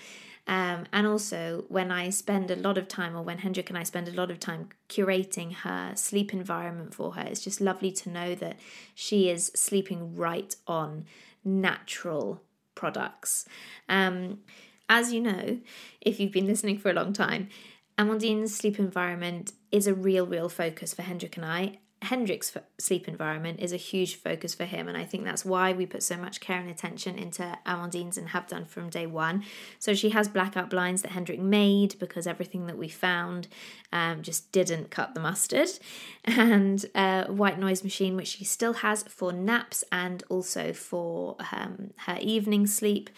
Um, 0.47 0.87
and 0.93 1.07
also, 1.07 1.65
when 1.69 1.93
I 1.93 2.11
spend 2.11 2.51
a 2.51 2.57
lot 2.57 2.77
of 2.77 2.89
time, 2.89 3.17
or 3.17 3.23
when 3.23 3.39
Hendrik 3.39 3.69
and 3.69 3.79
I 3.79 3.85
spend 3.85 4.09
a 4.09 4.13
lot 4.13 4.29
of 4.29 4.41
time 4.41 4.71
curating 4.89 5.55
her 5.55 5.93
sleep 5.95 6.35
environment 6.35 6.95
for 6.95 7.13
her, 7.13 7.23
it's 7.23 7.45
just 7.45 7.61
lovely 7.61 7.93
to 7.93 8.11
know 8.11 8.35
that 8.35 8.59
she 8.93 9.31
is 9.31 9.53
sleeping 9.55 10.17
right 10.17 10.55
on 10.67 11.05
natural 11.45 12.43
products. 12.83 13.47
Um, 13.89 14.41
as 14.89 15.13
you 15.13 15.21
know, 15.21 15.61
if 16.01 16.19
you've 16.19 16.33
been 16.33 16.49
listening 16.49 16.79
for 16.79 16.91
a 16.91 16.93
long 16.93 17.13
time, 17.13 17.49
Amandine's 17.97 18.57
sleep 18.57 18.77
environment 18.81 19.53
is 19.71 19.87
a 19.87 19.95
real, 19.95 20.27
real 20.27 20.49
focus 20.49 20.93
for 20.93 21.03
Hendrik 21.03 21.37
and 21.37 21.47
I. 21.47 21.79
Hendrik's 22.03 22.57
sleep 22.79 23.07
environment 23.07 23.61
is 23.61 23.73
a 23.73 23.77
huge 23.77 24.17
focus 24.17 24.55
for 24.55 24.65
him, 24.65 24.89
and 24.89 24.97
I 24.97 25.05
think 25.05 25.25
that's 25.25 25.45
why 25.45 25.73
we 25.73 25.87
put 25.87 26.03
so 26.03 26.17
much 26.17 26.41
care 26.41 26.59
and 26.59 26.69
attention 26.69 27.17
into 27.17 27.59
Amandine's 27.65 28.19
and 28.19 28.31
have 28.31 28.49
done 28.49 28.65
from 28.65 28.91
day 28.91 29.07
one. 29.07 29.45
So 29.79 29.95
she 29.95 30.11
has 30.11 30.29
blackout 30.29 30.69
blinds 30.69 31.03
that 31.03 31.13
Hendrik 31.13 31.39
made 31.39 31.99
because 32.01 32.27
everything 32.27 32.67
that 32.67 32.77
we 32.77 32.89
found 32.89 33.47
um, 33.93 34.23
just 34.23 34.51
didn't 34.51 34.91
cut 34.91 35.15
the 35.15 35.21
mustard, 35.21 35.69
and 36.25 36.85
a 36.95 37.27
white 37.27 37.59
noise 37.59 37.85
machine 37.85 38.17
which 38.17 38.29
she 38.29 38.45
still 38.45 38.75
has 38.75 39.05
for 39.05 39.33
naps 39.33 39.85
and 39.93 40.25
also 40.29 40.73
for 40.73 41.37
um, 41.53 41.93
her 42.07 42.19
evening 42.21 42.67
sleep. 42.67 43.11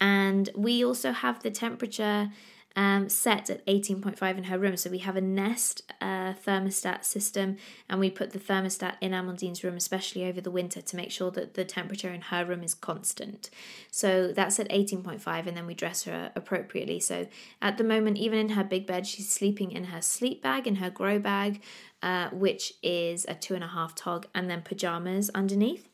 And 0.00 0.48
we 0.54 0.84
also 0.84 1.10
have 1.10 1.42
the 1.42 1.50
temperature 1.50 2.30
um, 2.76 3.08
set 3.08 3.50
at 3.50 3.66
18.5 3.66 4.38
in 4.38 4.44
her 4.44 4.58
room. 4.58 4.76
So 4.76 4.90
we 4.90 4.98
have 4.98 5.16
a 5.16 5.20
Nest 5.20 5.82
uh, 6.00 6.34
thermostat 6.34 7.04
system, 7.04 7.56
and 7.88 7.98
we 7.98 8.10
put 8.10 8.30
the 8.30 8.38
thermostat 8.38 8.96
in 9.00 9.12
Amandine's 9.12 9.64
room, 9.64 9.76
especially 9.76 10.24
over 10.24 10.40
the 10.40 10.50
winter, 10.50 10.80
to 10.80 10.96
make 10.96 11.10
sure 11.10 11.30
that 11.32 11.54
the 11.54 11.64
temperature 11.64 12.12
in 12.12 12.20
her 12.22 12.44
room 12.44 12.62
is 12.62 12.74
constant. 12.74 13.50
So 13.90 14.32
that's 14.32 14.60
at 14.60 14.68
18.5, 14.68 15.46
and 15.46 15.56
then 15.56 15.66
we 15.66 15.74
dress 15.74 16.04
her 16.04 16.30
appropriately. 16.36 17.00
So 17.00 17.26
at 17.60 17.78
the 17.78 17.84
moment, 17.84 18.16
even 18.18 18.38
in 18.38 18.50
her 18.50 18.64
big 18.64 18.86
bed, 18.86 19.06
she's 19.06 19.30
sleeping 19.30 19.72
in 19.72 19.84
her 19.84 20.00
sleep 20.00 20.42
bag, 20.42 20.66
in 20.66 20.76
her 20.76 20.90
grow 20.90 21.18
bag, 21.18 21.62
uh, 22.02 22.28
which 22.30 22.74
is 22.82 23.24
a 23.28 23.34
two 23.34 23.54
and 23.54 23.64
a 23.64 23.68
half 23.68 23.94
tog, 23.94 24.26
and 24.34 24.48
then 24.48 24.62
pajamas 24.62 25.30
underneath. 25.30 25.88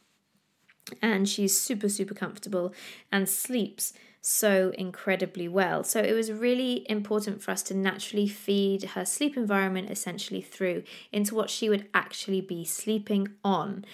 And 1.00 1.26
she's 1.26 1.58
super, 1.58 1.88
super 1.88 2.12
comfortable 2.12 2.74
and 3.10 3.26
sleeps 3.26 3.94
so 4.26 4.72
incredibly 4.78 5.46
well. 5.46 5.84
So 5.84 6.00
it 6.00 6.14
was 6.14 6.32
really 6.32 6.86
important 6.88 7.42
for 7.42 7.50
us 7.50 7.62
to 7.64 7.74
naturally 7.74 8.26
feed 8.26 8.82
her 8.94 9.04
sleep 9.04 9.36
environment 9.36 9.90
essentially 9.90 10.40
through 10.40 10.82
into 11.12 11.34
what 11.34 11.50
she 11.50 11.68
would 11.68 11.86
actually 11.92 12.40
be 12.40 12.64
sleeping 12.64 13.28
on. 13.44 13.84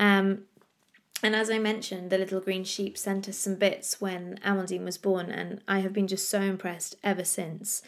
Um, 0.00 0.44
and 1.22 1.36
as 1.36 1.50
I 1.50 1.58
mentioned, 1.58 2.08
the 2.08 2.16
little 2.16 2.40
green 2.40 2.64
sheep 2.64 2.96
sent 2.96 3.28
us 3.28 3.36
some 3.36 3.56
bits 3.56 4.00
when 4.00 4.38
Amandine 4.42 4.84
was 4.84 4.98
born, 4.98 5.30
and 5.30 5.60
I 5.68 5.80
have 5.80 5.92
been 5.92 6.08
just 6.08 6.28
so 6.28 6.40
impressed 6.40 6.96
ever 7.04 7.24
since. 7.24 7.82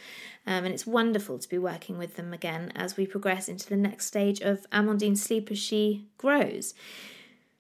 Um, 0.47 0.65
and 0.65 0.75
it's 0.75 0.87
wonderful 0.87 1.39
to 1.39 1.49
be 1.49 1.59
working 1.59 1.97
with 1.99 2.17
them 2.17 2.33
again 2.33 2.73
as 2.75 2.97
we 2.97 3.07
progress 3.07 3.49
into 3.49 3.69
the 3.69 3.77
next 3.77 4.07
stage 4.07 4.41
of 4.41 4.67
Amandine's 4.71 5.23
sleep 5.23 5.51
as 5.51 5.59
she 5.59 6.07
grows. 6.19 6.75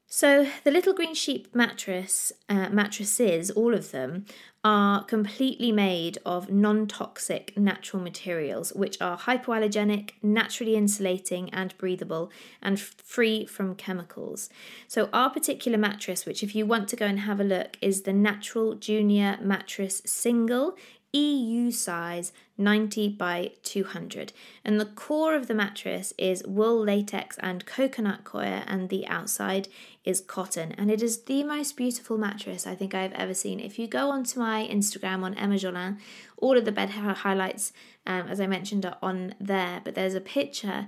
So 0.08 0.46
the 0.62 0.70
little 0.70 0.94
green 0.94 1.14
sheep 1.14 1.52
mattress 1.52 2.32
uh, 2.48 2.68
mattresses, 2.70 3.50
all 3.50 3.74
of 3.74 3.90
them, 3.90 4.26
are 4.62 5.04
completely 5.04 5.72
made 5.72 6.18
of 6.24 6.50
non-toxic 6.50 7.56
natural 7.56 8.02
materials, 8.02 8.72
which 8.72 9.00
are 9.00 9.18
hypoallergenic, 9.18 10.10
naturally 10.22 10.76
insulating, 10.76 11.50
and 11.50 11.76
breathable, 11.78 12.30
and 12.62 12.78
f- 12.78 12.94
free 13.02 13.46
from 13.46 13.74
chemicals. 13.74 14.48
So 14.88 15.08
our 15.12 15.30
particular 15.30 15.78
mattress, 15.78 16.24
which 16.24 16.42
if 16.42 16.54
you 16.54 16.66
want 16.66 16.88
to 16.90 16.96
go 16.96 17.06
and 17.06 17.20
have 17.20 17.40
a 17.40 17.44
look, 17.44 17.76
is 17.80 18.02
the 18.02 18.12
Natural 18.12 18.74
Junior 18.74 19.38
Mattress 19.40 20.02
Single. 20.04 20.76
EU 21.12 21.70
size 21.70 22.32
90 22.58 23.08
by 23.10 23.52
200. 23.62 24.32
And 24.64 24.78
the 24.78 24.84
core 24.84 25.34
of 25.34 25.46
the 25.46 25.54
mattress 25.54 26.12
is 26.18 26.44
wool, 26.46 26.78
latex, 26.78 27.38
and 27.38 27.64
coconut 27.64 28.24
coir, 28.24 28.64
and 28.66 28.88
the 28.88 29.06
outside 29.06 29.68
is 30.06 30.20
cotton. 30.20 30.72
And 30.78 30.90
it 30.90 31.02
is 31.02 31.24
the 31.24 31.42
most 31.42 31.76
beautiful 31.76 32.16
mattress 32.16 32.66
I 32.66 32.76
think 32.76 32.94
I've 32.94 33.12
ever 33.12 33.34
seen. 33.34 33.60
If 33.60 33.78
you 33.78 33.88
go 33.88 34.10
onto 34.10 34.38
my 34.38 34.66
Instagram 34.70 35.22
on 35.24 35.34
Emma 35.34 35.56
Jolin, 35.56 35.98
all 36.38 36.56
of 36.56 36.64
the 36.64 36.72
bed 36.72 36.90
highlights, 36.90 37.72
um, 38.06 38.28
as 38.28 38.40
I 38.40 38.46
mentioned, 38.46 38.86
are 38.86 38.96
on 39.02 39.34
there. 39.40 39.80
But 39.84 39.96
there's 39.96 40.14
a 40.14 40.20
picture 40.20 40.86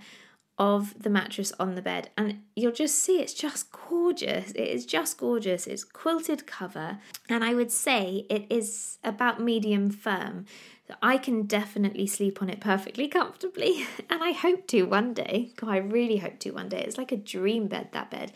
of 0.59 1.01
the 1.01 1.11
mattress 1.11 1.53
on 1.61 1.77
the 1.77 1.83
bed 1.83 2.11
and 2.17 2.43
you'll 2.57 2.73
just 2.73 2.97
see 2.97 3.21
it's 3.21 3.33
just 3.33 3.71
gorgeous 3.71 4.51
it 4.51 4.69
is 4.69 4.85
just 4.85 5.17
gorgeous 5.17 5.69
it's 5.69 5.85
quilted 5.85 6.47
cover 6.47 6.99
and 7.29 7.45
i 7.45 7.55
would 7.55 7.71
say 7.71 8.27
it 8.29 8.45
is 8.51 8.99
about 9.05 9.41
medium 9.41 9.89
firm 9.89 10.45
i 11.01 11.17
can 11.17 11.43
definitely 11.43 12.09
sleep 12.09 12.43
on 12.43 12.51
it 12.51 12.61
perfectly 12.61 13.07
comfortably 13.07 13.87
and 14.11 14.23
i 14.25 14.33
hope 14.33 14.67
to 14.67 14.83
one 14.83 15.15
day 15.15 15.53
God, 15.57 15.71
i 15.71 15.77
really 15.77 16.17
hope 16.17 16.41
to 16.41 16.51
one 16.51 16.69
day 16.69 16.83
it's 16.83 16.99
like 16.99 17.13
a 17.13 17.17
dream 17.17 17.69
bed 17.69 17.91
that 17.93 18.11
bed 18.11 18.33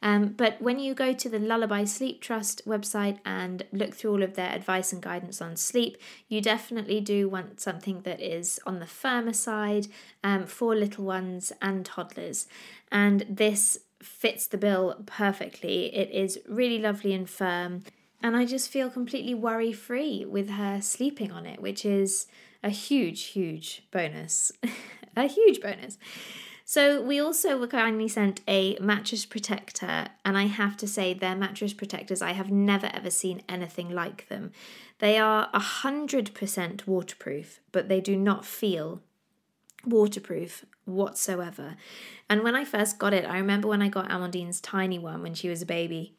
um, 0.00 0.28
but 0.28 0.60
when 0.62 0.78
you 0.78 0.94
go 0.94 1.12
to 1.12 1.28
the 1.28 1.38
Lullaby 1.38 1.84
Sleep 1.84 2.20
Trust 2.20 2.62
website 2.66 3.18
and 3.24 3.64
look 3.72 3.94
through 3.94 4.12
all 4.12 4.22
of 4.22 4.34
their 4.34 4.50
advice 4.50 4.92
and 4.92 5.02
guidance 5.02 5.42
on 5.42 5.56
sleep, 5.56 5.96
you 6.28 6.40
definitely 6.40 7.00
do 7.00 7.28
want 7.28 7.60
something 7.60 8.02
that 8.02 8.20
is 8.20 8.60
on 8.64 8.78
the 8.78 8.86
firmer 8.86 9.32
side 9.32 9.88
um, 10.22 10.46
for 10.46 10.74
little 10.76 11.04
ones 11.04 11.52
and 11.60 11.84
toddlers. 11.84 12.46
And 12.92 13.26
this 13.28 13.78
fits 14.00 14.46
the 14.46 14.58
bill 14.58 15.02
perfectly. 15.06 15.94
It 15.94 16.10
is 16.10 16.38
really 16.48 16.78
lovely 16.78 17.12
and 17.12 17.28
firm. 17.28 17.82
And 18.22 18.36
I 18.36 18.44
just 18.44 18.70
feel 18.70 18.90
completely 18.90 19.34
worry 19.34 19.72
free 19.72 20.24
with 20.24 20.50
her 20.50 20.80
sleeping 20.80 21.32
on 21.32 21.46
it, 21.46 21.60
which 21.60 21.84
is 21.84 22.26
a 22.62 22.70
huge, 22.70 23.24
huge 23.26 23.82
bonus. 23.90 24.52
a 25.16 25.26
huge 25.26 25.60
bonus. 25.60 25.98
So 26.70 27.00
we 27.00 27.18
also 27.18 27.56
were 27.56 27.66
kindly 27.66 28.08
sent 28.08 28.42
a 28.46 28.76
mattress 28.78 29.24
protector, 29.24 30.08
and 30.22 30.36
I 30.36 30.48
have 30.48 30.76
to 30.76 30.86
say 30.86 31.14
their 31.14 31.34
mattress 31.34 31.72
protectors 31.72 32.20
I 32.20 32.32
have 32.32 32.50
never 32.50 32.90
ever 32.92 33.08
seen 33.08 33.40
anything 33.48 33.88
like 33.88 34.28
them. 34.28 34.52
They 34.98 35.16
are 35.16 35.48
a 35.54 35.60
hundred 35.60 36.34
percent 36.34 36.86
waterproof, 36.86 37.60
but 37.72 37.88
they 37.88 38.02
do 38.02 38.16
not 38.16 38.44
feel 38.44 39.00
waterproof 39.86 40.66
whatsoever. 40.84 41.76
And 42.28 42.42
when 42.42 42.54
I 42.54 42.66
first 42.66 42.98
got 42.98 43.14
it, 43.14 43.24
I 43.24 43.38
remember 43.38 43.68
when 43.68 43.80
I 43.80 43.88
got 43.88 44.10
Amandine's 44.10 44.60
tiny 44.60 44.98
one 44.98 45.22
when 45.22 45.32
she 45.32 45.48
was 45.48 45.62
a 45.62 45.66
baby 45.66 46.17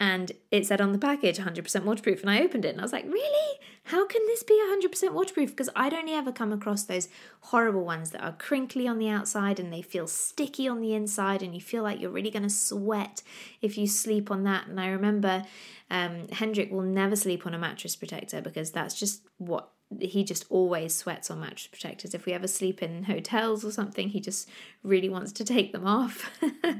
and 0.00 0.32
it 0.50 0.66
said 0.66 0.80
on 0.80 0.92
the 0.92 0.98
package 0.98 1.38
100% 1.38 1.84
waterproof. 1.84 2.22
And 2.22 2.30
i 2.30 2.40
opened 2.40 2.64
it 2.64 2.70
and 2.70 2.80
i 2.80 2.82
was 2.82 2.92
like 2.92 3.04
really? 3.04 3.58
How 3.84 4.06
can 4.06 4.24
this 4.26 4.42
be 4.42 4.54
100% 4.54 5.12
waterproof? 5.12 5.50
Because 5.50 5.68
i'd 5.76 5.94
only 5.94 6.14
ever 6.14 6.32
come 6.32 6.52
across 6.52 6.82
those 6.84 7.08
horrible 7.42 7.84
ones 7.84 8.10
that 8.10 8.22
are 8.22 8.32
crinkly 8.32 8.88
on 8.88 8.98
the 8.98 9.08
outside 9.08 9.60
and 9.60 9.72
they 9.72 9.82
feel 9.82 10.06
sticky 10.08 10.66
on 10.66 10.80
the 10.80 10.94
inside 10.94 11.42
and 11.42 11.54
you 11.54 11.60
feel 11.60 11.82
like 11.82 12.00
you're 12.00 12.10
really 12.10 12.30
going 12.30 12.42
to 12.42 12.50
sweat 12.50 13.22
if 13.60 13.76
you 13.78 13.86
sleep 13.86 14.30
on 14.30 14.42
that. 14.44 14.66
And 14.66 14.80
i 14.80 14.88
remember 14.88 15.44
um, 15.90 16.28
hendrik 16.28 16.72
will 16.72 16.82
never 16.82 17.14
sleep 17.14 17.46
on 17.46 17.54
a 17.54 17.58
mattress 17.58 17.94
protector 17.94 18.40
because 18.40 18.70
that's 18.70 18.98
just 18.98 19.22
what 19.38 19.70
he 19.98 20.22
just 20.22 20.44
always 20.50 20.94
sweats 20.94 21.30
on 21.30 21.40
mattress 21.40 21.66
protectors. 21.66 22.14
If 22.14 22.24
we 22.24 22.32
ever 22.32 22.46
sleep 22.46 22.82
in 22.82 23.04
hotels 23.04 23.64
or 23.64 23.72
something, 23.72 24.10
he 24.10 24.20
just 24.20 24.48
really 24.82 25.08
wants 25.08 25.32
to 25.32 25.44
take 25.44 25.72
them 25.72 25.86
off. 25.86 26.30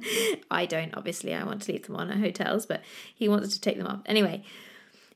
I 0.51 0.67
don't, 0.67 0.95
obviously, 0.97 1.35
I 1.35 1.43
want 1.43 1.63
to 1.63 1.73
leave 1.73 1.87
them 1.87 1.97
on 1.97 2.11
at 2.11 2.19
hotels, 2.19 2.67
but 2.67 2.83
he 3.15 3.29
wants 3.29 3.53
to 3.55 3.61
take 3.61 3.79
them 3.79 3.87
off. 3.87 4.03
Anyway, 4.07 4.45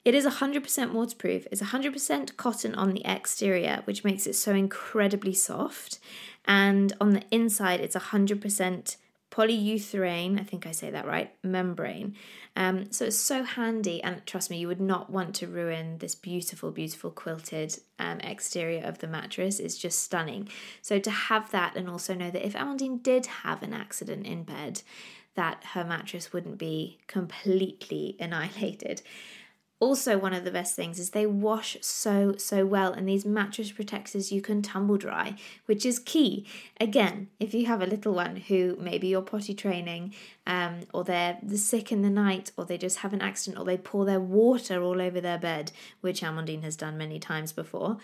it 0.04 0.14
is 0.14 0.26
100% 0.26 0.92
waterproof. 0.92 1.46
It's 1.52 1.62
100% 1.62 2.36
cotton 2.36 2.74
on 2.74 2.92
the 2.92 3.02
exterior, 3.04 3.82
which 3.84 4.04
makes 4.04 4.26
it 4.26 4.34
so 4.34 4.52
incredibly 4.52 5.32
soft. 5.32 6.00
And 6.46 6.92
on 7.00 7.10
the 7.10 7.22
inside, 7.30 7.80
it's 7.80 7.96
100% 7.96 8.96
polyurethane, 9.30 10.38
I 10.38 10.44
think 10.44 10.66
I 10.66 10.72
say 10.72 10.90
that 10.90 11.06
right, 11.06 11.32
membrane. 11.42 12.14
Um, 12.56 12.92
so 12.92 13.06
it's 13.06 13.18
so 13.18 13.42
handy, 13.42 14.02
and 14.02 14.24
trust 14.26 14.48
me, 14.48 14.58
you 14.58 14.68
would 14.68 14.80
not 14.80 15.10
want 15.10 15.34
to 15.36 15.48
ruin 15.48 15.98
this 15.98 16.14
beautiful, 16.14 16.70
beautiful 16.70 17.10
quilted 17.10 17.78
um, 17.98 18.20
exterior 18.20 18.84
of 18.84 18.98
the 18.98 19.08
mattress. 19.08 19.58
It's 19.58 19.76
just 19.76 20.02
stunning. 20.02 20.48
So 20.80 20.98
to 21.00 21.10
have 21.10 21.50
that, 21.50 21.76
and 21.76 21.88
also 21.88 22.14
know 22.14 22.30
that 22.30 22.46
if 22.46 22.54
Amandine 22.54 23.02
did 23.02 23.26
have 23.26 23.62
an 23.62 23.72
accident 23.72 24.26
in 24.26 24.44
bed, 24.44 24.82
that 25.34 25.64
her 25.72 25.84
mattress 25.84 26.32
wouldn't 26.32 26.58
be 26.58 26.98
completely 27.08 28.16
annihilated. 28.20 29.02
Also, 29.84 30.16
one 30.16 30.32
of 30.32 30.44
the 30.44 30.50
best 30.50 30.74
things 30.74 30.98
is 30.98 31.10
they 31.10 31.26
wash 31.26 31.76
so, 31.82 32.34
so 32.38 32.64
well, 32.64 32.94
and 32.94 33.06
these 33.06 33.26
mattress 33.26 33.70
protectors 33.70 34.32
you 34.32 34.40
can 34.40 34.62
tumble 34.62 34.96
dry, 34.96 35.36
which 35.66 35.84
is 35.84 35.98
key. 35.98 36.46
Again, 36.80 37.28
if 37.38 37.52
you 37.52 37.66
have 37.66 37.82
a 37.82 37.86
little 37.86 38.14
one 38.14 38.36
who 38.36 38.78
maybe 38.80 39.08
you're 39.08 39.20
potty 39.20 39.52
training, 39.52 40.14
um, 40.46 40.80
or 40.94 41.04
they're 41.04 41.36
sick 41.54 41.92
in 41.92 42.00
the 42.00 42.08
night, 42.08 42.50
or 42.56 42.64
they 42.64 42.78
just 42.78 43.00
have 43.00 43.12
an 43.12 43.20
accident, 43.20 43.60
or 43.60 43.66
they 43.66 43.76
pour 43.76 44.06
their 44.06 44.20
water 44.20 44.82
all 44.82 45.02
over 45.02 45.20
their 45.20 45.38
bed, 45.38 45.70
which 46.00 46.22
Amandine 46.22 46.62
has 46.62 46.76
done 46.76 46.96
many 46.96 47.18
times 47.18 47.52
before, 47.52 47.98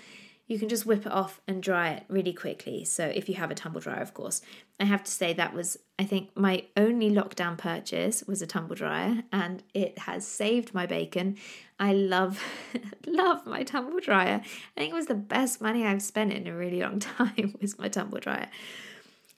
you 0.50 0.58
can 0.58 0.68
just 0.68 0.84
whip 0.84 1.06
it 1.06 1.12
off 1.12 1.40
and 1.46 1.62
dry 1.62 1.90
it 1.90 2.04
really 2.08 2.32
quickly. 2.32 2.84
So, 2.84 3.06
if 3.06 3.28
you 3.28 3.36
have 3.36 3.52
a 3.52 3.54
tumble 3.54 3.80
dryer, 3.80 4.02
of 4.02 4.14
course. 4.14 4.42
I 4.80 4.84
have 4.84 5.04
to 5.04 5.10
say 5.10 5.32
that 5.32 5.54
was, 5.54 5.78
I 5.96 6.02
think, 6.02 6.36
my 6.36 6.64
only 6.76 7.08
lockdown 7.08 7.56
purchase 7.56 8.24
was 8.26 8.42
a 8.42 8.48
tumble 8.48 8.74
dryer, 8.74 9.22
and 9.32 9.62
it 9.74 9.96
has 10.00 10.26
saved 10.26 10.74
my 10.74 10.86
bacon. 10.86 11.36
I 11.78 11.92
love, 11.92 12.42
love 13.06 13.46
my 13.46 13.62
tumble 13.62 14.00
dryer. 14.00 14.40
I 14.42 14.80
think 14.80 14.92
it 14.92 14.96
was 14.96 15.06
the 15.06 15.14
best 15.14 15.60
money 15.60 15.86
I've 15.86 16.02
spent 16.02 16.32
in 16.32 16.48
a 16.48 16.56
really 16.56 16.80
long 16.80 16.98
time 16.98 17.54
was 17.60 17.78
my 17.78 17.86
tumble 17.86 18.18
dryer. 18.18 18.48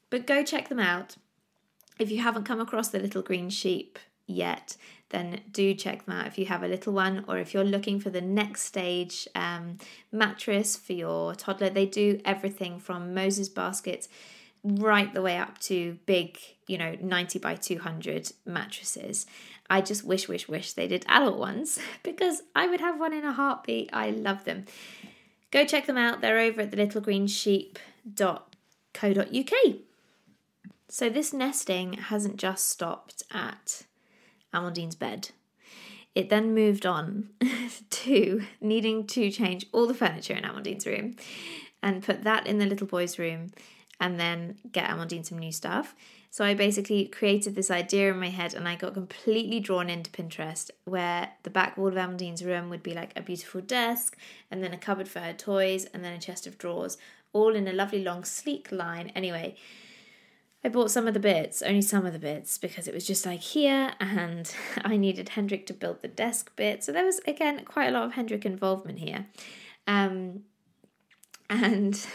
But 0.08 0.26
go 0.26 0.42
check 0.42 0.70
them 0.70 0.80
out. 0.80 1.16
If 1.98 2.10
you 2.10 2.22
haven't 2.22 2.44
come 2.44 2.58
across 2.58 2.88
the 2.88 2.98
little 2.98 3.20
green 3.20 3.50
sheep 3.50 3.98
yet, 4.26 4.76
then 5.10 5.40
do 5.50 5.74
check 5.74 6.06
them 6.06 6.16
out 6.16 6.26
if 6.26 6.38
you 6.38 6.46
have 6.46 6.62
a 6.62 6.68
little 6.68 6.92
one 6.92 7.24
or 7.28 7.38
if 7.38 7.54
you're 7.54 7.64
looking 7.64 8.00
for 8.00 8.10
the 8.10 8.20
next 8.20 8.62
stage 8.62 9.28
um, 9.34 9.78
mattress 10.10 10.76
for 10.76 10.94
your 10.94 11.34
toddler. 11.34 11.70
They 11.70 11.86
do 11.86 12.20
everything 12.24 12.80
from 12.80 13.14
Moses 13.14 13.48
baskets 13.48 14.08
right 14.64 15.12
the 15.12 15.22
way 15.22 15.36
up 15.36 15.58
to 15.58 15.98
big, 16.06 16.38
you 16.66 16.78
know, 16.78 16.96
90 17.00 17.38
by 17.40 17.56
200 17.56 18.32
mattresses. 18.46 19.26
I 19.68 19.80
just 19.80 20.04
wish, 20.04 20.28
wish, 20.28 20.48
wish 20.48 20.72
they 20.72 20.88
did 20.88 21.04
adult 21.08 21.38
ones 21.38 21.78
because 22.02 22.42
I 22.54 22.66
would 22.66 22.80
have 22.80 22.98
one 22.98 23.12
in 23.12 23.24
a 23.24 23.32
heartbeat. 23.32 23.90
I 23.92 24.10
love 24.10 24.44
them. 24.44 24.66
Go 25.50 25.64
check 25.64 25.86
them 25.86 25.98
out. 25.98 26.20
They're 26.20 26.38
over 26.38 26.62
at 26.62 26.70
the 26.70 26.76
littlegreensheep.co.uk. 26.78 29.76
So 30.88 31.08
this 31.08 31.32
nesting 31.32 31.92
hasn't 31.94 32.36
just 32.36 32.68
stopped 32.68 33.22
at 33.30 33.82
Amandine's 34.54 34.94
bed. 34.94 35.30
It 36.14 36.28
then 36.28 36.54
moved 36.54 36.84
on 36.84 37.30
to 37.90 38.42
needing 38.60 39.06
to 39.08 39.30
change 39.30 39.66
all 39.72 39.86
the 39.86 39.94
furniture 39.94 40.34
in 40.34 40.44
Amandine's 40.44 40.86
room 40.86 41.16
and 41.82 42.02
put 42.02 42.22
that 42.24 42.46
in 42.46 42.58
the 42.58 42.66
little 42.66 42.86
boy's 42.86 43.18
room 43.18 43.52
and 43.98 44.18
then 44.18 44.58
get 44.72 44.90
Amandine 44.90 45.24
some 45.24 45.38
new 45.38 45.52
stuff. 45.52 45.94
So 46.30 46.44
I 46.44 46.54
basically 46.54 47.06
created 47.06 47.54
this 47.54 47.70
idea 47.70 48.10
in 48.10 48.18
my 48.18 48.30
head 48.30 48.54
and 48.54 48.66
I 48.66 48.74
got 48.74 48.94
completely 48.94 49.60
drawn 49.60 49.90
into 49.90 50.10
Pinterest 50.10 50.70
where 50.84 51.30
the 51.42 51.50
back 51.50 51.76
wall 51.76 51.88
of 51.88 51.94
Amandine's 51.94 52.44
room 52.44 52.70
would 52.70 52.82
be 52.82 52.94
like 52.94 53.12
a 53.14 53.22
beautiful 53.22 53.60
desk 53.60 54.16
and 54.50 54.62
then 54.62 54.72
a 54.72 54.78
cupboard 54.78 55.08
for 55.08 55.20
her 55.20 55.34
toys 55.34 55.84
and 55.86 56.02
then 56.04 56.14
a 56.14 56.18
chest 56.18 56.46
of 56.46 56.58
drawers, 56.58 56.96
all 57.32 57.54
in 57.54 57.68
a 57.68 57.72
lovely 57.72 58.02
long 58.02 58.24
sleek 58.24 58.72
line. 58.72 59.12
Anyway, 59.14 59.56
I 60.64 60.68
bought 60.68 60.90
some 60.92 61.08
of 61.08 61.14
the 61.14 61.20
bits, 61.20 61.60
only 61.62 61.82
some 61.82 62.06
of 62.06 62.12
the 62.12 62.18
bits, 62.18 62.56
because 62.56 62.86
it 62.86 62.94
was 62.94 63.06
just 63.06 63.26
like 63.26 63.40
here, 63.40 63.92
and 63.98 64.54
I 64.84 64.96
needed 64.96 65.30
Hendrik 65.30 65.66
to 65.66 65.74
build 65.74 66.02
the 66.02 66.08
desk 66.08 66.54
bit. 66.56 66.84
So 66.84 66.92
there 66.92 67.04
was 67.04 67.20
again 67.26 67.64
quite 67.64 67.88
a 67.88 67.90
lot 67.90 68.04
of 68.04 68.12
Hendrik 68.12 68.44
involvement 68.44 68.98
here. 68.98 69.26
Um, 69.86 70.44
and 71.50 72.06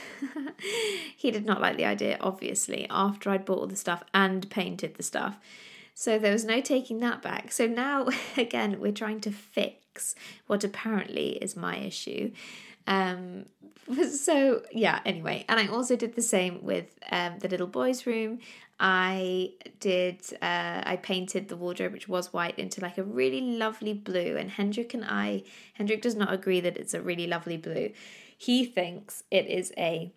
he 1.16 1.30
did 1.30 1.46
not 1.46 1.62
like 1.62 1.78
the 1.78 1.86
idea, 1.86 2.18
obviously, 2.20 2.88
after 2.90 3.30
I'd 3.30 3.46
bought 3.46 3.60
all 3.60 3.68
the 3.68 3.76
stuff 3.76 4.04
and 4.14 4.50
painted 4.50 4.96
the 4.96 5.04
stuff. 5.04 5.38
So 5.94 6.18
there 6.18 6.32
was 6.32 6.46
no 6.46 6.62
taking 6.62 7.00
that 7.02 7.22
back. 7.22 7.52
So 7.52 7.68
now, 7.68 8.08
again, 8.38 8.80
we're 8.80 8.92
trying 8.92 9.22
to 9.22 9.32
fix 9.32 10.16
what 10.48 10.64
apparently 10.64 11.38
is 11.38 11.56
my 11.56 11.78
issue. 11.78 12.32
Um, 12.88 13.45
so 14.12 14.63
yeah, 14.71 15.00
anyway, 15.06 15.45
and 15.47 15.60
I 15.60 15.67
also 15.67 15.95
did 15.95 16.15
the 16.15 16.21
same 16.21 16.63
with 16.63 16.97
um, 17.12 17.39
the 17.39 17.47
little 17.47 17.67
boy's 17.67 18.06
room. 18.06 18.39
I 18.80 19.54
did, 19.80 20.21
uh, 20.41 20.84
I 20.86 21.00
painted 21.02 21.47
the 21.47 21.56
wardrobe, 21.56 21.93
which 21.93 22.08
was 22.08 22.32
white, 22.32 22.60
into 22.60 22.80
like 22.80 22.97
a 22.97 23.04
really 23.04 23.41
lovely 23.41 23.93
blue. 23.93 24.38
And 24.38 24.52
Hendrik 24.52 24.93
and 24.93 25.04
I, 25.04 25.43
Hendrik 25.73 26.02
does 26.02 26.15
not 26.15 26.32
agree 26.32 26.60
that 26.62 26.78
it's 26.78 26.93
a 26.93 27.02
really 27.02 27.26
lovely 27.26 27.58
blue. 27.58 27.91
He 28.38 28.65
thinks 28.65 29.23
it 29.32 29.47
is 29.47 29.73
a 29.78 30.13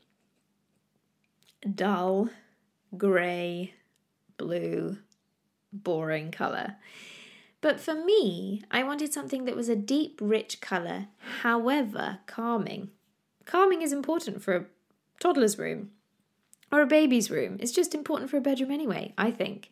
dull, 1.75 2.29
grey, 2.99 3.73
blue, 4.37 4.99
boring 5.73 6.31
colour. 6.31 6.77
But 7.61 7.81
for 7.81 7.95
me, 7.95 8.63
I 8.71 8.83
wanted 8.83 9.13
something 9.13 9.45
that 9.45 9.57
was 9.57 9.69
a 9.69 9.77
deep, 9.77 10.19
rich 10.23 10.61
colour, 10.61 11.09
however, 11.43 12.21
calming. 12.27 12.91
Calming 13.45 13.83
is 13.83 13.93
important 13.93 14.43
for 14.43 14.55
a 14.55 14.65
toddler's 15.19 15.59
room 15.59 15.91
or 16.73 16.81
a 16.81 16.87
baby's 16.87 17.31
room. 17.31 17.59
It's 17.61 17.73
just 17.73 17.95
important 17.95 18.31
for 18.31 18.39
a 18.39 18.43
bedroom 18.43 18.71
anyway, 18.71 19.13
I 19.19 19.31
think. 19.31 19.71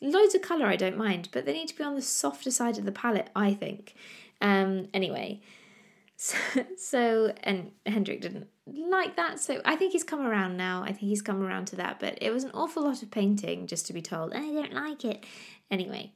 Loads 0.00 0.34
of 0.34 0.42
colour 0.42 0.66
I 0.66 0.76
don't 0.76 0.98
mind, 0.98 1.28
but 1.32 1.46
they 1.46 1.52
need 1.52 1.68
to 1.68 1.76
be 1.76 1.84
on 1.84 1.94
the 1.94 2.02
softer 2.02 2.50
side 2.50 2.78
of 2.78 2.84
the 2.84 2.92
palette, 2.92 3.30
I 3.34 3.54
think. 3.54 3.94
Um, 4.40 4.88
anyway, 4.92 5.40
so, 6.16 6.36
so 6.76 7.32
and 7.42 7.72
Hendrik 7.86 8.20
didn't 8.20 8.48
like 8.66 9.16
that, 9.16 9.40
so 9.40 9.60
I 9.64 9.76
think 9.76 9.92
he's 9.92 10.04
come 10.04 10.20
around 10.20 10.56
now. 10.56 10.82
I 10.82 10.88
think 10.88 11.00
he's 11.08 11.22
come 11.22 11.42
around 11.42 11.66
to 11.68 11.76
that, 11.76 11.98
but 11.98 12.18
it 12.20 12.30
was 12.30 12.44
an 12.44 12.50
awful 12.54 12.84
lot 12.84 13.02
of 13.02 13.10
painting 13.10 13.66
just 13.66 13.86
to 13.86 13.92
be 13.92 14.02
told, 14.02 14.34
I 14.34 14.40
don't 14.40 14.74
like 14.74 15.04
it. 15.04 15.24
Anyway, 15.70 16.12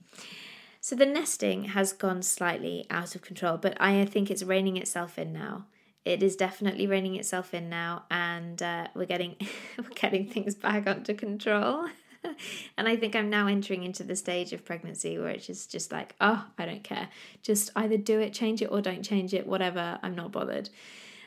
so 0.81 0.95
the 0.95 1.07
nesting 1.07 1.65
has 1.65 1.93
gone 1.93 2.23
slightly 2.23 2.87
out 2.91 3.15
of 3.15 3.23
control, 3.23 3.57
but 3.57 3.77
I 3.81 4.05
think 4.05 4.31
it's 4.31 4.43
reining 4.43 4.77
itself 4.77 5.19
in 5.19 5.33
now. 5.33 5.67
It 6.05 6.23
is 6.23 6.37
definitely 6.37 6.87
reining 6.87 7.17
itself 7.17 7.53
in 7.53 7.69
now, 7.69 8.05
and 8.11 8.63
uh, 8.63 8.89
we're 8.95 9.07
getting 9.07 9.37
we're 9.79 9.89
getting 9.95 10.29
things 10.29 10.55
back 10.55 10.87
under 10.87 11.15
control. 11.15 11.87
and 12.77 12.89
I 12.89 12.97
think 12.97 13.15
I'm 13.15 13.31
now 13.31 13.47
entering 13.47 13.85
into 13.85 14.03
the 14.03 14.17
stage 14.17 14.53
of 14.53 14.65
pregnancy 14.65 15.19
where 15.19 15.29
it's 15.29 15.47
just, 15.47 15.71
just 15.71 15.93
like, 15.93 16.15
oh, 16.21 16.47
I 16.57 16.67
don't 16.67 16.83
care. 16.83 17.09
Just 17.43 17.71
either 17.77 17.97
do 17.97 18.21
it, 18.21 18.33
change 18.33 18.63
it, 18.63 18.67
or 18.67 18.81
don't 18.81 19.03
change 19.03 19.35
it, 19.35 19.47
whatever. 19.47 19.99
I'm 20.03 20.15
not 20.15 20.33
bothered. 20.33 20.71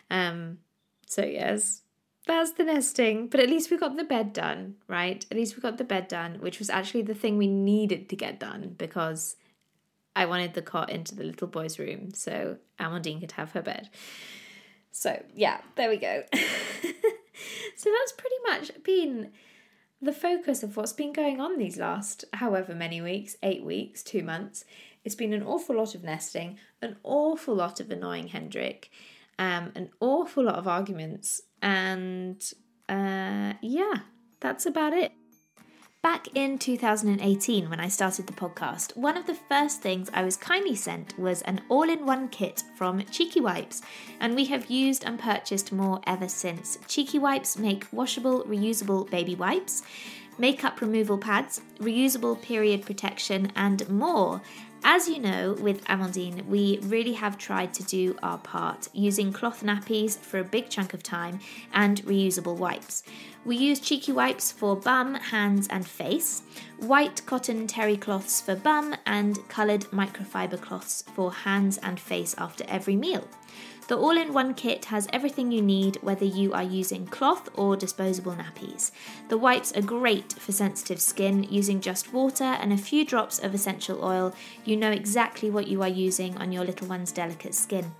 Um, 0.09 0.59
so 1.07 1.23
yes, 1.23 1.81
that's 2.25 2.51
the 2.51 2.63
nesting. 2.63 3.27
But 3.27 3.39
at 3.39 3.49
least 3.49 3.71
we 3.71 3.77
got 3.77 3.97
the 3.97 4.03
bed 4.03 4.33
done, 4.33 4.75
right? 4.87 5.25
At 5.29 5.37
least 5.37 5.55
we 5.55 5.61
got 5.61 5.77
the 5.77 5.83
bed 5.83 6.07
done, 6.07 6.39
which 6.39 6.59
was 6.59 6.69
actually 6.69 7.03
the 7.03 7.15
thing 7.15 7.37
we 7.37 7.47
needed 7.47 8.09
to 8.09 8.15
get 8.15 8.39
done 8.39 8.75
because 8.77 9.35
I 10.15 10.25
wanted 10.25 10.53
the 10.53 10.61
cot 10.61 10.89
into 10.89 11.15
the 11.15 11.23
little 11.23 11.47
boy's 11.47 11.79
room 11.79 12.13
so 12.13 12.57
Amandine 12.79 13.19
could 13.19 13.33
have 13.33 13.51
her 13.51 13.61
bed. 13.61 13.89
So 14.91 15.23
yeah, 15.33 15.61
there 15.75 15.89
we 15.89 15.97
go. 15.97 16.23
so 16.33 17.89
that's 17.91 18.11
pretty 18.17 18.35
much 18.47 18.83
been 18.83 19.31
the 20.01 20.11
focus 20.11 20.63
of 20.63 20.75
what's 20.75 20.93
been 20.93 21.13
going 21.13 21.39
on 21.39 21.57
these 21.57 21.77
last 21.77 22.25
however 22.33 22.73
many 22.73 23.01
weeks 23.01 23.35
eight 23.43 23.63
weeks, 23.63 24.03
two 24.03 24.23
months. 24.23 24.65
It's 25.03 25.15
been 25.15 25.33
an 25.33 25.43
awful 25.43 25.77
lot 25.77 25.95
of 25.95 26.03
nesting, 26.03 26.59
an 26.81 26.97
awful 27.03 27.55
lot 27.55 27.79
of 27.79 27.89
annoying 27.89 28.27
Hendrik, 28.27 28.91
um, 29.39 29.71
an 29.75 29.89
awful 29.99 30.43
lot 30.43 30.55
of 30.55 30.67
arguments, 30.67 31.41
and 31.61 32.39
uh, 32.87 33.53
yeah, 33.61 33.93
that's 34.39 34.65
about 34.65 34.93
it. 34.93 35.11
Back 36.03 36.29
in 36.33 36.57
2018, 36.57 37.69
when 37.69 37.79
I 37.79 37.87
started 37.87 38.25
the 38.25 38.33
podcast, 38.33 38.97
one 38.97 39.15
of 39.15 39.27
the 39.27 39.35
first 39.35 39.83
things 39.83 40.09
I 40.11 40.23
was 40.23 40.35
kindly 40.35 40.75
sent 40.75 41.17
was 41.19 41.43
an 41.43 41.61
all 41.69 41.87
in 41.87 42.07
one 42.07 42.27
kit 42.29 42.63
from 42.75 43.05
Cheeky 43.11 43.39
Wipes, 43.39 43.83
and 44.19 44.33
we 44.33 44.45
have 44.45 44.71
used 44.71 45.03
and 45.03 45.19
purchased 45.19 45.71
more 45.71 46.01
ever 46.07 46.27
since. 46.27 46.79
Cheeky 46.87 47.19
Wipes 47.19 47.55
make 47.55 47.85
washable, 47.91 48.43
reusable 48.45 49.07
baby 49.11 49.35
wipes, 49.35 49.83
makeup 50.39 50.81
removal 50.81 51.19
pads, 51.19 51.61
reusable 51.77 52.41
period 52.41 52.83
protection, 52.83 53.51
and 53.55 53.87
more. 53.87 54.41
As 54.83 55.07
you 55.07 55.19
know, 55.19 55.53
with 55.53 55.85
Amandine, 55.85 56.45
we 56.47 56.79
really 56.81 57.13
have 57.13 57.37
tried 57.37 57.71
to 57.75 57.83
do 57.83 58.17
our 58.23 58.39
part 58.39 58.89
using 58.93 59.31
cloth 59.31 59.61
nappies 59.63 60.17
for 60.17 60.39
a 60.39 60.43
big 60.43 60.69
chunk 60.69 60.95
of 60.95 61.03
time 61.03 61.39
and 61.71 62.01
reusable 62.03 62.57
wipes. 62.57 63.03
We 63.45 63.57
use 63.57 63.79
cheeky 63.79 64.11
wipes 64.11 64.51
for 64.51 64.75
bum, 64.75 65.13
hands, 65.15 65.67
and 65.69 65.87
face, 65.87 66.41
white 66.79 67.23
cotton 67.27 67.67
terry 67.67 67.95
cloths 67.95 68.41
for 68.41 68.55
bum, 68.55 68.95
and 69.05 69.37
coloured 69.49 69.81
microfiber 69.91 70.59
cloths 70.59 71.03
for 71.13 71.31
hands 71.31 71.77
and 71.77 71.99
face 71.99 72.33
after 72.39 72.65
every 72.67 72.95
meal. 72.95 73.27
The 73.87 73.97
all 73.97 74.17
in 74.17 74.33
one 74.33 74.53
kit 74.53 74.85
has 74.85 75.07
everything 75.11 75.51
you 75.51 75.61
need, 75.61 75.97
whether 76.01 76.23
you 76.25 76.53
are 76.53 76.63
using 76.63 77.05
cloth 77.07 77.49
or 77.55 77.75
disposable 77.75 78.33
nappies. 78.33 78.91
The 79.27 79.37
wipes 79.37 79.75
are 79.75 79.81
great 79.81 80.33
for 80.33 80.51
sensitive 80.51 81.01
skin. 81.01 81.43
Using 81.49 81.81
just 81.81 82.13
water 82.13 82.43
and 82.43 82.71
a 82.71 82.77
few 82.77 83.05
drops 83.05 83.39
of 83.39 83.53
essential 83.53 84.03
oil, 84.03 84.33
you 84.63 84.77
know 84.77 84.91
exactly 84.91 85.49
what 85.49 85.67
you 85.67 85.81
are 85.81 85.89
using 85.89 86.37
on 86.37 86.51
your 86.51 86.63
little 86.63 86.87
one's 86.87 87.11
delicate 87.11 87.53
skin. 87.53 87.93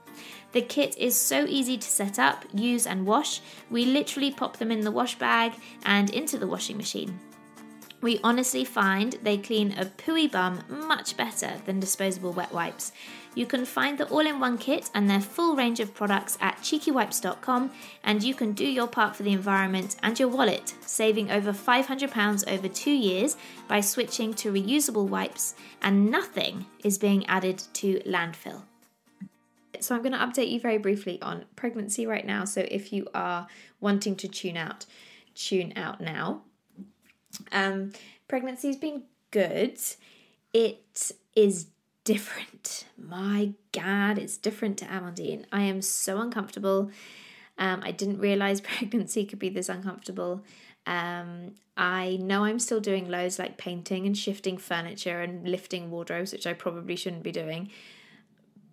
The 0.54 0.62
kit 0.62 0.98
is 0.98 1.16
so 1.16 1.46
easy 1.46 1.78
to 1.78 1.88
set 1.88 2.20
up, 2.20 2.46
use, 2.54 2.86
and 2.86 3.06
wash. 3.06 3.42
We 3.70 3.86
literally 3.86 4.32
pop 4.32 4.58
them 4.58 4.72
in 4.72 4.82
the 4.82 4.92
wash 4.92 5.18
bag 5.18 5.54
and 5.84 6.10
into 6.10 6.38
the 6.38 6.48
washing 6.48 6.78
machine. 6.78 7.20
We 8.02 8.20
honestly 8.24 8.66
find 8.66 9.14
they 9.22 9.38
clean 9.38 9.74
a 9.78 9.86
pooey 9.86 10.32
bum 10.32 10.64
much 10.68 11.16
better 11.16 11.62
than 11.66 11.80
disposable 11.80 12.34
wet 12.34 12.52
wipes. 12.52 12.92
You 13.34 13.46
can 13.46 13.64
find 13.66 13.98
the 13.98 14.08
all 14.08 14.28
in 14.28 14.40
one 14.40 14.58
kit 14.58 14.90
and 14.94 15.10
their 15.10 15.22
full 15.22 15.56
range 15.56 15.80
of 15.80 15.94
products 15.94 16.38
at 16.42 16.58
cheekywipes.com, 16.58 17.72
and 18.04 18.22
you 18.22 18.36
can 18.36 18.52
do 18.52 18.66
your 18.66 18.88
part 18.88 19.16
for 19.16 19.24
the 19.24 19.32
environment 19.32 19.96
and 20.04 20.20
your 20.20 20.28
wallet, 20.28 20.74
saving 20.82 21.32
over 21.32 21.54
£500 21.54 22.52
over 22.52 22.68
two 22.68 22.92
years 22.92 23.38
by 23.70 23.80
switching 23.80 24.34
to 24.34 24.52
reusable 24.52 25.08
wipes, 25.08 25.56
and 25.82 26.12
nothing 26.12 26.66
is 26.84 26.98
being 26.98 27.26
added 27.28 27.64
to 27.74 28.00
landfill. 28.02 28.64
So, 29.80 29.96
I'm 29.96 30.04
going 30.04 30.12
to 30.12 30.20
update 30.20 30.52
you 30.52 30.60
very 30.60 30.78
briefly 30.78 31.20
on 31.22 31.46
pregnancy 31.56 32.06
right 32.06 32.26
now. 32.26 32.46
So, 32.46 32.66
if 32.70 32.92
you 32.92 33.08
are 33.16 33.48
wanting 33.80 34.16
to 34.18 34.28
tune 34.28 34.58
out, 34.58 34.86
tune 35.34 35.74
out 35.76 36.02
now. 36.02 36.42
Um, 37.52 37.94
pregnancy's 38.28 38.76
been 38.76 39.04
good. 39.32 39.80
It 40.54 41.12
is 41.36 41.68
different. 42.04 42.86
My 42.98 43.54
God, 43.72 44.18
it's 44.18 44.38
different 44.38 44.78
to 44.80 44.86
Amandine. 44.86 45.46
I 45.52 45.64
am 45.64 45.82
so 45.82 46.20
uncomfortable. 46.20 46.92
Um, 47.58 47.82
I 47.84 47.92
didn't 47.92 48.20
realize 48.20 48.62
pregnancy 48.62 49.26
could 49.26 49.40
be 49.40 49.50
this 49.50 49.70
uncomfortable. 49.70 50.44
Um, 50.88 51.56
I 51.78 52.18
know 52.22 52.44
I'm 52.44 52.60
still 52.60 52.80
doing 52.80 53.10
loads 53.10 53.38
like 53.38 53.58
painting 53.58 54.06
and 54.06 54.18
shifting 54.18 54.58
furniture 54.58 55.22
and 55.22 55.48
lifting 55.48 55.92
wardrobes, 55.92 56.32
which 56.32 56.48
I 56.48 56.54
probably 56.54 56.96
shouldn't 56.96 57.24
be 57.24 57.32
doing. 57.32 57.70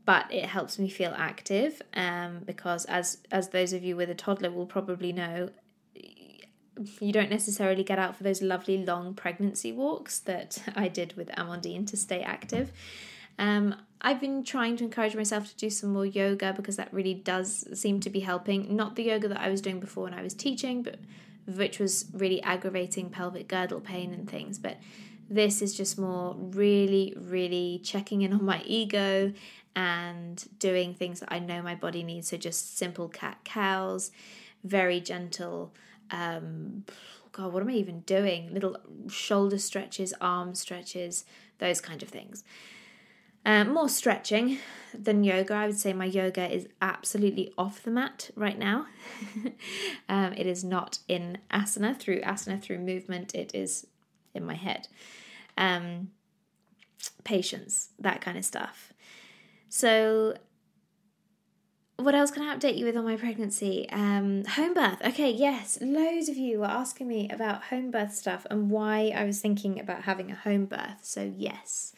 But 0.04 0.32
it 0.32 0.46
helps 0.46 0.78
me 0.78 0.88
feel 0.88 1.12
active 1.14 1.82
um, 1.92 2.40
because, 2.46 2.86
as 2.86 3.18
as 3.30 3.50
those 3.50 3.74
of 3.74 3.84
you 3.84 3.94
with 3.94 4.08
a 4.08 4.14
toddler 4.14 4.50
will 4.50 4.64
probably 4.64 5.12
know, 5.12 5.50
you 5.94 7.12
don't 7.12 7.28
necessarily 7.28 7.84
get 7.84 7.98
out 7.98 8.16
for 8.16 8.22
those 8.22 8.40
lovely 8.40 8.82
long 8.82 9.12
pregnancy 9.12 9.70
walks 9.70 10.18
that 10.20 10.62
I 10.74 10.88
did 10.88 11.14
with 11.14 11.28
Amandine 11.28 11.86
to 11.88 11.96
stay 11.98 12.22
active. 12.22 12.72
Um, 13.38 13.74
I've 14.00 14.20
been 14.20 14.44
trying 14.44 14.76
to 14.76 14.84
encourage 14.84 15.16
myself 15.16 15.48
to 15.48 15.56
do 15.56 15.70
some 15.70 15.92
more 15.92 16.06
yoga 16.06 16.52
because 16.52 16.76
that 16.76 16.92
really 16.92 17.14
does 17.14 17.66
seem 17.78 18.00
to 18.00 18.10
be 18.10 18.20
helping. 18.20 18.76
Not 18.76 18.96
the 18.96 19.04
yoga 19.04 19.28
that 19.28 19.40
I 19.40 19.48
was 19.48 19.60
doing 19.60 19.80
before 19.80 20.04
when 20.04 20.14
I 20.14 20.22
was 20.22 20.34
teaching, 20.34 20.82
but 20.82 20.98
which 21.46 21.78
was 21.78 22.06
really 22.12 22.42
aggravating 22.42 23.10
pelvic 23.10 23.48
girdle 23.48 23.80
pain 23.80 24.12
and 24.12 24.30
things. 24.30 24.58
But 24.58 24.78
This 25.30 25.60
is 25.60 25.74
just 25.74 25.98
more 25.98 26.34
really, 26.38 27.14
really 27.16 27.80
checking 27.84 28.22
in 28.22 28.32
on 28.32 28.44
my 28.44 28.62
ego 28.64 29.32
and 29.76 30.42
doing 30.58 30.94
things 30.94 31.20
that 31.20 31.30
I 31.30 31.38
know 31.38 31.60
my 31.60 31.74
body 31.74 32.02
needs. 32.02 32.30
So 32.30 32.38
just 32.38 32.78
simple 32.78 33.08
cat 33.08 33.38
cows, 33.44 34.10
very 34.64 35.00
gentle. 35.00 35.74
Um, 36.10 36.84
God, 37.32 37.52
what 37.52 37.62
am 37.62 37.68
I 37.68 37.72
even 37.72 38.00
doing? 38.00 38.52
Little 38.54 38.78
shoulder 39.10 39.58
stretches, 39.58 40.14
arm 40.20 40.54
stretches, 40.54 41.26
those 41.58 41.80
kind 41.82 42.02
of 42.02 42.08
things. 42.08 42.42
Um, 43.48 43.72
more 43.72 43.88
stretching 43.88 44.58
than 44.92 45.24
yoga. 45.24 45.54
I 45.54 45.66
would 45.68 45.78
say 45.78 45.94
my 45.94 46.04
yoga 46.04 46.54
is 46.54 46.68
absolutely 46.82 47.50
off 47.56 47.82
the 47.82 47.90
mat 47.90 48.28
right 48.36 48.58
now. 48.58 48.84
um, 50.10 50.34
it 50.34 50.46
is 50.46 50.62
not 50.62 50.98
in 51.08 51.38
asana 51.50 51.98
through 51.98 52.20
asana 52.20 52.60
through 52.60 52.80
movement. 52.80 53.34
It 53.34 53.54
is 53.54 53.86
in 54.34 54.44
my 54.44 54.52
head. 54.52 54.88
Um, 55.56 56.10
patience, 57.24 57.88
that 57.98 58.20
kind 58.20 58.36
of 58.36 58.44
stuff. 58.44 58.92
So, 59.70 60.34
what 61.96 62.14
else 62.14 62.30
can 62.30 62.42
I 62.42 62.54
update 62.54 62.76
you 62.76 62.84
with 62.84 62.98
on 62.98 63.04
my 63.06 63.16
pregnancy? 63.16 63.88
Um, 63.90 64.44
home 64.44 64.74
birth. 64.74 65.00
Okay, 65.02 65.30
yes, 65.30 65.78
loads 65.80 66.28
of 66.28 66.36
you 66.36 66.58
were 66.58 66.66
asking 66.66 67.08
me 67.08 67.30
about 67.30 67.64
home 67.64 67.90
birth 67.90 68.12
stuff 68.12 68.46
and 68.50 68.70
why 68.70 69.10
I 69.16 69.24
was 69.24 69.40
thinking 69.40 69.80
about 69.80 70.02
having 70.02 70.30
a 70.30 70.34
home 70.34 70.66
birth. 70.66 70.98
So, 71.00 71.32
yes. 71.34 71.94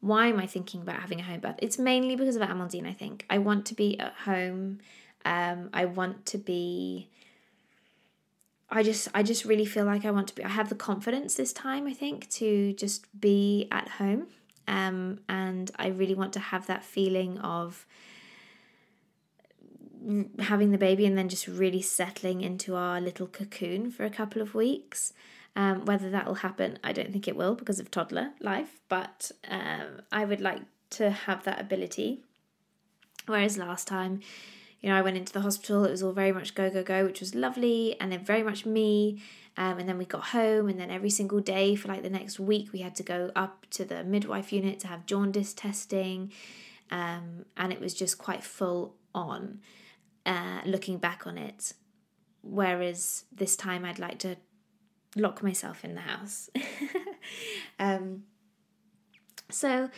Why 0.00 0.28
am 0.28 0.38
I 0.38 0.46
thinking 0.46 0.80
about 0.82 1.00
having 1.00 1.20
a 1.20 1.22
home 1.22 1.40
birth? 1.40 1.56
It's 1.58 1.78
mainly 1.78 2.16
because 2.16 2.36
of 2.36 2.42
Amandine, 2.42 2.86
I 2.86 2.92
think. 2.92 3.26
I 3.28 3.38
want 3.38 3.66
to 3.66 3.74
be 3.74 3.98
at 4.00 4.14
home. 4.24 4.80
Um, 5.24 5.68
I 5.74 5.84
want 5.84 6.24
to 6.26 6.38
be 6.38 7.08
I 8.70 8.82
just 8.82 9.08
I 9.14 9.22
just 9.22 9.44
really 9.44 9.64
feel 9.64 9.84
like 9.84 10.04
I 10.04 10.10
want 10.10 10.28
to 10.28 10.34
be 10.34 10.44
I 10.44 10.48
have 10.48 10.68
the 10.68 10.74
confidence 10.74 11.34
this 11.34 11.52
time 11.52 11.86
I 11.86 11.92
think 11.92 12.28
to 12.30 12.72
just 12.74 13.04
be 13.20 13.66
at 13.72 13.88
home 13.88 14.28
um, 14.68 15.18
and 15.28 15.70
I 15.76 15.88
really 15.88 16.14
want 16.14 16.32
to 16.34 16.40
have 16.40 16.66
that 16.68 16.84
feeling 16.84 17.38
of 17.38 17.84
having 20.38 20.70
the 20.70 20.78
baby 20.78 21.04
and 21.04 21.18
then 21.18 21.28
just 21.28 21.46
really 21.46 21.82
settling 21.82 22.40
into 22.40 22.76
our 22.76 23.00
little 23.00 23.26
cocoon 23.26 23.90
for 23.90 24.04
a 24.04 24.10
couple 24.10 24.40
of 24.40 24.54
weeks 24.54 25.12
um, 25.56 25.84
whether 25.84 26.10
that 26.10 26.26
will 26.26 26.36
happen 26.36 26.78
I 26.84 26.92
don't 26.92 27.12
think 27.12 27.28
it 27.28 27.36
will 27.36 27.54
because 27.54 27.80
of 27.80 27.90
toddler 27.90 28.30
life 28.40 28.80
but 28.88 29.30
um, 29.48 30.02
I 30.12 30.24
would 30.24 30.40
like 30.40 30.62
to 30.90 31.10
have 31.10 31.44
that 31.44 31.60
ability 31.60 32.20
whereas 33.26 33.58
last 33.58 33.86
time 33.86 34.20
you 34.80 34.88
know, 34.88 34.96
I 34.96 35.02
went 35.02 35.16
into 35.16 35.32
the 35.32 35.42
hospital, 35.42 35.84
it 35.84 35.90
was 35.90 36.02
all 36.02 36.12
very 36.12 36.32
much 36.32 36.54
go, 36.54 36.70
go, 36.70 36.82
go, 36.82 37.04
which 37.04 37.20
was 37.20 37.34
lovely, 37.34 37.96
and 38.00 38.10
then 38.10 38.24
very 38.24 38.42
much 38.42 38.64
me. 38.64 39.20
Um, 39.56 39.78
and 39.78 39.88
then 39.88 39.98
we 39.98 40.06
got 40.06 40.24
home, 40.28 40.68
and 40.68 40.80
then 40.80 40.90
every 40.90 41.10
single 41.10 41.40
day 41.40 41.74
for 41.74 41.88
like 41.88 42.02
the 42.02 42.10
next 42.10 42.40
week, 42.40 42.72
we 42.72 42.78
had 42.80 42.94
to 42.96 43.02
go 43.02 43.30
up 43.36 43.66
to 43.70 43.84
the 43.84 44.04
midwife 44.04 44.52
unit 44.52 44.80
to 44.80 44.86
have 44.86 45.04
jaundice 45.04 45.52
testing. 45.52 46.32
Um, 46.90 47.44
and 47.56 47.72
it 47.72 47.80
was 47.80 47.92
just 47.92 48.16
quite 48.16 48.42
full 48.42 48.94
on 49.14 49.60
uh, 50.24 50.62
looking 50.64 50.96
back 50.96 51.26
on 51.26 51.36
it. 51.36 51.74
Whereas 52.42 53.24
this 53.30 53.56
time, 53.56 53.84
I'd 53.84 53.98
like 53.98 54.18
to 54.20 54.36
lock 55.16 55.42
myself 55.42 55.84
in 55.84 55.94
the 55.94 56.00
house. 56.00 56.50
um, 57.78 58.24
so, 59.50 59.90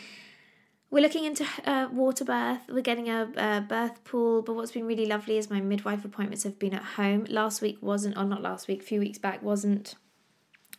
we're 0.92 1.00
looking 1.00 1.24
into 1.24 1.46
uh, 1.64 1.88
water 1.90 2.24
birth. 2.24 2.60
We're 2.68 2.82
getting 2.82 3.08
a, 3.08 3.26
a, 3.36 3.60
birth 3.62 4.04
pool, 4.04 4.42
but 4.42 4.54
what's 4.54 4.72
been 4.72 4.86
really 4.86 5.06
lovely 5.06 5.38
is 5.38 5.48
my 5.48 5.60
midwife 5.60 6.04
appointments 6.04 6.44
have 6.44 6.58
been 6.58 6.74
at 6.74 6.82
home. 6.82 7.24
Last 7.30 7.62
week 7.62 7.78
wasn't, 7.80 8.18
or 8.18 8.24
not 8.24 8.42
last 8.42 8.68
week, 8.68 8.82
a 8.82 8.84
few 8.84 9.00
weeks 9.00 9.16
back 9.16 9.42
wasn't 9.42 9.94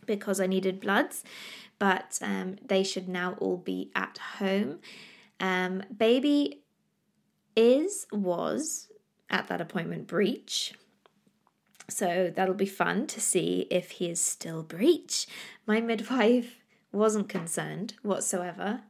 because 0.06 0.40
I 0.40 0.46
needed 0.46 0.80
bloods, 0.80 1.24
but 1.80 2.20
um, 2.22 2.58
they 2.64 2.84
should 2.84 3.10
now 3.10 3.36
all 3.40 3.58
be 3.58 3.92
at 3.96 4.20
home. 4.38 4.80
Um, 5.40 5.82
baby 5.96 6.62
is, 7.56 8.06
was 8.12 8.90
at 9.32 9.48
that 9.48 9.62
appointment 9.62 10.06
breech. 10.06 10.76
So 11.90 12.32
that'll 12.34 12.56
be 12.56 12.66
fun 12.66 13.08
to 13.08 13.20
see 13.22 13.68
if 13.70 13.92
he 13.92 14.10
is 14.10 14.22
still 14.22 14.64
breech. 14.64 15.28
My 15.66 15.82
midwife 15.82 16.60
wasn't 16.92 17.30
concerned 17.30 17.96
whatsoever 18.02 18.82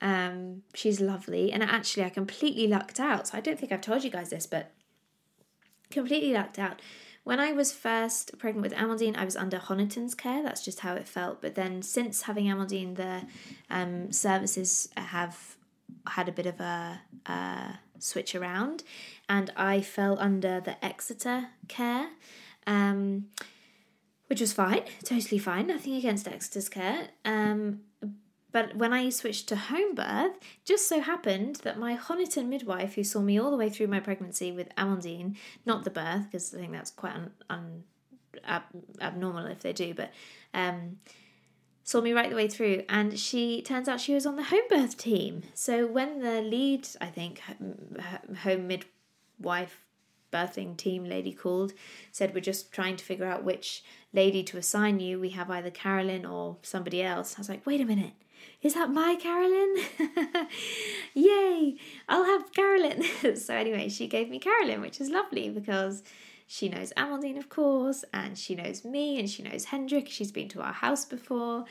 um, 0.00 0.62
she's 0.74 1.00
lovely, 1.00 1.52
and 1.52 1.62
actually, 1.62 2.04
I 2.04 2.10
completely 2.10 2.66
lucked 2.66 3.00
out. 3.00 3.28
So 3.28 3.38
I 3.38 3.40
don't 3.40 3.58
think 3.58 3.72
I've 3.72 3.80
told 3.80 4.04
you 4.04 4.10
guys 4.10 4.30
this, 4.30 4.46
but 4.46 4.72
completely 5.90 6.32
lucked 6.32 6.58
out. 6.58 6.82
When 7.24 7.40
I 7.40 7.52
was 7.52 7.72
first 7.72 8.38
pregnant 8.38 8.62
with 8.62 8.78
Amandine, 8.78 9.16
I 9.16 9.24
was 9.24 9.36
under 9.36 9.58
Honiton's 9.58 10.14
care. 10.14 10.42
That's 10.42 10.64
just 10.64 10.80
how 10.80 10.94
it 10.94 11.08
felt. 11.08 11.40
But 11.42 11.54
then, 11.54 11.82
since 11.82 12.22
having 12.22 12.46
Amandine, 12.46 12.96
the 12.96 13.22
um, 13.70 14.12
services 14.12 14.88
have 14.96 15.55
had 16.06 16.28
a 16.28 16.32
bit 16.32 16.46
of 16.46 16.60
a, 16.60 17.00
switch 17.98 18.34
around, 18.34 18.82
and 19.28 19.50
I 19.56 19.80
fell 19.80 20.18
under 20.18 20.60
the 20.60 20.84
Exeter 20.84 21.48
care. 21.66 22.08
Um, 22.66 23.26
which 24.26 24.40
was 24.40 24.52
fine, 24.52 24.82
totally 25.04 25.38
fine, 25.38 25.68
nothing 25.68 25.94
against 25.94 26.26
Exeter's 26.26 26.68
care. 26.68 27.08
Um, 27.24 27.82
but 28.52 28.74
when 28.74 28.92
I 28.92 29.10
switched 29.10 29.48
to 29.48 29.56
home 29.56 29.94
birth, 29.94 30.32
just 30.64 30.88
so 30.88 31.00
happened 31.00 31.56
that 31.56 31.78
my 31.78 31.96
Honiton 31.96 32.46
midwife, 32.48 32.94
who 32.94 33.04
saw 33.04 33.20
me 33.20 33.38
all 33.38 33.50
the 33.50 33.56
way 33.56 33.68
through 33.68 33.88
my 33.88 34.00
pregnancy 34.00 34.50
with 34.50 34.74
Amandine, 34.76 35.36
not 35.64 35.84
the 35.84 35.90
birth, 35.90 36.24
because 36.24 36.54
I 36.54 36.58
think 36.58 36.72
that's 36.72 36.90
quite 36.90 37.14
un, 37.14 37.30
un 37.50 37.84
ab, 38.44 38.62
abnormal 39.00 39.46
if 39.46 39.60
they 39.60 39.72
do, 39.72 39.94
but 39.94 40.10
um, 40.54 40.98
saw 41.86 42.02
me 42.02 42.12
right 42.12 42.28
the 42.28 42.36
way 42.36 42.48
through. 42.48 42.82
And 42.90 43.18
she 43.18 43.62
turns 43.62 43.88
out 43.88 44.00
she 44.00 44.12
was 44.12 44.26
on 44.26 44.36
the 44.36 44.42
home 44.42 44.68
birth 44.68 44.98
team. 44.98 45.44
So 45.54 45.86
when 45.86 46.20
the 46.20 46.42
lead, 46.42 46.86
I 47.00 47.06
think, 47.06 47.40
home 48.42 48.66
midwife 48.66 49.84
birthing 50.30 50.76
team 50.76 51.04
lady 51.04 51.32
called, 51.32 51.72
said, 52.12 52.34
We're 52.34 52.40
just 52.40 52.72
trying 52.72 52.96
to 52.96 53.04
figure 53.04 53.24
out 53.24 53.44
which 53.44 53.82
lady 54.12 54.42
to 54.42 54.58
assign 54.58 55.00
you. 55.00 55.18
We 55.18 55.30
have 55.30 55.48
either 55.48 55.70
Carolyn 55.70 56.26
or 56.26 56.58
somebody 56.60 57.02
else. 57.02 57.36
I 57.36 57.40
was 57.40 57.48
like, 57.48 57.64
Wait 57.64 57.80
a 57.80 57.86
minute 57.86 58.12
is 58.62 58.74
that 58.74 58.90
my 58.90 59.14
Carolyn? 59.16 59.76
Yay! 61.14 61.76
I'll 62.08 62.24
have 62.24 62.52
Carolyn. 62.52 63.04
so, 63.36 63.54
anyway, 63.54 63.88
she 63.88 64.06
gave 64.08 64.28
me 64.28 64.38
Carolyn, 64.38 64.80
which 64.80 65.00
is 65.00 65.08
lovely 65.08 65.50
because 65.50 66.02
she 66.46 66.68
knows 66.68 66.92
Amandine, 66.96 67.38
of 67.38 67.48
course, 67.48 68.04
and 68.12 68.38
she 68.38 68.54
knows 68.54 68.84
me, 68.84 69.18
and 69.18 69.28
she 69.28 69.42
knows 69.42 69.66
Hendrik. 69.66 70.08
She's 70.08 70.30
been 70.30 70.48
to 70.50 70.62
our 70.62 70.72
house 70.72 71.04
before. 71.04 71.64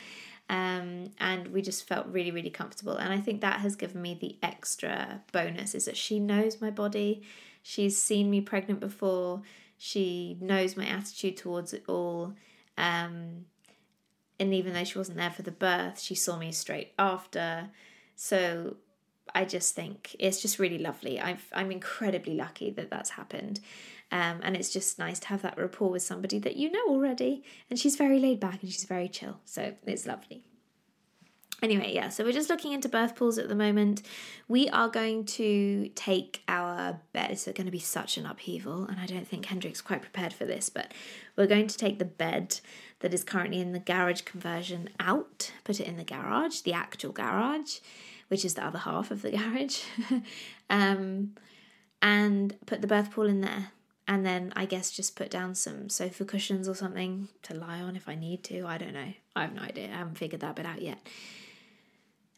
Um, 0.48 1.10
and 1.18 1.48
we 1.48 1.62
just 1.62 1.88
felt 1.88 2.06
really, 2.06 2.30
really 2.30 2.50
comfortable. 2.50 2.96
And 2.96 3.12
I 3.12 3.20
think 3.20 3.40
that 3.40 3.60
has 3.60 3.74
given 3.74 4.00
me 4.00 4.16
the 4.20 4.36
extra 4.42 5.22
bonus 5.32 5.74
is 5.74 5.86
that 5.86 5.96
she 5.96 6.20
knows 6.20 6.60
my 6.60 6.70
body. 6.70 7.22
She's 7.62 8.00
seen 8.00 8.30
me 8.30 8.40
pregnant 8.40 8.78
before. 8.78 9.42
She 9.78 10.36
knows 10.40 10.76
my 10.76 10.86
attitude 10.86 11.36
towards 11.36 11.72
it 11.72 11.84
all. 11.88 12.34
Um, 12.78 13.46
and 14.38 14.54
even 14.54 14.72
though 14.72 14.84
she 14.84 14.98
wasn't 14.98 15.18
there 15.18 15.30
for 15.30 15.42
the 15.42 15.50
birth, 15.50 16.00
she 16.00 16.14
saw 16.14 16.36
me 16.36 16.52
straight 16.52 16.92
after. 16.98 17.70
So 18.14 18.76
I 19.34 19.44
just 19.44 19.74
think 19.74 20.14
it's 20.18 20.40
just 20.40 20.58
really 20.58 20.78
lovely. 20.78 21.20
i 21.20 21.36
am 21.52 21.72
incredibly 21.72 22.34
lucky 22.34 22.70
that 22.72 22.90
that's 22.90 23.10
happened. 23.10 23.60
Um, 24.12 24.40
and 24.42 24.56
it's 24.56 24.72
just 24.72 24.98
nice 24.98 25.18
to 25.20 25.28
have 25.28 25.42
that 25.42 25.58
rapport 25.58 25.90
with 25.90 26.02
somebody 26.02 26.38
that 26.38 26.56
you 26.56 26.70
know 26.70 26.86
already. 26.88 27.42
And 27.68 27.78
she's 27.78 27.96
very 27.96 28.18
laid 28.18 28.38
back 28.38 28.62
and 28.62 28.70
she's 28.70 28.84
very 28.84 29.08
chill. 29.08 29.40
So 29.44 29.74
it's 29.84 30.06
lovely. 30.06 30.44
Anyway, 31.62 31.94
yeah, 31.94 32.10
so 32.10 32.22
we're 32.22 32.32
just 32.32 32.50
looking 32.50 32.72
into 32.72 32.88
birth 32.88 33.16
pools 33.16 33.38
at 33.38 33.48
the 33.48 33.54
moment. 33.54 34.02
We 34.46 34.68
are 34.68 34.90
going 34.90 35.24
to 35.24 35.88
take 35.94 36.42
our 36.48 37.00
bed. 37.14 37.30
It's 37.30 37.46
going 37.46 37.64
to 37.64 37.70
be 37.70 37.78
such 37.78 38.18
an 38.18 38.26
upheaval, 38.26 38.84
and 38.84 39.00
I 39.00 39.06
don't 39.06 39.26
think 39.26 39.46
Hendrik's 39.46 39.80
quite 39.80 40.02
prepared 40.02 40.34
for 40.34 40.44
this, 40.44 40.68
but 40.68 40.92
we're 41.34 41.46
going 41.46 41.66
to 41.68 41.78
take 41.78 41.98
the 41.98 42.04
bed 42.04 42.60
that 43.00 43.14
is 43.14 43.24
currently 43.24 43.60
in 43.60 43.72
the 43.72 43.78
garage 43.78 44.20
conversion 44.22 44.90
out, 45.00 45.50
put 45.64 45.80
it 45.80 45.88
in 45.88 45.96
the 45.96 46.04
garage, 46.04 46.60
the 46.60 46.74
actual 46.74 47.12
garage, 47.12 47.78
which 48.28 48.44
is 48.44 48.52
the 48.52 48.64
other 48.64 48.80
half 48.80 49.10
of 49.10 49.22
the 49.22 49.30
garage, 49.38 49.80
um, 50.68 51.34
and 52.02 52.54
put 52.66 52.82
the 52.82 52.86
birth 52.86 53.12
pool 53.12 53.26
in 53.26 53.40
there. 53.40 53.72
And 54.08 54.24
then 54.24 54.52
I 54.54 54.66
guess 54.66 54.90
just 54.90 55.16
put 55.16 55.30
down 55.30 55.54
some 55.54 55.88
sofa 55.88 56.24
cushions 56.24 56.68
or 56.68 56.74
something 56.74 57.28
to 57.42 57.54
lie 57.54 57.80
on 57.80 57.96
if 57.96 58.08
I 58.08 58.14
need 58.14 58.44
to. 58.44 58.64
I 58.66 58.78
don't 58.78 58.94
know. 58.94 59.12
I 59.34 59.42
have 59.42 59.54
no 59.54 59.62
idea. 59.62 59.86
I 59.86 59.98
haven't 59.98 60.18
figured 60.18 60.42
that 60.42 60.56
bit 60.56 60.66
out 60.66 60.80
yet. 60.80 61.06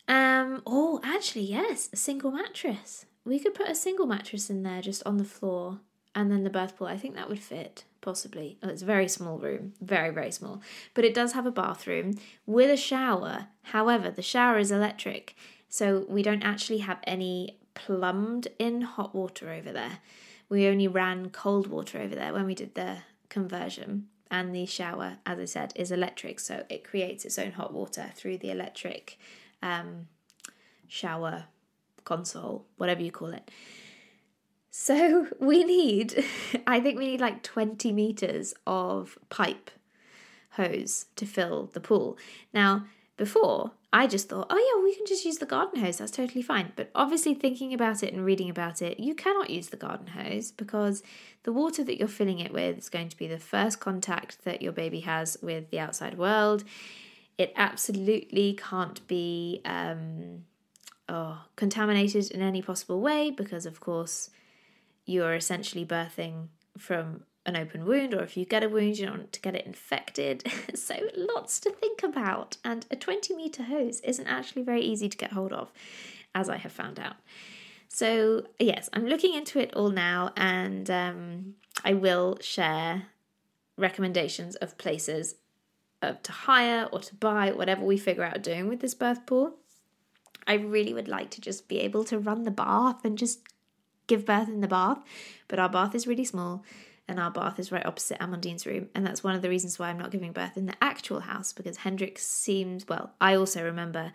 Um, 0.09 0.62
oh, 0.66 1.01
actually, 1.05 1.45
yes, 1.45 1.91
a 1.93 1.97
single 1.97 2.31
mattress. 2.31 3.05
We 3.25 3.39
could 3.39 3.55
put 3.55 3.69
a 3.69 3.75
single 3.75 4.07
mattress 4.07 4.49
in 4.49 4.62
there 4.62 4.81
just 4.81 5.07
on 5.07 5.19
the 5.19 5.25
floor 5.25 5.81
and 6.14 6.33
then 6.33 6.45
the 6.45 6.51
birth 6.51 6.77
pool. 6.77 6.87
I 6.87 6.97
think 6.97 7.14
that 7.14 7.29
would 7.29 7.41
fit 7.41 7.85
possibly. 8.01 8.59
Oh, 8.62 8.69
it's 8.69 8.83
a 8.83 8.87
very 8.87 9.09
small 9.09 9.39
room, 9.39 9.75
very, 9.83 10.11
very 10.11 10.31
small. 10.31 10.62
But 10.95 11.05
it 11.05 11.12
does 11.12 11.33
have 11.33 11.45
a 11.45 11.51
bathroom 11.51 12.14
with 12.47 12.71
a 12.71 12.77
shower. 12.77 13.49
However, 13.64 14.11
the 14.11 14.23
shower 14.23 14.59
is 14.59 14.71
electric, 14.71 15.35
so 15.69 16.07
we 16.09 16.23
don't 16.23 16.43
actually 16.43 16.79
have 16.79 17.01
any 17.05 17.59
plumbed 17.75 18.49
in 18.59 18.81
hot 18.81 19.14
water 19.14 19.51
over 19.51 19.73
there. 19.73 19.99
We 20.49 20.66
only 20.66 20.88
ran 20.88 21.30
cold 21.30 21.66
water 21.66 21.99
over 21.99 22.14
there 22.14 22.32
when 22.32 22.46
we 22.46 22.55
did 22.55 22.74
the 22.74 22.99
conversion. 23.28 24.09
and 24.30 24.55
the 24.55 24.66
shower, 24.66 25.16
as 25.24 25.38
I 25.38 25.46
said, 25.46 25.72
is 25.74 25.90
electric, 25.90 26.38
so 26.38 26.64
it 26.68 26.84
creates 26.84 27.24
its 27.24 27.38
own 27.38 27.53
hot 27.53 27.72
water 27.72 28.11
through 28.14 28.36
the 28.38 28.51
electric 28.51 29.18
um, 29.62 30.09
shower 30.86 31.44
console, 32.05 32.66
whatever 32.76 33.03
you 33.03 33.11
call 33.11 33.28
it. 33.28 33.51
So 34.70 35.28
we 35.40 35.64
need, 35.64 36.24
I 36.66 36.80
think 36.80 36.99
we 36.99 37.07
need 37.07 37.20
like 37.20 37.42
20 37.42 37.92
meters 37.92 38.55
of 38.66 39.18
pipe 39.30 39.70
hose 40.53 41.07
to 41.16 41.24
fill 41.24 41.70
the 41.72 41.80
pool. 41.80 42.18
Now, 42.53 42.86
before, 43.16 43.72
I 43.93 44.07
just 44.07 44.28
thought, 44.28 44.49
oh 44.51 44.57
yeah, 44.57 44.84
we 44.84 44.95
can 44.95 45.07
just 45.07 45.24
use 45.24 45.39
the 45.39 45.47
garden 45.47 45.80
hose, 45.80 45.97
that's 45.97 46.11
totally 46.11 46.43
fine. 46.43 46.72
But 46.76 46.91
obviously, 46.95 47.32
thinking 47.34 47.72
about 47.72 48.03
it 48.03 48.12
and 48.12 48.24
reading 48.24 48.51
about 48.51 48.82
it, 48.82 49.01
you 49.01 49.14
cannot 49.14 49.49
use 49.49 49.68
the 49.68 49.78
garden 49.78 50.09
hose 50.09 50.53
because 50.53 51.03
the 51.45 51.53
water 51.53 51.82
that 51.84 51.99
you're 51.99 52.07
filling 52.07 52.39
it 52.39 52.53
with 52.53 52.78
is 52.78 52.89
going 52.91 53.09
to 53.09 53.16
be 53.16 53.26
the 53.26 53.39
first 53.39 53.80
contact 53.80 54.45
that 54.45 54.61
your 54.61 54.72
baby 54.72 55.01
has 55.01 55.39
with 55.41 55.70
the 55.70 55.78
outside 55.78 56.18
world. 56.18 56.64
It 57.39 57.53
absolutely 57.57 58.59
can't 58.61 59.07
be 59.09 59.62
um, 59.64 60.45
oh, 61.09 61.41
contaminated 61.57 62.30
in 62.30 62.43
any 62.43 62.61
possible 62.61 63.01
way 63.01 63.30
because, 63.30 63.64
of 63.64 63.80
course, 63.80 64.28
you're 65.07 65.34
essentially 65.34 65.86
birthing 65.86 66.49
from 66.76 67.22
an 67.49 67.57
open 67.57 67.86
wound, 67.86 68.14
or 68.14 68.22
if 68.22 68.36
you 68.36 68.44
get 68.44 68.62
a 68.62 68.68
wound, 68.68 68.99
you 68.99 69.07
don't 69.07 69.18
want 69.18 69.32
to 69.32 69.40
get 69.40 69.55
it 69.55 69.66
infected. 69.66 70.44
so, 70.74 70.94
lots 71.16 71.59
to 71.61 71.70
think 71.70 72.03
about. 72.03 72.59
And 72.64 72.86
a 72.90 72.96
20 72.96 73.34
meter 73.34 73.64
hose 73.64 74.01
isn't 74.01 74.26
actually 74.26 74.62
very 74.62 74.82
easy 74.82 75.09
to 75.09 75.16
get 75.16 75.32
hold 75.32 75.53
of, 75.53 75.72
as 76.34 76.49
I 76.49 76.59
have 76.59 76.72
found 76.72 77.01
out. 77.01 77.16
So, 77.88 78.44
yes, 78.61 78.90
I'm 78.92 79.07
looking 79.07 79.34
into 79.34 79.59
it 79.59 79.74
all 79.74 79.90
now, 79.90 80.32
and 80.36 80.90
um, 80.90 81.55
I 81.84 81.94
will 81.94 82.38
share 82.40 83.05
recommendations 83.76 84.55
of 84.57 84.76
places 84.76 85.36
uh, 86.03 86.14
to 86.22 86.32
hire 86.32 86.88
or 86.92 87.01
to 87.01 87.14
buy, 87.14 87.51
whatever 87.51 87.84
we 87.84 87.96
figure 87.96 88.24
out 88.24 88.42
doing 88.42 88.68
with 88.68 88.80
this 88.80 88.94
birth 88.94 89.24
pool. 89.26 89.55
I 90.46 90.55
really 90.55 90.94
would 90.94 91.09
like 91.09 91.30
to 91.30 91.40
just 91.40 91.66
be 91.66 91.80
able 91.80 92.05
to 92.05 92.18
run 92.18 92.44
the 92.44 92.51
bath 92.51 93.05
and 93.05 93.18
just 93.18 93.40
give 94.07 94.24
birth 94.24 94.49
in 94.49 94.61
the 94.61 94.68
bath, 94.68 94.99
but 95.49 95.59
our 95.59 95.68
bath 95.68 95.94
is 95.94 96.07
really 96.07 96.24
small 96.24 96.64
and 97.09 97.19
our 97.19 97.31
bath 97.31 97.59
is 97.59 97.73
right 97.73 97.87
opposite 97.87 98.19
Amandine's 98.19 98.67
room. 98.67 98.89
And 98.95 99.05
that's 99.05 99.25
one 99.25 99.35
of 99.35 99.41
the 99.41 99.49
reasons 99.49 99.79
why 99.79 99.89
I'm 99.89 99.99
not 99.99 100.11
giving 100.11 100.33
birth 100.33 100.59
in 100.59 100.67
the 100.67 100.77
actual 100.83 101.21
house 101.21 101.55
because 101.55 101.79
Hendrik 101.79 102.19
seemed, 102.19 102.85
well, 102.87 103.13
I 103.21 103.35
also 103.35 103.65
remember 103.65 104.13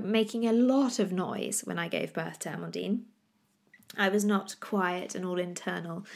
making 0.00 0.46
a 0.46 0.52
lot 0.52 1.00
of 1.00 1.12
noise 1.12 1.62
when 1.64 1.78
I 1.78 1.88
gave 1.88 2.14
birth 2.14 2.38
to 2.40 2.50
Amandine. 2.50 3.00
I 3.96 4.08
was 4.08 4.24
not 4.24 4.54
quiet 4.60 5.16
and 5.16 5.24
all 5.24 5.38
internal. 5.38 6.06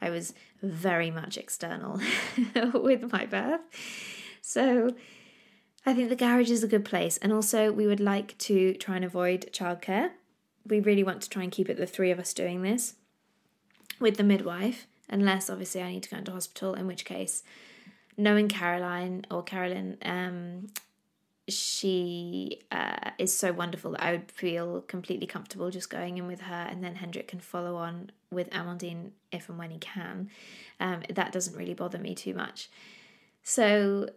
I 0.00 0.10
was 0.10 0.34
very 0.62 1.10
much 1.10 1.36
external 1.36 2.00
with 2.74 3.10
my 3.10 3.26
birth. 3.26 3.62
So 4.40 4.94
I 5.84 5.94
think 5.94 6.10
the 6.10 6.16
garage 6.16 6.50
is 6.50 6.62
a 6.62 6.68
good 6.68 6.84
place. 6.84 7.16
And 7.16 7.32
also, 7.32 7.72
we 7.72 7.86
would 7.86 8.00
like 8.00 8.38
to 8.38 8.74
try 8.74 8.96
and 8.96 9.04
avoid 9.04 9.50
childcare. 9.52 10.10
We 10.64 10.78
really 10.78 11.02
want 11.02 11.22
to 11.22 11.28
try 11.28 11.42
and 11.42 11.50
keep 11.50 11.68
it 11.68 11.76
the 11.76 11.86
three 11.86 12.12
of 12.12 12.20
us 12.20 12.32
doing 12.32 12.62
this 12.62 12.94
with 13.98 14.16
the 14.16 14.22
midwife 14.22 14.86
unless 15.12 15.48
obviously 15.48 15.82
I 15.82 15.92
need 15.92 16.02
to 16.02 16.10
go 16.10 16.16
into 16.16 16.32
hospital, 16.32 16.74
in 16.74 16.88
which 16.88 17.04
case, 17.04 17.44
knowing 18.16 18.48
Caroline 18.48 19.24
or 19.30 19.44
Carolyn, 19.44 19.98
um, 20.04 20.68
she 21.48 22.60
uh, 22.72 23.10
is 23.18 23.36
so 23.36 23.52
wonderful 23.52 23.92
that 23.92 24.02
I 24.02 24.12
would 24.12 24.30
feel 24.30 24.80
completely 24.82 25.26
comfortable 25.26 25.70
just 25.70 25.90
going 25.90 26.18
in 26.18 26.26
with 26.26 26.40
her, 26.40 26.66
and 26.68 26.82
then 26.82 26.96
Hendrik 26.96 27.28
can 27.28 27.40
follow 27.40 27.76
on 27.76 28.10
with 28.30 28.48
Amandine 28.50 29.10
if 29.30 29.48
and 29.48 29.58
when 29.58 29.70
he 29.70 29.78
can. 29.78 30.30
Um, 30.80 31.02
that 31.10 31.30
doesn't 31.30 31.56
really 31.56 31.74
bother 31.74 31.98
me 31.98 32.14
too 32.14 32.32
much. 32.34 32.70
So 33.42 34.08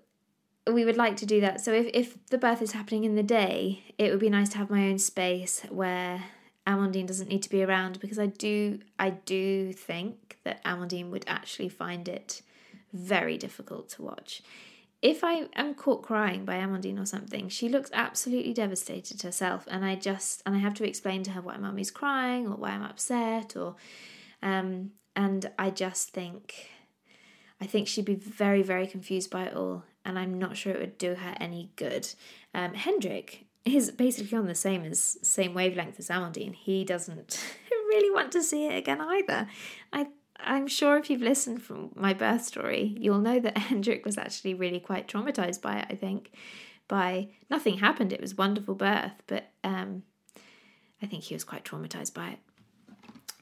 we 0.72 0.86
would 0.86 0.98
like 0.98 1.18
to 1.18 1.26
do 1.26 1.42
that. 1.42 1.62
So 1.62 1.74
if, 1.74 1.88
if 1.94 2.26
the 2.28 2.38
birth 2.38 2.62
is 2.62 2.72
happening 2.72 3.04
in 3.04 3.16
the 3.16 3.24
day, 3.24 3.84
it 3.98 4.12
would 4.12 4.20
be 4.20 4.30
nice 4.30 4.50
to 4.50 4.58
have 4.58 4.70
my 4.70 4.88
own 4.88 5.00
space 5.00 5.62
where 5.70 6.24
Amandine 6.68 7.06
doesn't 7.06 7.30
need 7.30 7.44
to 7.44 7.50
be 7.50 7.64
around 7.64 8.00
because 8.00 8.18
I 8.18 8.26
do 8.28 8.80
I 8.98 9.12
do 9.12 9.72
think 9.74 10.38
that 10.44 10.64
Amandine 10.64 11.12
would 11.12 11.26
actually 11.28 11.70
find 11.70 12.08
it 12.08 12.42
very 12.92 13.38
difficult 13.38 13.90
to 13.90 14.02
watch. 14.02 14.42
If 15.02 15.24
I 15.24 15.48
am 15.56 15.76
caught 15.76 16.02
crying 16.02 16.46
by 16.46 16.56
Amandine 16.56 17.00
or 17.00 17.06
something, 17.06 17.50
she 17.50 17.70
looks 17.70 17.92
absolutely 17.94 18.54
devastated 18.54 19.22
herself, 19.22 19.68
and 19.70 19.86
I 19.86 19.96
just 19.96 20.42
and 20.46 20.56
I 20.56 20.60
have 20.60 20.74
to 20.76 20.88
explain 20.88 21.22
to 21.24 21.32
her 21.32 21.42
why 21.42 21.58
mummy's 21.58 21.92
crying 21.92 22.48
or 22.48 22.56
why 22.56 22.72
I'm 22.72 22.84
upset 22.84 23.56
or 23.56 23.76
um 24.42 24.92
and 25.16 25.52
I 25.60 25.70
just 25.70 26.10
think 26.10 26.70
I 27.62 27.68
think 27.68 27.88
she'd 27.88 28.06
be 28.06 28.16
very 28.16 28.64
very 28.64 28.88
confused 28.88 29.30
by 29.30 29.44
it 29.44 29.56
all, 29.56 29.84
and 30.04 30.18
I'm 30.18 30.40
not 30.40 30.58
sure 30.58 30.74
it 30.74 30.80
would 30.80 30.98
do 30.98 31.14
her 31.14 31.36
any 31.40 31.72
good. 31.76 32.10
Um, 32.56 32.74
Hendrik 32.74 33.45
is 33.66 33.92
basically 33.92 34.38
on 34.38 34.46
the 34.46 34.56
same 34.56 34.86
as 34.86 35.18
same 35.22 35.54
wavelength 35.54 36.00
as 36.00 36.10
Amandine. 36.10 36.54
He 36.54 36.84
doesn't 36.84 37.44
really 37.72 38.12
want 38.12 38.32
to 38.34 38.44
see 38.44 38.68
it 38.68 38.78
again 38.78 39.02
either. 39.02 39.48
I 39.92 40.08
I'm 40.40 40.68
sure 40.68 40.98
if 40.98 41.10
you've 41.10 41.22
listened 41.22 41.64
from 41.64 41.92
my 41.96 42.14
birth 42.14 42.44
story, 42.44 42.96
you'll 43.00 43.20
know 43.20 43.40
that 43.40 43.58
Hendrik 43.70 44.06
was 44.06 44.18
actually 44.18 44.54
really 44.54 44.80
quite 44.80 45.08
traumatized 45.08 45.62
by 45.62 45.80
it. 45.80 45.88
I 45.90 45.96
think 45.96 46.32
by 46.88 47.30
nothing 47.50 47.80
happened. 47.80 48.14
It 48.14 48.22
was 48.22 48.36
wonderful 48.36 48.76
birth, 48.76 49.24
but 49.28 49.52
um, 49.64 50.04
I 51.02 51.08
think 51.08 51.24
he 51.24 51.34
was 51.34 51.44
quite 51.44 51.64
traumatized 51.64 52.14
by 52.14 52.30
it. 52.30 52.40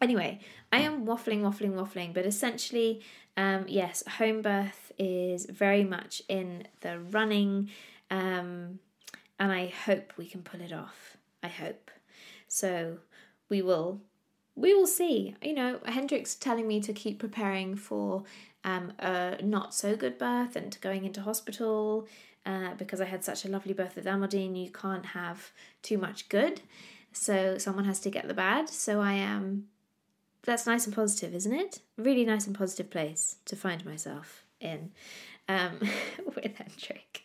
Anyway, 0.01 0.39
I 0.71 0.79
am 0.79 1.05
waffling, 1.05 1.41
waffling, 1.41 1.73
waffling, 1.73 2.13
but 2.13 2.25
essentially, 2.25 3.01
um, 3.37 3.65
yes, 3.67 4.03
home 4.17 4.41
birth 4.41 4.91
is 4.97 5.45
very 5.45 5.83
much 5.83 6.21
in 6.27 6.67
the 6.81 6.99
running. 6.99 7.69
Um, 8.11 8.79
and 9.39 9.51
I 9.51 9.67
hope 9.67 10.13
we 10.17 10.27
can 10.27 10.41
pull 10.41 10.61
it 10.61 10.73
off. 10.73 11.17
I 11.41 11.47
hope. 11.47 11.91
So 12.47 12.99
we 13.49 13.61
will 13.61 14.01
we 14.55 14.73
will 14.73 14.87
see. 14.87 15.35
You 15.41 15.53
know, 15.53 15.79
Hendrik's 15.85 16.35
telling 16.35 16.67
me 16.67 16.79
to 16.81 16.93
keep 16.93 17.19
preparing 17.19 17.75
for 17.75 18.23
um, 18.63 18.93
a 18.99 19.37
not 19.43 19.73
so 19.73 19.95
good 19.95 20.17
birth 20.17 20.55
and 20.55 20.77
going 20.81 21.05
into 21.05 21.21
hospital 21.21 22.07
uh, 22.45 22.73
because 22.75 23.01
I 23.01 23.05
had 23.05 23.23
such 23.23 23.45
a 23.45 23.49
lovely 23.49 23.73
birth 23.73 23.95
with 23.95 24.05
Amandine. 24.05 24.61
You 24.63 24.71
can't 24.71 25.07
have 25.07 25.51
too 25.81 25.97
much 25.97 26.29
good, 26.29 26.61
so 27.11 27.57
someone 27.57 27.85
has 27.85 27.99
to 28.01 28.09
get 28.09 28.27
the 28.27 28.33
bad. 28.33 28.69
So 28.69 29.01
I 29.01 29.13
am. 29.13 29.67
That's 30.45 30.67
nice 30.67 30.85
and 30.85 30.93
positive, 30.93 31.33
isn't 31.33 31.53
it? 31.53 31.79
Really 31.97 32.25
nice 32.25 32.47
and 32.47 32.55
positive 32.55 32.89
place 32.89 33.37
to 33.45 33.55
find 33.55 33.85
myself 33.85 34.43
in 34.59 34.91
um, 35.47 35.79
with 36.35 36.55
Hendrik. 36.57 37.23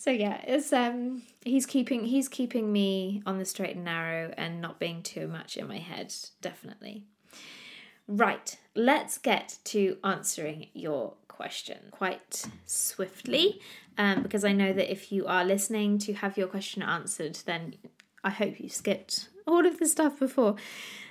So 0.00 0.10
yeah, 0.10 0.40
it's 0.46 0.72
um 0.72 1.20
he's 1.44 1.66
keeping 1.66 2.06
he's 2.06 2.26
keeping 2.26 2.72
me 2.72 3.22
on 3.26 3.36
the 3.36 3.44
straight 3.44 3.76
and 3.76 3.84
narrow 3.84 4.32
and 4.38 4.58
not 4.58 4.80
being 4.80 5.02
too 5.02 5.28
much 5.28 5.58
in 5.58 5.68
my 5.68 5.76
head, 5.76 6.14
definitely. 6.40 7.04
Right, 8.08 8.56
let's 8.74 9.18
get 9.18 9.58
to 9.64 9.98
answering 10.02 10.68
your 10.72 11.12
question 11.28 11.76
quite 11.90 12.46
swiftly, 12.64 13.60
um, 13.98 14.22
because 14.22 14.42
I 14.42 14.52
know 14.52 14.72
that 14.72 14.90
if 14.90 15.12
you 15.12 15.26
are 15.26 15.44
listening 15.44 15.98
to 15.98 16.14
have 16.14 16.38
your 16.38 16.48
question 16.48 16.82
answered, 16.82 17.38
then 17.44 17.74
I 18.24 18.30
hope 18.30 18.58
you 18.58 18.70
skipped 18.70 19.28
all 19.46 19.66
of 19.66 19.78
the 19.78 19.86
stuff 19.86 20.18
before. 20.18 20.56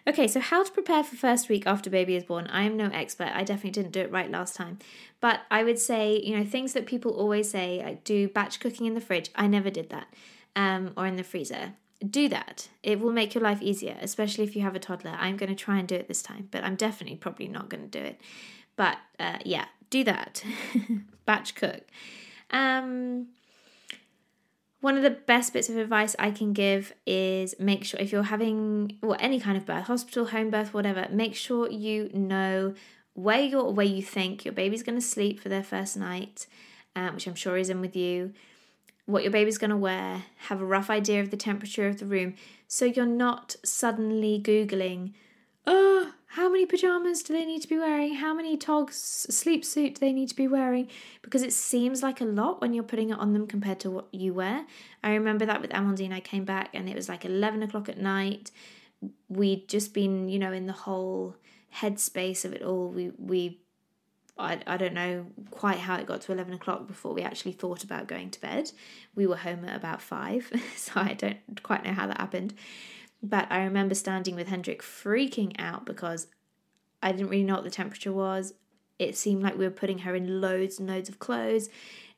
Okay, 0.07 0.27
so 0.27 0.39
how 0.39 0.63
to 0.63 0.71
prepare 0.71 1.03
for 1.03 1.15
first 1.15 1.49
week 1.49 1.67
after 1.67 1.89
baby 1.89 2.15
is 2.15 2.23
born. 2.23 2.47
I 2.47 2.63
am 2.63 2.77
no 2.77 2.89
expert. 2.93 3.31
I 3.33 3.43
definitely 3.43 3.71
didn't 3.71 3.91
do 3.91 4.01
it 4.01 4.11
right 4.11 4.31
last 4.31 4.55
time. 4.55 4.79
But 5.19 5.41
I 5.51 5.63
would 5.63 5.79
say, 5.79 6.21
you 6.23 6.37
know, 6.37 6.43
things 6.43 6.73
that 6.73 6.85
people 6.85 7.11
always 7.11 7.49
say, 7.49 7.81
like 7.83 8.03
do 8.03 8.27
batch 8.29 8.59
cooking 8.59 8.85
in 8.85 8.93
the 8.93 9.01
fridge. 9.01 9.29
I 9.35 9.47
never 9.47 9.69
did 9.69 9.89
that. 9.89 10.07
Um, 10.55 10.93
or 10.97 11.05
in 11.05 11.15
the 11.15 11.23
freezer. 11.23 11.73
Do 12.07 12.29
that. 12.29 12.69
It 12.81 12.99
will 12.99 13.11
make 13.11 13.35
your 13.35 13.43
life 13.43 13.61
easier, 13.61 13.97
especially 14.01 14.45
if 14.45 14.55
you 14.55 14.61
have 14.61 14.75
a 14.75 14.79
toddler. 14.79 15.17
I'm 15.19 15.35
going 15.35 15.49
to 15.49 15.55
try 15.55 15.79
and 15.79 15.87
do 15.87 15.95
it 15.95 16.07
this 16.07 16.21
time, 16.21 16.47
but 16.49 16.63
I'm 16.63 16.75
definitely 16.75 17.17
probably 17.17 17.49
not 17.49 17.69
going 17.69 17.89
to 17.89 17.99
do 17.99 18.03
it. 18.03 18.21
But 18.77 18.97
uh, 19.19 19.39
yeah, 19.43 19.65
do 19.89 20.05
that. 20.05 20.43
batch 21.25 21.55
cook. 21.55 21.81
Um, 22.51 23.27
one 24.81 24.95
of 24.95 25.03
the 25.03 25.09
best 25.09 25.53
bits 25.53 25.69
of 25.69 25.77
advice 25.77 26.15
I 26.17 26.31
can 26.31 26.53
give 26.53 26.93
is 27.05 27.53
make 27.59 27.83
sure 27.83 27.99
if 27.99 28.11
you're 28.11 28.23
having 28.23 28.97
well 29.01 29.17
any 29.19 29.39
kind 29.39 29.57
of 29.57 29.65
birth, 29.65 29.85
hospital, 29.85 30.27
home 30.27 30.49
birth, 30.49 30.73
whatever, 30.73 31.07
make 31.11 31.35
sure 31.35 31.69
you 31.69 32.09
know 32.13 32.73
where 33.13 33.41
you're 33.41 33.71
where 33.71 33.85
you 33.85 34.01
think 34.01 34.45
your 34.45 34.53
baby's 34.53 34.83
going 34.83 34.97
to 34.97 35.05
sleep 35.05 35.39
for 35.39 35.49
their 35.49 35.63
first 35.63 35.97
night, 35.97 36.47
um, 36.95 37.15
which 37.15 37.27
I'm 37.27 37.35
sure 37.35 37.57
is 37.57 37.69
in 37.69 37.81
with 37.81 37.95
you. 37.95 38.33
What 39.05 39.23
your 39.23 39.31
baby's 39.31 39.57
going 39.57 39.71
to 39.71 39.77
wear, 39.77 40.23
have 40.47 40.61
a 40.61 40.65
rough 40.65 40.89
idea 40.89 41.19
of 41.19 41.31
the 41.31 41.37
temperature 41.37 41.87
of 41.87 41.99
the 41.99 42.05
room, 42.05 42.35
so 42.67 42.85
you're 42.85 43.05
not 43.05 43.55
suddenly 43.65 44.39
googling, 44.41 45.13
oh, 45.65 46.11
how 46.27 46.47
many 46.47 46.65
pajamas 46.65 47.23
do 47.23 47.33
they 47.33 47.45
need 47.45 47.61
to 47.63 47.67
be 47.67 47.77
wearing? 47.77 48.13
How 48.13 48.33
many 48.33 48.55
togs, 48.55 48.95
sleep 48.95 49.65
suit 49.65 49.95
do 49.95 49.99
they 49.99 50.13
need 50.13 50.29
to 50.29 50.35
be 50.35 50.47
wearing? 50.47 50.87
Because 51.21 51.41
it 51.41 51.53
seems 51.53 52.03
like 52.03 52.21
a 52.21 52.25
lot 52.25 52.61
when 52.61 52.73
you're 52.73 52.83
putting 52.83 53.09
it 53.09 53.17
on 53.17 53.33
them 53.33 53.47
compared 53.47 53.79
to 53.81 53.89
what 53.89 54.07
you 54.11 54.33
wear. 54.33 54.65
I 55.03 55.13
remember 55.13 55.45
that 55.47 55.59
with 55.59 55.71
Amandine, 55.71 56.13
I 56.13 56.19
came 56.19 56.45
back 56.45 56.69
and 56.73 56.87
it 56.87 56.95
was 56.95 57.09
like 57.09 57.25
11 57.25 57.63
o'clock 57.63 57.89
at 57.89 57.97
night. 57.97 58.51
We'd 59.27 59.67
just 59.67 59.93
been, 59.93 60.29
you 60.29 60.37
know, 60.37 60.53
in 60.53 60.67
the 60.67 60.73
whole 60.73 61.35
headspace 61.75 62.45
of 62.45 62.53
it 62.53 62.61
all. 62.61 62.89
We, 62.89 63.11
we, 63.17 63.61
I, 64.37 64.59
I 64.67 64.77
don't 64.77 64.93
know 64.93 65.25
quite 65.49 65.79
how 65.79 65.95
it 65.95 66.05
got 66.05 66.21
to 66.21 66.31
11 66.31 66.53
o'clock 66.53 66.85
before 66.85 67.13
we 67.13 67.23
actually 67.23 67.53
thought 67.53 67.83
about 67.83 68.07
going 68.07 68.29
to 68.29 68.41
bed. 68.41 68.71
We 69.15 69.25
were 69.25 69.37
home 69.37 69.65
at 69.65 69.75
about 69.75 69.99
five, 69.99 70.51
so 70.75 70.91
I 70.95 71.13
don't 71.13 71.63
quite 71.63 71.83
know 71.83 71.93
how 71.93 72.05
that 72.05 72.19
happened. 72.19 72.53
But 73.21 73.51
I 73.51 73.63
remember 73.63 73.95
standing 73.95 74.35
with 74.35 74.47
Hendrik 74.47 74.81
freaking 74.81 75.53
out 75.59 75.85
because 75.85 76.27
I 77.01 77.11
didn't 77.11 77.29
really 77.29 77.43
know 77.43 77.55
what 77.55 77.63
the 77.63 77.69
temperature 77.69 78.13
was. 78.13 78.53
It 78.97 79.17
seemed 79.17 79.43
like 79.43 79.57
we 79.57 79.65
were 79.65 79.71
putting 79.71 79.99
her 79.99 80.15
in 80.15 80.41
loads 80.41 80.79
and 80.79 80.89
loads 80.89 81.09
of 81.09 81.19
clothes. 81.19 81.69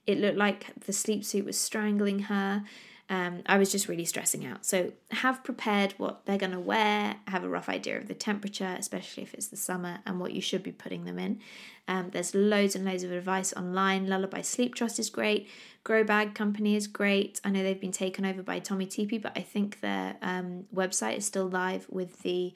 It 0.08 0.18
looked 0.18 0.38
like 0.38 0.68
the 0.86 0.94
sleep 0.94 1.24
suit 1.24 1.46
was 1.46 1.60
strangling 1.60 2.20
her. 2.20 2.64
Um, 3.12 3.42
I 3.46 3.58
was 3.58 3.74
just 3.74 3.90
really 3.90 4.06
stressing 4.06 4.46
out. 4.46 4.66
So 4.66 4.94
have 5.12 5.44
prepared 5.44 5.94
what 5.98 6.26
they're 6.26 6.38
going 6.38 6.54
to 6.54 6.62
wear, 6.62 7.18
have 7.28 7.44
a 7.44 7.50
rough 7.50 7.68
idea 7.68 7.98
of 7.98 8.08
the 8.08 8.14
temperature, 8.14 8.74
especially 8.80 9.24
if 9.24 9.34
it's 9.34 9.48
the 9.48 9.58
summer, 9.58 10.00
and 10.06 10.18
what 10.18 10.32
you 10.32 10.40
should 10.40 10.64
be 10.64 10.72
putting 10.72 11.04
them 11.04 11.20
in. 11.20 11.42
Um, 11.90 12.12
there's 12.12 12.34
loads 12.34 12.74
and 12.74 12.86
loads 12.86 13.04
of 13.04 13.12
advice 13.12 13.52
online. 13.52 14.08
Lullaby 14.08 14.40
Sleep 14.40 14.76
Trust 14.76 14.98
is 14.98 15.10
great. 15.10 15.50
Grow 15.84 16.06
Bag 16.06 16.36
Company 16.36 16.78
is 16.78 16.88
great. 16.88 17.42
I 17.44 17.50
know 17.50 17.64
they've 17.64 17.82
been 17.82 17.92
taken 17.92 18.24
over 18.24 18.42
by 18.42 18.60
Tommee 18.60 18.88
Tippee, 18.88 19.22
but 19.22 19.34
I 19.36 19.42
think 19.42 19.82
their 19.82 20.16
um, 20.22 20.68
website 20.74 21.18
is 21.18 21.26
still 21.26 21.50
live 21.50 21.88
with 21.90 22.22
the 22.22 22.54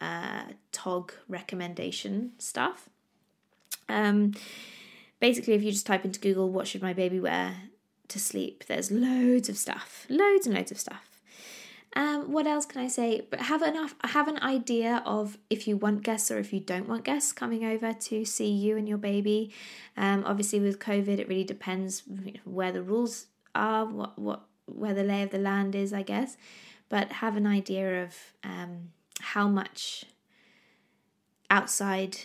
uh, 0.00 0.42
TOG 0.70 1.12
recommendation 1.26 2.34
stuff. 2.38 2.88
Um, 3.88 4.34
basically, 5.18 5.54
if 5.54 5.64
you 5.64 5.72
just 5.72 5.86
type 5.86 6.04
into 6.04 6.20
Google, 6.20 6.50
what 6.50 6.68
should 6.68 6.82
my 6.82 6.92
baby 6.92 7.18
wear 7.18 7.56
to 8.08 8.18
sleep, 8.18 8.64
there's 8.66 8.90
loads 8.90 9.48
of 9.48 9.56
stuff, 9.56 10.06
loads 10.08 10.46
and 10.46 10.54
loads 10.54 10.70
of 10.70 10.80
stuff. 10.80 11.08
Um, 11.94 12.32
what 12.32 12.46
else 12.46 12.66
can 12.66 12.82
I 12.82 12.88
say? 12.88 13.26
But 13.30 13.40
have 13.40 13.62
enough, 13.62 13.94
have 14.04 14.28
an 14.28 14.38
idea 14.42 15.02
of 15.06 15.38
if 15.48 15.66
you 15.66 15.76
want 15.76 16.02
guests 16.02 16.30
or 16.30 16.38
if 16.38 16.52
you 16.52 16.60
don't 16.60 16.88
want 16.88 17.04
guests 17.04 17.32
coming 17.32 17.64
over 17.64 17.92
to 17.92 18.24
see 18.24 18.50
you 18.50 18.76
and 18.76 18.88
your 18.88 18.98
baby. 18.98 19.52
Um, 19.96 20.22
obviously, 20.26 20.60
with 20.60 20.78
COVID, 20.78 21.18
it 21.18 21.28
really 21.28 21.44
depends 21.44 22.02
where 22.44 22.72
the 22.72 22.82
rules 22.82 23.26
are, 23.54 23.86
what 23.86 24.18
what 24.18 24.42
where 24.66 24.92
the 24.92 25.02
lay 25.02 25.22
of 25.22 25.30
the 25.30 25.38
land 25.38 25.74
is, 25.74 25.92
I 25.92 26.02
guess. 26.02 26.36
But 26.90 27.12
have 27.12 27.36
an 27.36 27.46
idea 27.46 28.04
of 28.04 28.14
um, 28.44 28.90
how 29.20 29.48
much 29.48 30.04
outside 31.50 32.18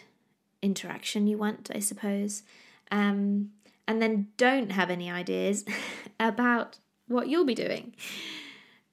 interaction 0.61 1.27
you 1.27 1.37
want, 1.37 1.71
I 1.73 1.79
suppose. 1.79 2.43
Um, 2.91 3.51
and 3.87 4.01
then 4.01 4.27
don't 4.37 4.71
have 4.71 4.89
any 4.89 5.09
ideas 5.09 5.65
about 6.19 6.79
what 7.07 7.27
you'll 7.27 7.45
be 7.45 7.55
doing. 7.55 7.95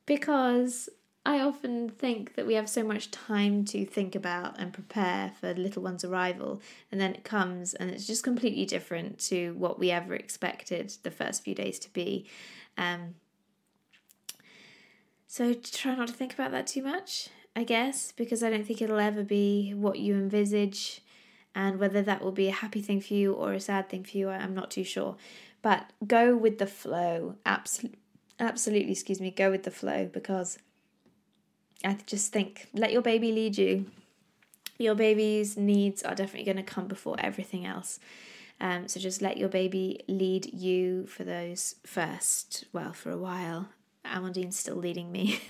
Because 0.06 0.88
I 1.24 1.40
often 1.40 1.90
think 1.90 2.34
that 2.34 2.46
we 2.46 2.54
have 2.54 2.68
so 2.68 2.82
much 2.82 3.10
time 3.10 3.64
to 3.66 3.84
think 3.84 4.14
about 4.14 4.58
and 4.58 4.72
prepare 4.72 5.32
for 5.38 5.52
little 5.54 5.82
one's 5.82 6.04
arrival, 6.04 6.62
and 6.90 7.00
then 7.00 7.14
it 7.14 7.24
comes 7.24 7.74
and 7.74 7.90
it's 7.90 8.06
just 8.06 8.24
completely 8.24 8.64
different 8.64 9.18
to 9.26 9.52
what 9.52 9.78
we 9.78 9.90
ever 9.90 10.14
expected 10.14 10.94
the 11.02 11.10
first 11.10 11.44
few 11.44 11.54
days 11.54 11.78
to 11.80 11.92
be. 11.92 12.26
Um, 12.78 13.14
so 15.26 15.52
try 15.54 15.94
not 15.94 16.08
to 16.08 16.14
think 16.14 16.34
about 16.34 16.52
that 16.52 16.66
too 16.66 16.82
much, 16.82 17.28
I 17.54 17.64
guess, 17.64 18.12
because 18.12 18.42
I 18.42 18.50
don't 18.50 18.66
think 18.66 18.80
it'll 18.80 18.98
ever 18.98 19.22
be 19.22 19.74
what 19.74 19.98
you 19.98 20.14
envisage 20.14 21.02
and 21.54 21.78
whether 21.78 22.02
that 22.02 22.22
will 22.22 22.32
be 22.32 22.48
a 22.48 22.52
happy 22.52 22.80
thing 22.80 23.00
for 23.00 23.14
you 23.14 23.32
or 23.32 23.52
a 23.52 23.60
sad 23.60 23.88
thing 23.88 24.04
for 24.04 24.16
you, 24.16 24.28
I'm 24.28 24.54
not 24.54 24.70
too 24.70 24.84
sure. 24.84 25.16
But 25.62 25.90
go 26.06 26.36
with 26.36 26.58
the 26.58 26.66
flow. 26.66 27.36
Absolutely, 27.44 27.98
absolutely, 28.38 28.92
excuse 28.92 29.20
me, 29.20 29.30
go 29.30 29.50
with 29.50 29.64
the 29.64 29.70
flow 29.70 30.06
because 30.06 30.58
I 31.84 31.96
just 32.06 32.32
think 32.32 32.68
let 32.72 32.92
your 32.92 33.02
baby 33.02 33.32
lead 33.32 33.58
you. 33.58 33.86
Your 34.78 34.94
baby's 34.94 35.56
needs 35.56 36.02
are 36.02 36.14
definitely 36.14 36.44
going 36.44 36.64
to 36.64 36.72
come 36.74 36.86
before 36.86 37.16
everything 37.18 37.66
else. 37.66 37.98
Um, 38.60 38.88
so 38.88 39.00
just 39.00 39.22
let 39.22 39.36
your 39.36 39.48
baby 39.48 40.00
lead 40.06 40.52
you 40.52 41.06
for 41.06 41.24
those 41.24 41.76
first, 41.84 42.64
well, 42.72 42.92
for 42.92 43.10
a 43.10 43.16
while. 43.16 43.68
Amandine's 44.04 44.58
still 44.58 44.76
leading 44.76 45.10
me. 45.10 45.40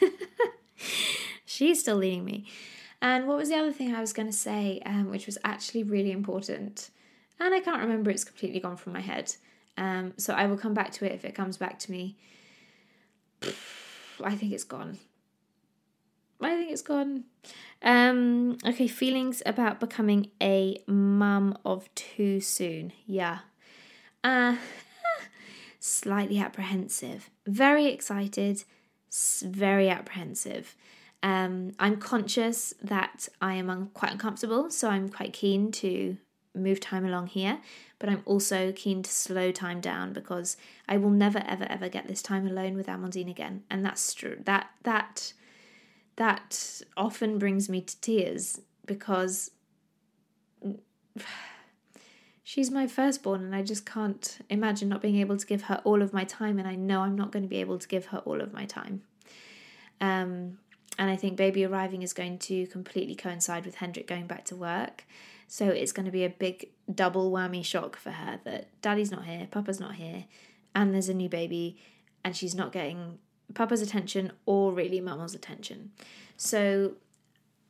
She's 1.45 1.81
still 1.81 1.97
leading 1.97 2.25
me. 2.25 2.47
And 3.03 3.27
what 3.27 3.37
was 3.37 3.49
the 3.49 3.57
other 3.57 3.73
thing 3.73 3.95
I 3.95 4.01
was 4.01 4.13
going 4.13 4.29
to 4.29 4.37
say, 4.37 4.81
um, 4.85 5.11
which 5.11 5.27
was 5.27 5.39
actually 5.45 5.83
really 5.83 6.13
important? 6.13 6.91
And 7.39 7.55
I 7.55 7.61
can't 7.61 7.81
remember, 7.81 8.11
it's 8.11 8.25
completely 8.25 8.61
gone 8.61 8.77
from 8.77 8.93
my 8.93 9.01
head. 9.01 9.35
Um, 9.79 10.13
so 10.19 10.35
I 10.35 10.47
will 10.47 10.59
come 10.59 10.75
back 10.75 10.93
to 10.93 11.07
it 11.07 11.13
if 11.13 11.25
it 11.25 11.35
comes 11.35 11.57
back 11.57 11.79
to 11.81 11.91
me. 11.91 12.17
I 14.23 14.37
think 14.37 14.53
it's 14.53 14.65
gone. 14.65 14.99
I 16.43 16.57
think 16.57 16.71
it's 16.71 16.83
gone. 16.83 17.25
Um, 17.83 18.59
okay, 18.65 18.87
feelings 18.87 19.43
about 19.47 19.81
becoming 19.81 20.31
a 20.43 20.83
mum 20.87 21.57
of 21.65 21.93
two 21.95 22.41
soon. 22.41 22.93
Yeah. 23.07 23.39
Uh, 24.23 24.57
slightly 25.81 26.39
apprehensive. 26.39 27.31
Very 27.47 27.87
excited, 27.87 28.65
very 29.43 29.89
apprehensive. 29.89 30.77
Um, 31.23 31.73
I'm 31.79 31.99
conscious 31.99 32.73
that 32.83 33.29
I 33.41 33.55
am 33.55 33.68
un- 33.68 33.91
quite 33.93 34.12
uncomfortable, 34.12 34.71
so 34.71 34.89
I'm 34.89 35.09
quite 35.09 35.33
keen 35.33 35.71
to 35.73 36.16
move 36.55 36.81
time 36.81 37.05
along 37.05 37.29
here, 37.29 37.61
but 37.99 38.09
I'm 38.09 38.23
also 38.25 38.73
keen 38.73 39.03
to 39.03 39.11
slow 39.11 39.53
time 39.53 39.81
down 39.81 40.12
because 40.12 40.57
I 40.89 40.97
will 40.97 41.11
never 41.11 41.43
ever 41.47 41.66
ever 41.68 41.89
get 41.89 42.09
this 42.09 42.23
time 42.23 42.47
alone 42.47 42.75
with 42.75 42.87
Amandine 42.87 43.31
again, 43.31 43.64
and 43.71 43.85
that's 43.85 44.14
true. 44.14 44.39
That 44.45 44.71
that 44.83 45.35
that 46.16 46.83
often 46.97 47.39
brings 47.39 47.68
me 47.68 47.81
to 47.81 48.01
tears 48.01 48.61
because 48.87 49.51
she's 52.43 52.71
my 52.71 52.87
firstborn 52.87 53.43
and 53.43 53.55
I 53.55 53.62
just 53.62 53.87
can't 53.87 54.39
imagine 54.51 54.89
not 54.89 55.01
being 55.03 55.16
able 55.16 55.37
to 55.37 55.47
give 55.47 55.62
her 55.62 55.81
all 55.85 56.03
of 56.03 56.12
my 56.12 56.25
time 56.25 56.59
and 56.59 56.66
I 56.66 56.75
know 56.75 57.01
I'm 57.03 57.16
not 57.16 57.31
going 57.31 57.45
to 57.45 57.49
be 57.49 57.57
able 57.59 57.79
to 57.79 57.89
give 57.89 58.07
her 58.07 58.18
all 58.18 58.41
of 58.41 58.53
my 58.53 58.64
time. 58.64 59.03
Um 60.01 60.59
and 61.01 61.09
I 61.09 61.17
think 61.17 61.39
baby 61.39 61.65
arriving 61.65 62.03
is 62.03 62.13
going 62.13 62.39
to 62.41 62.67
completely 62.67 63.15
coincide 63.15 63.65
with 63.65 63.77
Hendrik 63.77 64.07
going 64.07 64.27
back 64.27 64.45
to 64.45 64.55
work. 64.55 65.07
So 65.49 65.69
it's 65.69 65.93
going 65.93 66.05
to 66.05 66.13
be 66.13 66.25
a 66.25 66.29
big 66.29 66.69
double 66.95 67.33
whammy 67.33 67.65
shock 67.65 67.97
for 67.97 68.11
her 68.11 68.39
that 68.45 68.69
daddy's 68.83 69.11
not 69.11 69.25
here, 69.25 69.49
papa's 69.51 69.81
not 69.81 69.95
here, 69.95 70.27
and 70.75 70.93
there's 70.93 71.09
a 71.09 71.15
new 71.15 71.31
baby, 71.31 71.79
and 72.23 72.37
she's 72.37 72.55
not 72.55 72.71
getting 72.71 73.19
papa's 73.55 73.81
attention 73.81 74.33
or 74.45 74.73
really 74.73 75.01
mama's 75.01 75.35
attention. 75.35 75.91
So 76.37 76.93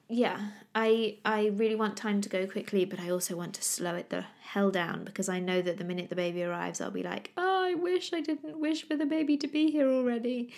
yeah, 0.08 0.48
I 0.74 1.18
I 1.24 1.52
really 1.54 1.76
want 1.76 1.96
time 1.96 2.20
to 2.22 2.28
go 2.28 2.48
quickly, 2.48 2.84
but 2.84 2.98
I 2.98 3.10
also 3.10 3.36
want 3.36 3.54
to 3.54 3.62
slow 3.62 3.94
it 3.94 4.10
the 4.10 4.24
hell 4.42 4.72
down 4.72 5.04
because 5.04 5.28
I 5.28 5.38
know 5.38 5.62
that 5.62 5.78
the 5.78 5.84
minute 5.84 6.08
the 6.08 6.16
baby 6.16 6.42
arrives, 6.42 6.80
I'll 6.80 6.90
be 6.90 7.04
like, 7.04 7.30
oh, 7.36 7.64
I 7.64 7.74
wish 7.74 8.12
I 8.12 8.22
didn't 8.22 8.58
wish 8.58 8.82
for 8.88 8.96
the 8.96 9.06
baby 9.06 9.36
to 9.36 9.46
be 9.46 9.70
here 9.70 9.88
already 9.88 10.52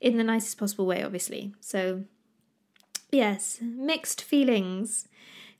in 0.00 0.16
the 0.16 0.24
nicest 0.24 0.58
possible 0.58 0.86
way, 0.86 1.02
obviously. 1.02 1.54
So, 1.60 2.04
yes, 3.10 3.58
mixed 3.60 4.22
feelings. 4.22 5.08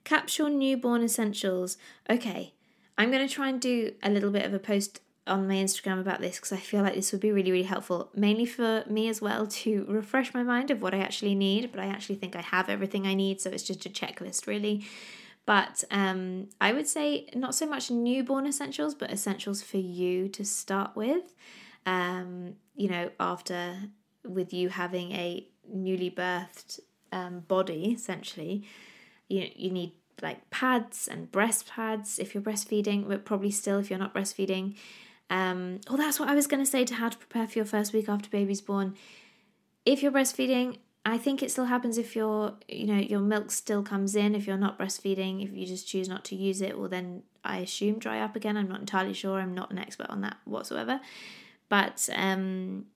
Capsule 0.05 0.51
newborn 0.51 1.03
essentials. 1.03 1.79
Okay, 2.11 2.53
I'm 2.99 3.11
going 3.11 3.27
to 3.27 3.33
try 3.33 3.49
and 3.49 3.61
do 3.61 3.93
a 4.03 4.11
little 4.11 4.31
bit 4.31 4.45
of 4.45 4.53
a 4.53 4.59
post 4.59 5.01
on 5.27 5.49
my 5.49 5.55
Instagram 5.55 6.01
about 6.01 6.21
this 6.21 6.37
because 6.37 6.53
I 6.53 6.59
feel 6.59 6.83
like 6.83 6.95
this 6.95 7.13
would 7.13 7.21
be 7.21 7.33
really, 7.33 7.51
really 7.51 7.65
helpful, 7.65 8.11
mainly 8.15 8.45
for 8.45 8.85
me 8.89 9.09
as 9.09 9.23
well 9.23 9.47
to 9.65 9.85
refresh 9.89 10.35
my 10.35 10.43
mind 10.43 10.71
of 10.71 10.83
what 10.83 10.95
I 10.95 10.99
actually 10.99 11.35
need. 11.35 11.73
But 11.73 11.81
I 11.81 11.87
actually 11.87 12.17
think 12.17 12.37
I 12.37 12.43
have 12.43 12.69
everything 12.69 13.07
I 13.07 13.15
need, 13.15 13.41
so 13.41 13.51
it's 13.51 13.63
just 13.63 13.87
a 13.87 13.91
checklist, 13.91 14.47
really. 14.47 14.85
But 15.47 15.85
um, 15.91 16.49
I 16.61 16.73
would 16.73 16.89
say 16.89 17.29
not 17.35 17.55
so 17.55 17.67
much 17.67 17.91
newborn 17.91 18.47
essentials, 18.47 18.95
but 18.95 19.11
essentials 19.11 19.63
for 19.63 19.77
you 19.77 20.29
to 20.29 20.45
start 20.45 20.97
with. 20.97 21.35
Um, 21.85 22.55
you 22.75 22.89
know, 22.89 23.11
after 23.21 23.77
with 24.25 24.53
you 24.53 24.69
having 24.69 25.13
a 25.13 25.47
newly 25.69 26.11
birthed 26.11 26.81
um, 27.13 27.41
body, 27.41 27.93
essentially, 27.93 28.65
you 29.29 29.49
you 29.55 29.71
need 29.71 29.93
like 30.23 30.49
pads 30.51 31.09
and 31.09 31.31
breast 31.31 31.69
pads 31.69 32.19
if 32.19 32.35
you're 32.35 32.43
breastfeeding, 32.43 33.09
but 33.09 33.25
probably 33.25 33.51
still 33.51 33.79
if 33.79 33.91
you're 33.91 33.99
not 33.99 34.15
breastfeeding. 34.15 34.77
Um, 35.31 35.81
oh, 35.89 35.97
that's 35.97 36.21
what 36.21 36.29
I 36.29 36.35
was 36.35 36.47
going 36.47 36.63
to 36.63 36.71
say 36.71 36.85
to 36.85 36.95
how 36.95 37.09
to 37.09 37.17
prepare 37.17 37.47
for 37.47 37.59
your 37.59 37.67
first 37.67 37.93
week 37.93 38.09
after 38.09 38.29
baby's 38.29 38.61
born. 38.61 38.95
If 39.85 40.03
you're 40.03 40.13
breastfeeding, 40.13 40.79
I 41.05 41.19
think 41.19 41.43
it 41.43 41.51
still 41.51 41.67
happens 41.67 41.99
if 41.99 42.15
you're, 42.17 42.55
you 42.69 42.87
know, 42.87 42.99
your 42.99 43.21
milk 43.21 43.51
still 43.51 43.83
comes 43.83 44.15
in. 44.17 44.35
If 44.35 44.47
you're 44.47 44.57
not 44.57 44.79
breastfeeding, 44.79 45.45
if 45.45 45.55
you 45.55 45.67
just 45.67 45.89
choose 45.89 46.09
not 46.09 46.25
to 46.27 46.37
use 46.37 46.63
it, 46.63 46.79
well 46.79 46.89
then 46.89 47.23
I 47.45 47.59
assume 47.59 47.99
dry 47.99 48.21
up 48.21 48.37
again. 48.37 48.57
I'm 48.57 48.69
not 48.69 48.81
entirely 48.81 49.13
sure. 49.13 49.39
I'm 49.39 49.55
not 49.55 49.71
an 49.71 49.79
expert 49.79 50.09
on 50.09 50.23
that 50.23 50.37
whatsoever. 50.45 51.01
But 51.69 52.09
um, 52.15 52.87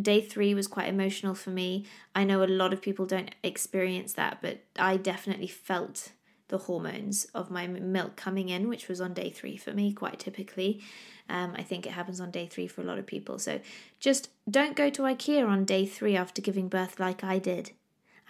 day 0.00 0.20
three 0.20 0.54
was 0.54 0.66
quite 0.66 0.88
emotional 0.88 1.34
for 1.34 1.50
me. 1.50 1.86
I 2.14 2.24
know 2.24 2.42
a 2.42 2.46
lot 2.46 2.72
of 2.72 2.82
people 2.82 3.06
don't 3.06 3.34
experience 3.42 4.12
that, 4.14 4.38
but 4.40 4.60
I 4.78 4.96
definitely 4.96 5.46
felt 5.46 6.12
the 6.48 6.58
hormones 6.58 7.26
of 7.34 7.50
my 7.50 7.66
milk 7.66 8.14
coming 8.16 8.50
in, 8.50 8.68
which 8.68 8.88
was 8.88 9.00
on 9.00 9.14
day 9.14 9.30
three 9.30 9.56
for 9.56 9.72
me, 9.72 9.92
quite 9.92 10.18
typically. 10.18 10.82
Um, 11.28 11.54
I 11.56 11.62
think 11.62 11.86
it 11.86 11.92
happens 11.92 12.20
on 12.20 12.30
day 12.30 12.46
three 12.46 12.66
for 12.66 12.82
a 12.82 12.84
lot 12.84 12.98
of 12.98 13.06
people. 13.06 13.38
So 13.38 13.60
just 14.00 14.28
don't 14.50 14.76
go 14.76 14.90
to 14.90 15.02
IKEA 15.02 15.48
on 15.48 15.64
day 15.64 15.86
three 15.86 16.14
after 16.14 16.42
giving 16.42 16.68
birth 16.68 17.00
like 17.00 17.24
I 17.24 17.38
did. 17.38 17.72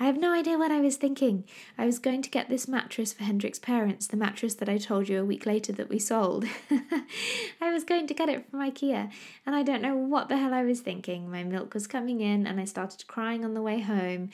I 0.01 0.07
have 0.07 0.19
no 0.19 0.33
idea 0.33 0.59
what 0.59 0.71
I 0.71 0.81
was 0.81 0.97
thinking. 0.97 1.45
I 1.77 1.87
was 1.87 1.99
going 1.99 2.23
to 2.23 2.31
get 2.31 2.49
this 2.49 2.67
mattress 2.67 3.13
for 3.13 3.25
Hendrik's 3.25 3.59
parents, 3.59 4.07
the 4.07 4.17
mattress 4.17 4.55
that 4.55 4.69
I 4.69 4.79
told 4.79 5.09
you 5.09 5.21
a 5.21 5.25
week 5.25 5.47
later 5.47 5.73
that 5.73 5.89
we 5.89 5.99
sold. 5.99 6.45
I 7.61 7.73
was 7.73 7.85
going 7.85 8.07
to 8.07 8.15
get 8.15 8.29
it 8.29 8.49
from 8.51 8.61
IKEA, 8.61 9.11
and 9.47 9.55
I 9.55 9.63
don't 9.63 9.83
know 9.83 9.95
what 9.95 10.29
the 10.29 10.39
hell 10.39 10.55
I 10.55 10.65
was 10.65 10.81
thinking. 10.81 11.31
My 11.31 11.45
milk 11.45 11.75
was 11.75 11.87
coming 11.87 12.21
in, 12.21 12.47
and 12.47 12.59
I 12.59 12.65
started 12.65 13.07
crying 13.07 13.45
on 13.45 13.55
the 13.55 13.63
way 13.63 13.81
home, 13.81 14.31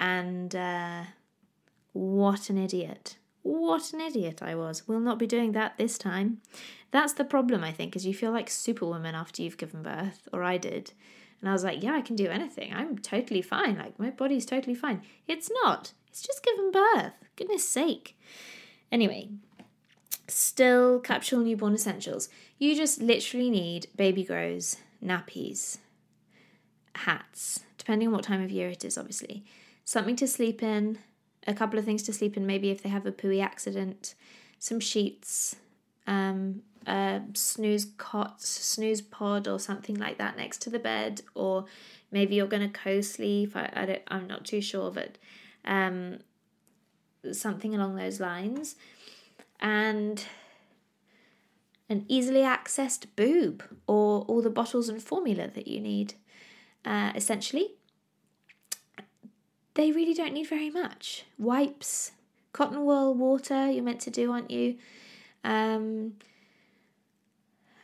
and 0.00 0.54
uh, 0.56 1.04
what 1.92 2.48
an 2.50 2.58
idiot. 2.58 3.16
What 3.42 3.92
an 3.92 4.00
idiot 4.00 4.40
I 4.42 4.54
was. 4.54 4.88
We'll 4.88 5.00
not 5.00 5.18
be 5.18 5.26
doing 5.26 5.52
that 5.52 5.76
this 5.76 5.98
time. 5.98 6.40
That's 6.90 7.12
the 7.12 7.24
problem, 7.24 7.62
I 7.64 7.72
think, 7.72 7.96
is 7.96 8.06
you 8.06 8.14
feel 8.14 8.32
like 8.32 8.48
Superwoman 8.48 9.14
after 9.14 9.42
you've 9.42 9.56
given 9.58 9.82
birth, 9.82 10.28
or 10.32 10.42
I 10.42 10.58
did. 10.58 10.92
And 11.42 11.50
I 11.50 11.52
was 11.52 11.64
like, 11.64 11.82
yeah, 11.82 11.94
I 11.94 12.02
can 12.02 12.14
do 12.14 12.28
anything. 12.28 12.72
I'm 12.72 12.96
totally 12.96 13.42
fine. 13.42 13.76
Like, 13.76 13.98
my 13.98 14.10
body's 14.10 14.46
totally 14.46 14.76
fine. 14.76 15.02
It's 15.26 15.50
not. 15.62 15.92
It's 16.06 16.22
just 16.22 16.44
given 16.44 16.70
birth. 16.70 17.12
Goodness 17.34 17.68
sake. 17.68 18.16
Anyway, 18.92 19.30
still 20.28 21.00
capsule 21.00 21.40
newborn 21.40 21.74
essentials. 21.74 22.28
You 22.58 22.76
just 22.76 23.02
literally 23.02 23.50
need 23.50 23.88
baby 23.96 24.22
grows, 24.22 24.76
nappies, 25.04 25.78
hats, 26.94 27.64
depending 27.76 28.08
on 28.08 28.14
what 28.14 28.22
time 28.22 28.42
of 28.42 28.52
year 28.52 28.68
it 28.68 28.84
is, 28.84 28.96
obviously. 28.96 29.44
Something 29.84 30.14
to 30.16 30.28
sleep 30.28 30.62
in, 30.62 30.98
a 31.48 31.54
couple 31.54 31.76
of 31.76 31.84
things 31.84 32.04
to 32.04 32.12
sleep 32.12 32.36
in, 32.36 32.46
maybe 32.46 32.70
if 32.70 32.84
they 32.84 32.88
have 32.88 33.04
a 33.04 33.10
pooey 33.10 33.42
accident, 33.42 34.14
some 34.60 34.78
sheets, 34.78 35.56
um, 36.06 36.62
a 36.86 37.20
snooze 37.34 37.86
cot, 37.96 38.42
snooze 38.42 39.00
pod, 39.00 39.46
or 39.46 39.58
something 39.58 39.96
like 39.96 40.18
that 40.18 40.36
next 40.36 40.62
to 40.62 40.70
the 40.70 40.78
bed, 40.78 41.22
or 41.34 41.66
maybe 42.10 42.34
you're 42.34 42.46
going 42.46 42.68
to 42.68 42.78
co-sleep. 42.78 43.54
I, 43.54 43.70
I 43.74 43.86
don't, 43.86 44.02
I'm 44.08 44.26
not 44.26 44.44
too 44.44 44.60
sure, 44.60 44.90
but 44.90 45.18
um, 45.64 46.18
something 47.30 47.74
along 47.74 47.96
those 47.96 48.20
lines, 48.20 48.76
and 49.60 50.24
an 51.88 52.04
easily 52.08 52.40
accessed 52.40 53.06
boob 53.16 53.62
or 53.86 54.22
all 54.22 54.40
the 54.40 54.50
bottles 54.50 54.88
and 54.88 55.02
formula 55.02 55.48
that 55.54 55.68
you 55.68 55.78
need. 55.78 56.14
Uh, 56.84 57.12
essentially, 57.14 57.74
they 59.74 59.92
really 59.92 60.14
don't 60.14 60.32
need 60.32 60.48
very 60.48 60.70
much. 60.70 61.24
Wipes, 61.38 62.12
cotton 62.52 62.84
wool, 62.84 63.14
water. 63.14 63.70
You're 63.70 63.84
meant 63.84 64.00
to 64.00 64.10
do, 64.10 64.32
aren't 64.32 64.50
you? 64.50 64.76
Um, 65.44 66.14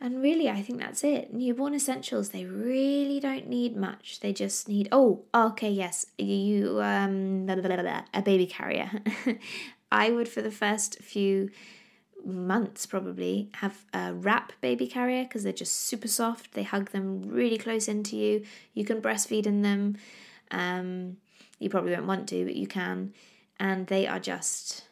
and 0.00 0.22
really, 0.22 0.48
I 0.48 0.62
think 0.62 0.78
that's 0.78 1.02
it. 1.02 1.34
Newborn 1.34 1.74
essentials, 1.74 2.28
they 2.28 2.44
really 2.44 3.18
don't 3.18 3.48
need 3.48 3.76
much. 3.76 4.20
They 4.20 4.32
just 4.32 4.68
need, 4.68 4.88
oh, 4.92 5.24
okay, 5.34 5.70
yes, 5.70 6.06
you, 6.16 6.80
um, 6.80 7.46
blah, 7.46 7.56
blah, 7.56 7.76
blah, 7.76 8.02
a 8.14 8.22
baby 8.22 8.46
carrier. 8.46 8.90
I 9.92 10.10
would, 10.10 10.28
for 10.28 10.40
the 10.40 10.52
first 10.52 11.00
few 11.00 11.50
months 12.24 12.86
probably, 12.86 13.50
have 13.54 13.84
a 13.92 14.14
wrap 14.14 14.52
baby 14.60 14.86
carrier 14.86 15.24
because 15.24 15.42
they're 15.42 15.52
just 15.52 15.74
super 15.74 16.08
soft. 16.08 16.52
They 16.52 16.62
hug 16.62 16.90
them 16.90 17.22
really 17.22 17.58
close 17.58 17.88
into 17.88 18.16
you. 18.16 18.44
You 18.74 18.84
can 18.84 19.02
breastfeed 19.02 19.46
in 19.46 19.62
them. 19.62 19.96
Um, 20.52 21.16
you 21.58 21.70
probably 21.70 21.92
won't 21.92 22.06
want 22.06 22.28
to, 22.28 22.44
but 22.44 22.54
you 22.54 22.68
can. 22.68 23.14
And 23.58 23.88
they 23.88 24.06
are 24.06 24.20
just 24.20 24.84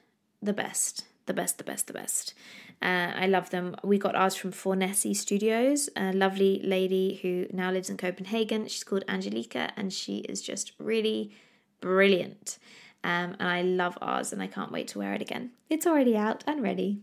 the 0.43 0.53
best, 0.53 1.05
the 1.27 1.35
best, 1.35 1.59
the 1.59 1.65
best, 1.65 1.87
the 1.87 1.93
best. 1.93 2.35
Uh, 2.83 3.13
I 3.17 3.27
love 3.27 3.51
them. 3.51 3.77
We 3.85 3.99
got 3.99 4.15
ours 4.15 4.35
from 4.35 4.53
Fornessi 4.53 5.15
Studios, 5.15 5.89
a 5.97 6.13
lovely 6.13 6.61
lady 6.65 7.19
who 7.23 7.47
now 7.53 7.71
lives 7.71 7.91
in 7.91 7.97
Copenhagen. 7.97 8.69
She's 8.69 8.85
called 8.85 9.05
Angelica, 9.09 9.73
and 9.77 9.93
she 9.93 10.19
is 10.19 10.43
just 10.43 10.73
really 10.79 11.33
brilliant. 11.81 12.59
Um, 13.05 13.37
and 13.39 13.49
I 13.49 13.63
love 13.63 13.99
ours, 14.01 14.33
and 14.33 14.43
I 14.43 14.47
can't 14.47 14.73
wait 14.73 14.89
to 14.89 14.99
wear 14.99 15.13
it 15.15 15.23
again. 15.23 15.53
It's 15.69 15.87
already 15.87 16.17
out 16.17 16.45
and 16.47 16.63
ready. 16.63 17.03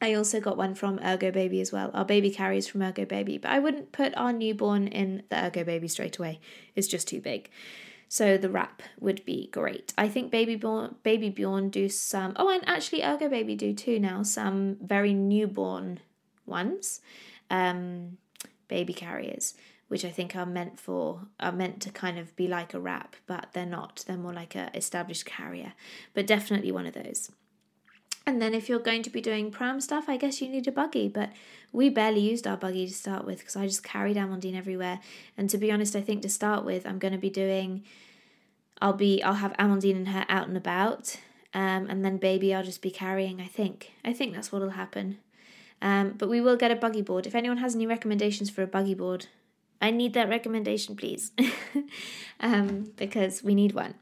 I 0.00 0.14
also 0.14 0.40
got 0.40 0.56
one 0.56 0.74
from 0.74 1.00
Ergo 1.04 1.32
Baby 1.32 1.60
as 1.60 1.72
well. 1.72 1.90
Our 1.92 2.04
baby 2.04 2.30
carries 2.30 2.68
from 2.68 2.82
Ergo 2.82 3.04
Baby, 3.04 3.36
but 3.38 3.50
I 3.50 3.58
wouldn't 3.58 3.90
put 3.90 4.16
our 4.16 4.32
newborn 4.32 4.86
in 4.86 5.24
the 5.28 5.46
Ergo 5.46 5.64
Baby 5.64 5.88
straight 5.88 6.18
away. 6.18 6.40
It's 6.76 6.86
just 6.86 7.08
too 7.08 7.20
big. 7.20 7.50
So 8.08 8.38
the 8.38 8.48
wrap 8.48 8.82
would 8.98 9.24
be 9.24 9.48
great. 9.52 9.92
I 9.98 10.08
think 10.08 10.30
Baby 10.30 10.56
Born, 10.56 10.96
Baby 11.02 11.28
Bjorn 11.28 11.68
do 11.68 11.88
some. 11.88 12.32
Oh, 12.36 12.48
and 12.48 12.66
actually 12.66 13.04
Ergo 13.04 13.28
Baby 13.28 13.54
do 13.54 13.74
too 13.74 13.98
now. 14.00 14.22
Some 14.22 14.76
very 14.80 15.12
newborn 15.12 16.00
ones, 16.46 17.02
um, 17.50 18.16
baby 18.66 18.94
carriers, 18.94 19.54
which 19.88 20.04
I 20.04 20.10
think 20.10 20.34
are 20.34 20.46
meant 20.46 20.80
for 20.80 21.26
are 21.38 21.52
meant 21.52 21.82
to 21.82 21.90
kind 21.90 22.18
of 22.18 22.34
be 22.34 22.48
like 22.48 22.72
a 22.72 22.80
wrap, 22.80 23.14
but 23.26 23.48
they're 23.52 23.66
not. 23.66 24.04
They're 24.06 24.16
more 24.16 24.32
like 24.32 24.54
a 24.54 24.70
established 24.74 25.26
carrier. 25.26 25.74
But 26.14 26.26
definitely 26.26 26.72
one 26.72 26.86
of 26.86 26.94
those. 26.94 27.30
And 28.28 28.42
then 28.42 28.52
if 28.52 28.68
you're 28.68 28.78
going 28.78 29.02
to 29.04 29.08
be 29.08 29.22
doing 29.22 29.50
pram 29.50 29.80
stuff, 29.80 30.06
I 30.06 30.18
guess 30.18 30.42
you 30.42 30.50
need 30.50 30.68
a 30.68 30.70
buggy. 30.70 31.08
But 31.08 31.30
we 31.72 31.88
barely 31.88 32.20
used 32.20 32.46
our 32.46 32.58
buggy 32.58 32.86
to 32.86 32.92
start 32.92 33.24
with 33.24 33.38
because 33.38 33.56
I 33.56 33.66
just 33.66 33.82
carried 33.82 34.18
Amandine 34.18 34.54
everywhere. 34.54 35.00
And 35.38 35.48
to 35.48 35.56
be 35.56 35.72
honest, 35.72 35.96
I 35.96 36.02
think 36.02 36.20
to 36.20 36.28
start 36.28 36.62
with, 36.62 36.86
I'm 36.86 36.98
going 36.98 37.14
to 37.14 37.18
be 37.18 37.30
doing. 37.30 37.84
I'll 38.82 38.92
be. 38.92 39.22
I'll 39.22 39.32
have 39.32 39.54
Amandine 39.54 39.96
and 39.96 40.08
her 40.08 40.26
out 40.28 40.46
and 40.46 40.58
about, 40.58 41.16
um, 41.54 41.86
and 41.88 42.04
then 42.04 42.18
baby 42.18 42.52
I'll 42.52 42.62
just 42.62 42.82
be 42.82 42.90
carrying. 42.90 43.40
I 43.40 43.46
think. 43.46 43.92
I 44.04 44.12
think 44.12 44.34
that's 44.34 44.52
what'll 44.52 44.76
happen. 44.76 45.16
Um, 45.80 46.14
but 46.18 46.28
we 46.28 46.42
will 46.42 46.56
get 46.58 46.70
a 46.70 46.76
buggy 46.76 47.00
board. 47.00 47.26
If 47.26 47.34
anyone 47.34 47.56
has 47.56 47.74
any 47.74 47.86
recommendations 47.86 48.50
for 48.50 48.62
a 48.62 48.66
buggy 48.66 48.94
board, 48.94 49.28
I 49.80 49.90
need 49.90 50.12
that 50.12 50.28
recommendation, 50.28 50.96
please, 50.96 51.32
um, 52.40 52.92
because 52.96 53.42
we 53.42 53.54
need 53.54 53.72
one. 53.72 53.94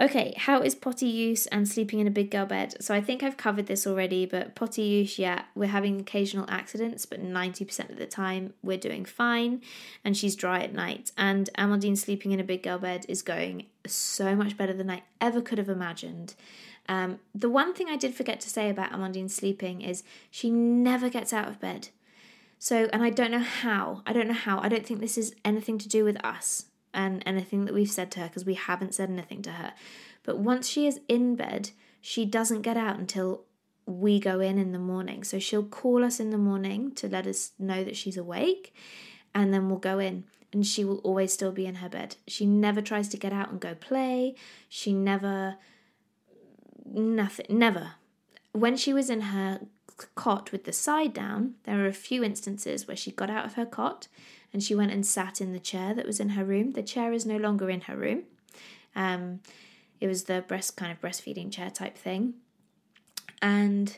Okay, 0.00 0.34
how 0.36 0.60
is 0.60 0.74
potty 0.74 1.06
use 1.06 1.46
and 1.46 1.68
sleeping 1.68 2.00
in 2.00 2.08
a 2.08 2.10
big 2.10 2.28
girl 2.28 2.46
bed? 2.46 2.74
So 2.82 2.92
I 2.92 3.00
think 3.00 3.22
I've 3.22 3.36
covered 3.36 3.66
this 3.66 3.86
already, 3.86 4.26
but 4.26 4.56
potty 4.56 4.82
use, 4.82 5.20
yeah, 5.20 5.44
we're 5.54 5.68
having 5.68 6.00
occasional 6.00 6.46
accidents, 6.48 7.06
but 7.06 7.24
90% 7.24 7.90
of 7.90 7.96
the 7.96 8.06
time 8.06 8.54
we're 8.60 8.76
doing 8.76 9.04
fine 9.04 9.62
and 10.04 10.16
she's 10.16 10.34
dry 10.34 10.62
at 10.62 10.72
night. 10.72 11.12
And 11.16 11.48
Amandine 11.56 11.96
sleeping 11.96 12.32
in 12.32 12.40
a 12.40 12.44
big 12.44 12.64
girl 12.64 12.78
bed 12.78 13.06
is 13.08 13.22
going 13.22 13.66
so 13.86 14.34
much 14.34 14.56
better 14.56 14.72
than 14.72 14.90
I 14.90 15.04
ever 15.20 15.40
could 15.40 15.58
have 15.58 15.68
imagined. 15.68 16.34
Um, 16.88 17.20
the 17.32 17.48
one 17.48 17.72
thing 17.72 17.88
I 17.88 17.96
did 17.96 18.16
forget 18.16 18.40
to 18.40 18.50
say 18.50 18.68
about 18.68 18.90
Amandine 18.90 19.30
sleeping 19.30 19.80
is 19.80 20.02
she 20.28 20.50
never 20.50 21.08
gets 21.08 21.32
out 21.32 21.46
of 21.46 21.60
bed. 21.60 21.90
So, 22.58 22.88
and 22.92 23.04
I 23.04 23.10
don't 23.10 23.30
know 23.30 23.38
how. 23.38 24.02
I 24.06 24.12
don't 24.12 24.26
know 24.26 24.34
how. 24.34 24.58
I 24.58 24.68
don't 24.68 24.84
think 24.84 24.98
this 24.98 25.16
is 25.16 25.36
anything 25.44 25.78
to 25.78 25.88
do 25.88 26.04
with 26.04 26.22
us 26.24 26.66
and 26.94 27.22
anything 27.26 27.64
that 27.64 27.74
we've 27.74 27.90
said 27.90 28.10
to 28.12 28.20
her 28.20 28.28
because 28.28 28.46
we 28.46 28.54
haven't 28.54 28.94
said 28.94 29.10
anything 29.10 29.42
to 29.42 29.52
her. 29.52 29.74
But 30.22 30.38
once 30.38 30.68
she 30.68 30.86
is 30.86 31.00
in 31.08 31.36
bed, 31.36 31.70
she 32.00 32.24
doesn't 32.24 32.62
get 32.62 32.76
out 32.76 32.98
until 32.98 33.44
we 33.86 34.18
go 34.18 34.40
in 34.40 34.58
in 34.58 34.72
the 34.72 34.78
morning. 34.78 35.24
So 35.24 35.38
she'll 35.38 35.64
call 35.64 36.04
us 36.04 36.20
in 36.20 36.30
the 36.30 36.38
morning 36.38 36.92
to 36.92 37.08
let 37.08 37.26
us 37.26 37.52
know 37.58 37.84
that 37.84 37.96
she's 37.96 38.16
awake, 38.16 38.74
and 39.34 39.52
then 39.52 39.68
we'll 39.68 39.78
go 39.78 39.98
in. 39.98 40.24
And 40.52 40.64
she 40.64 40.84
will 40.84 40.98
always 40.98 41.32
still 41.32 41.50
be 41.50 41.66
in 41.66 41.76
her 41.76 41.88
bed. 41.88 42.16
She 42.28 42.46
never 42.46 42.80
tries 42.80 43.08
to 43.08 43.16
get 43.16 43.32
out 43.32 43.50
and 43.50 43.60
go 43.60 43.74
play. 43.74 44.36
She 44.68 44.92
never, 44.92 45.56
nothing, 46.86 47.46
never. 47.48 47.94
When 48.52 48.76
she 48.76 48.92
was 48.92 49.10
in 49.10 49.20
her 49.20 49.62
cot 50.14 50.52
with 50.52 50.64
the 50.64 50.72
side 50.72 51.12
down, 51.12 51.54
there 51.64 51.84
are 51.84 51.88
a 51.88 51.92
few 51.92 52.22
instances 52.22 52.86
where 52.86 52.96
she 52.96 53.10
got 53.10 53.30
out 53.30 53.44
of 53.44 53.54
her 53.54 53.66
cot 53.66 54.06
and 54.54 54.62
she 54.62 54.74
went 54.74 54.92
and 54.92 55.04
sat 55.04 55.40
in 55.40 55.52
the 55.52 55.58
chair 55.58 55.92
that 55.92 56.06
was 56.06 56.20
in 56.20 56.30
her 56.30 56.44
room. 56.44 56.72
The 56.72 56.82
chair 56.82 57.12
is 57.12 57.26
no 57.26 57.36
longer 57.36 57.68
in 57.68 57.82
her 57.82 57.96
room. 57.96 58.22
Um, 58.94 59.40
it 60.00 60.06
was 60.06 60.24
the 60.24 60.44
breast 60.46 60.76
kind 60.76 60.92
of 60.92 61.00
breastfeeding 61.00 61.52
chair 61.52 61.70
type 61.70 61.98
thing. 61.98 62.34
And 63.42 63.94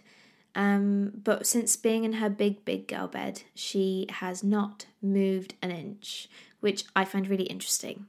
um, 0.55 1.13
but 1.23 1.47
since 1.47 1.77
being 1.77 2.05
in 2.05 2.15
her 2.15 2.31
big, 2.31 2.65
big 2.65 2.89
girl 2.89 3.07
bed, 3.07 3.43
she 3.55 4.07
has 4.09 4.43
not 4.43 4.87
moved 5.03 5.55
an 5.61 5.71
inch, 5.71 6.29
which 6.61 6.85
I 6.97 7.05
find 7.05 7.29
really 7.29 7.45
interesting 7.45 8.07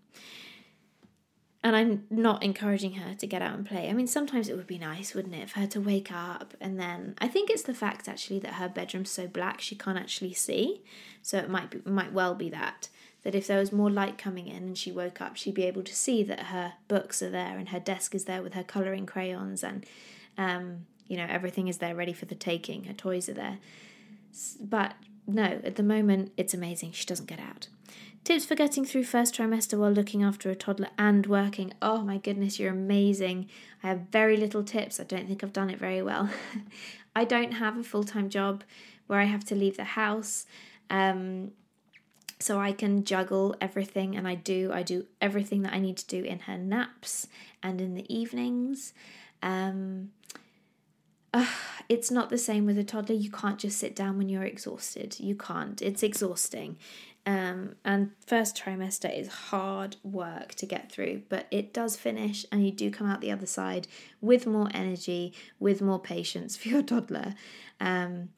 and 1.68 1.76
I'm 1.76 2.04
not 2.10 2.44
encouraging 2.44 2.94
her 2.94 3.14
to 3.16 3.28
get 3.28 3.42
out 3.42 3.54
and 3.54 3.66
play. 3.66 3.90
I 3.90 3.94
mean, 3.94 4.08
sometimes 4.08 4.48
it 4.48 4.56
would 4.56 4.68
be 4.68 4.78
nice, 4.78 5.14
wouldn't 5.14 5.36
it, 5.36 5.50
for 5.50 5.60
her 5.60 5.68
to 5.68 5.82
wake 5.82 6.12
up 6.14 6.54
and 6.62 6.80
then 6.80 7.16
I 7.20 7.28
think 7.28 7.50
it's 7.50 7.64
the 7.64 7.74
fact 7.74 8.08
actually 8.08 8.40
that 8.40 8.54
her 8.54 8.70
bedroom's 8.70 9.12
so 9.12 9.28
black 9.28 9.60
she 9.60 9.76
can't 9.76 9.98
actually 9.98 10.34
see. 10.34 10.82
So 11.22 11.38
it 11.38 11.50
might 11.50 11.70
be, 11.72 11.82
might 11.90 12.14
well 12.14 12.36
be 12.36 12.50
that 12.50 12.90
that 13.24 13.36
if 13.36 13.48
there 13.48 13.60
was 13.60 13.74
more 13.74 13.90
light 13.90 14.18
coming 14.18 14.48
in 14.48 14.64
and 14.64 14.78
she 14.78 14.90
woke 14.90 15.20
up, 15.20 15.36
she'd 15.36 15.54
be 15.54 15.66
able 15.66 15.84
to 15.84 15.94
see 15.94 16.24
that 16.24 16.40
her 16.44 16.74
books 16.88 17.22
are 17.22 17.30
there 17.30 17.58
and 17.58 17.70
her 17.70 17.80
desk 17.80 18.16
is 18.16 18.24
there 18.24 18.42
with 18.42 18.54
her 18.54 18.64
coloring 18.64 19.06
crayons 19.06 19.64
and 19.64 19.86
um, 20.38 20.86
you 21.08 21.18
know 21.18 21.28
everything 21.30 21.68
is 21.68 21.80
there 21.80 21.94
ready 21.94 22.14
for 22.14 22.26
the 22.26 22.36
taking. 22.36 22.86
Her 22.86 22.94
toys 22.94 23.28
are 23.28 23.34
there. 23.34 23.58
But 24.62 24.94
no, 25.28 25.60
at 25.64 25.76
the 25.76 25.84
moment 25.84 26.32
it's 26.38 26.54
amazing. 26.54 26.94
She 26.94 27.06
doesn't 27.06 27.28
get 27.28 27.40
out. 27.40 27.68
Tips 28.28 28.44
for 28.44 28.56
getting 28.56 28.84
through 28.84 29.06
first 29.06 29.34
trimester 29.34 29.80
while 29.80 29.90
looking 29.90 30.22
after 30.22 30.52
a 30.52 30.56
toddler 30.56 30.90
and 30.98 31.26
working. 31.28 31.72
Oh 31.82 32.02
my 32.02 32.18
goodness, 32.18 32.60
you're 32.60 32.74
amazing. 32.74 33.48
I 33.82 33.88
have 33.88 34.10
very 34.12 34.36
little 34.36 34.66
tips. 34.66 35.00
I 35.00 35.06
don't 35.06 35.30
think 35.30 35.46
I've 35.46 35.54
done 35.54 35.70
it 35.70 35.80
very 35.80 36.02
well. 36.02 36.30
I 37.16 37.24
don't 37.24 37.54
have 37.54 37.78
a 37.78 37.86
full 37.86 38.04
time 38.04 38.28
job 38.28 38.66
where 39.06 39.22
I 39.22 39.24
have 39.24 39.46
to 39.46 39.56
leave 39.56 39.78
the 39.78 39.86
house. 39.86 40.46
Um, 40.90 41.52
so 42.38 42.60
I 42.60 42.74
can 42.74 43.06
juggle 43.06 43.56
everything, 43.62 44.18
and 44.18 44.28
I 44.28 44.36
do. 44.36 44.72
I 44.74 44.84
do 44.84 45.06
everything 45.22 45.62
that 45.62 45.72
I 45.72 45.80
need 45.80 45.96
to 45.96 46.08
do 46.08 46.22
in 46.22 46.40
her 46.40 46.58
naps 46.58 47.28
and 47.64 47.80
in 47.80 47.96
the 47.96 48.14
evenings. 48.14 48.94
Um, 49.42 50.12
uh, 51.34 51.48
it's 51.88 52.12
not 52.12 52.30
the 52.30 52.38
same 52.38 52.66
with 52.66 52.78
a 52.78 52.84
toddler. 52.84 53.16
You 53.16 53.32
can't 53.32 53.58
just 53.58 53.78
sit 53.78 53.96
down 53.96 54.18
when 54.18 54.28
you're 54.28 54.44
exhausted. 54.44 55.18
You 55.18 55.36
can't. 55.36 55.82
It's 55.82 56.04
exhausting. 56.04 56.78
Um, 57.28 57.76
and 57.84 58.12
first 58.26 58.56
trimester 58.56 59.14
is 59.14 59.28
hard 59.28 59.98
work 60.02 60.56
to 60.56 60.66
get 60.66 60.90
through, 60.90 61.24
but 61.28 61.46
it 61.52 61.74
does 61.74 61.98
finish, 61.98 62.46
and 62.54 62.66
you 62.66 62.72
do 62.72 62.90
come 62.90 63.06
out 63.06 63.20
the 63.20 63.34
other 63.34 63.46
side 63.46 63.86
with 64.22 64.48
more 64.48 64.70
energy, 64.74 65.34
with 65.60 65.82
more 65.82 66.00
patience 66.00 66.56
for 66.56 66.70
your 66.70 66.82
toddler. 66.84 67.36
Um, 67.82 68.30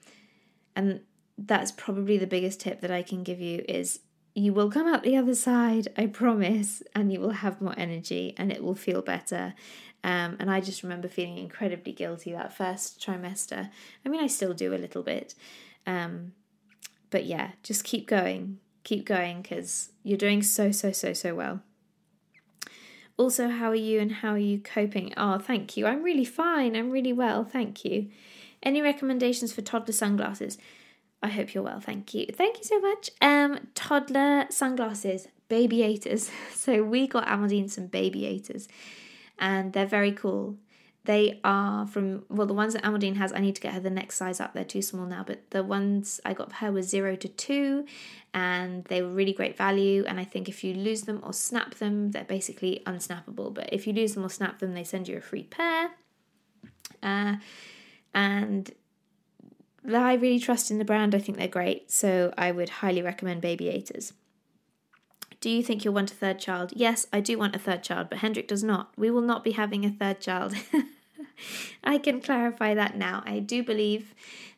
and 0.76 1.02
that's 1.38 1.72
probably 1.72 2.18
the 2.18 2.26
biggest 2.26 2.62
tip 2.62 2.82
that 2.82 2.90
I 2.90 3.04
can 3.04 3.22
give 3.22 3.40
you 3.40 3.64
is 3.70 4.00
you 4.34 4.54
will 4.54 4.72
come 4.72 4.88
out 4.88 5.04
the 5.04 5.18
other 5.18 5.36
side, 5.36 5.90
I 5.96 6.08
promise, 6.08 6.82
and 6.96 7.14
you 7.14 7.20
will 7.20 7.30
have 7.30 7.62
more 7.62 7.76
energy 7.78 8.34
and 8.38 8.52
it 8.52 8.64
will 8.64 8.76
feel 8.76 9.04
better. 9.04 9.54
Um, 10.04 10.38
and 10.40 10.50
I 10.50 10.62
just 10.62 10.82
remember 10.82 11.08
feeling 11.08 11.38
incredibly 11.38 11.92
guilty 11.92 12.32
that 12.32 12.58
first 12.58 13.06
trimester. 13.06 13.70
I 14.04 14.10
mean, 14.10 14.22
I 14.22 14.28
still 14.28 14.54
do 14.54 14.74
a 14.74 14.78
little 14.78 15.04
bit. 15.04 15.36
Um, 15.86 16.32
but 17.12 17.26
yeah, 17.26 17.52
just 17.62 17.84
keep 17.84 18.08
going. 18.08 18.60
Keep 18.90 19.06
going 19.06 19.44
because 19.44 19.92
you're 20.02 20.18
doing 20.18 20.42
so, 20.42 20.72
so, 20.72 20.92
so, 20.92 21.14
so 21.14 21.36
well. 21.36 21.62
Also, 23.18 23.48
how 23.48 23.70
are 23.70 23.76
you 23.76 24.00
and 24.00 24.12
how 24.12 24.32
are 24.32 24.40
you 24.40 24.58
coping? 24.58 25.14
Oh, 25.16 25.38
thank 25.38 25.78
you. 25.78 25.86
I'm 25.86 26.02
really 26.02 26.26
fine. 26.26 26.76
I'm 26.76 26.90
really 26.90 27.14
well. 27.14 27.44
Thank 27.44 27.86
you. 27.86 28.10
Any 28.64 28.82
recommendations 28.82 29.54
for 29.54 29.62
toddler 29.62 29.94
sunglasses? 29.94 30.58
I 31.22 31.28
hope 31.28 31.54
you're 31.54 31.64
well. 31.64 31.80
Thank 31.80 32.16
you. 32.16 32.26
Thank 32.34 32.58
you 32.58 32.64
so 32.64 32.80
much. 32.80 33.12
Um, 33.22 33.68
toddler 33.76 34.48
sunglasses, 34.50 35.28
Babiators. 35.52 36.32
So 36.56 36.82
we 36.82 37.06
got 37.06 37.28
Amandine 37.28 37.70
some 37.70 37.90
Babiators, 37.90 38.68
and 39.38 39.72
they're 39.72 39.86
very 39.86 40.14
cool. 40.14 40.58
They 41.06 41.40
are 41.44 41.88
from 41.88 42.26
well, 42.30 42.46
the 42.46 42.54
ones 42.54 42.74
that 42.74 42.84
Amandine 42.84 43.16
has. 43.16 43.32
I 43.34 43.40
need 43.40 43.56
to 43.56 43.62
get 43.62 43.74
her 43.74 43.80
the 43.80 43.90
next 43.90 44.18
size 44.18 44.40
up. 44.40 44.54
They're 44.54 44.64
too 44.66 44.82
small 44.82 45.06
now, 45.06 45.24
but 45.26 45.50
the 45.52 45.64
ones 45.64 46.20
I 46.26 46.34
got 46.34 46.50
for 46.50 46.56
her 46.58 46.72
were 46.72 46.82
zero 46.82 47.16
to 47.16 47.28
two, 47.28 47.86
and 48.34 48.84
they 48.86 49.02
were 49.02 49.10
really 49.10 49.34
great 49.34 49.58
value. 49.58 50.04
And 50.06 50.20
I 50.20 50.26
think 50.26 50.50
if 50.50 50.64
you 50.64 50.74
lose 50.74 51.04
them 51.04 51.22
or 51.24 51.34
snap 51.34 51.76
them, 51.76 52.12
they're 52.12 52.26
basically 52.26 52.84
unsnappable. 52.86 53.54
But 53.54 53.70
if 53.72 53.88
you 53.88 53.94
lose 53.94 54.14
them 54.14 54.26
or 54.26 54.30
snap 54.30 54.60
them, 54.60 54.74
they 54.74 54.84
send 54.84 55.08
you 55.08 55.18
a 55.18 55.22
free 55.22 55.44
pair. 55.44 55.92
Uh, 57.02 57.38
and 58.14 58.72
I 59.88 60.14
really 60.14 60.40
trust 60.40 60.70
in 60.70 60.80
the 60.80 60.86
brand. 60.86 61.16
I 61.16 61.20
think 61.20 61.38
they're 61.38 61.48
great, 61.48 61.92
so 61.92 62.34
I 62.38 62.52
would 62.52 62.70
highly 62.70 63.02
recommend 63.02 63.42
Baby 63.42 63.66
Babiators. 63.66 64.12
Do 65.42 65.50
you 65.50 65.64
think 65.64 65.86
you'll 65.86 65.94
want 65.94 66.12
a 66.12 66.16
third 66.16 66.40
child? 66.40 66.74
Yes, 66.76 67.08
I 67.14 67.22
do 67.22 67.38
want 67.38 67.56
a 67.56 67.60
third 67.60 67.84
child, 67.84 68.08
but 68.10 68.20
Hendrik 68.20 68.48
does 68.48 68.64
not. 68.64 68.92
We 68.98 69.10
will 69.10 69.22
not 69.22 69.44
be 69.44 69.52
having 69.52 69.86
a 69.86 69.90
third 69.90 70.20
child. 70.20 70.54
I 71.84 71.98
can 71.98 72.20
clarify 72.20 72.74
that 72.74 72.98
now. 72.98 73.24
I 73.26 73.40
do 73.40 73.64
believe 73.64 74.14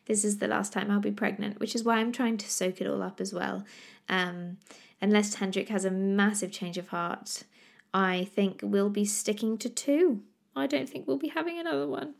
this 0.06 0.24
is 0.24 0.38
the 0.38 0.48
last 0.48 0.72
time 0.72 0.90
I'll 0.90 1.00
be 1.00 1.12
pregnant, 1.12 1.60
which 1.60 1.76
is 1.76 1.84
why 1.84 1.98
I'm 1.98 2.10
trying 2.10 2.36
to 2.38 2.50
soak 2.50 2.80
it 2.80 2.88
all 2.88 3.02
up 3.02 3.20
as 3.20 3.32
well. 3.32 3.64
Um, 4.08 4.58
unless 5.00 5.34
Hendrik 5.34 5.68
has 5.68 5.84
a 5.84 5.90
massive 5.90 6.50
change 6.50 6.76
of 6.78 6.88
heart, 6.88 7.44
I 7.94 8.28
think 8.34 8.60
we'll 8.62 8.90
be 8.90 9.04
sticking 9.04 9.58
to 9.58 9.68
two. 9.68 10.22
I 10.56 10.66
don't 10.66 10.88
think 10.88 11.06
we'll 11.06 11.16
be 11.18 11.28
having 11.28 11.58
another 11.58 11.86
one. 11.86 12.14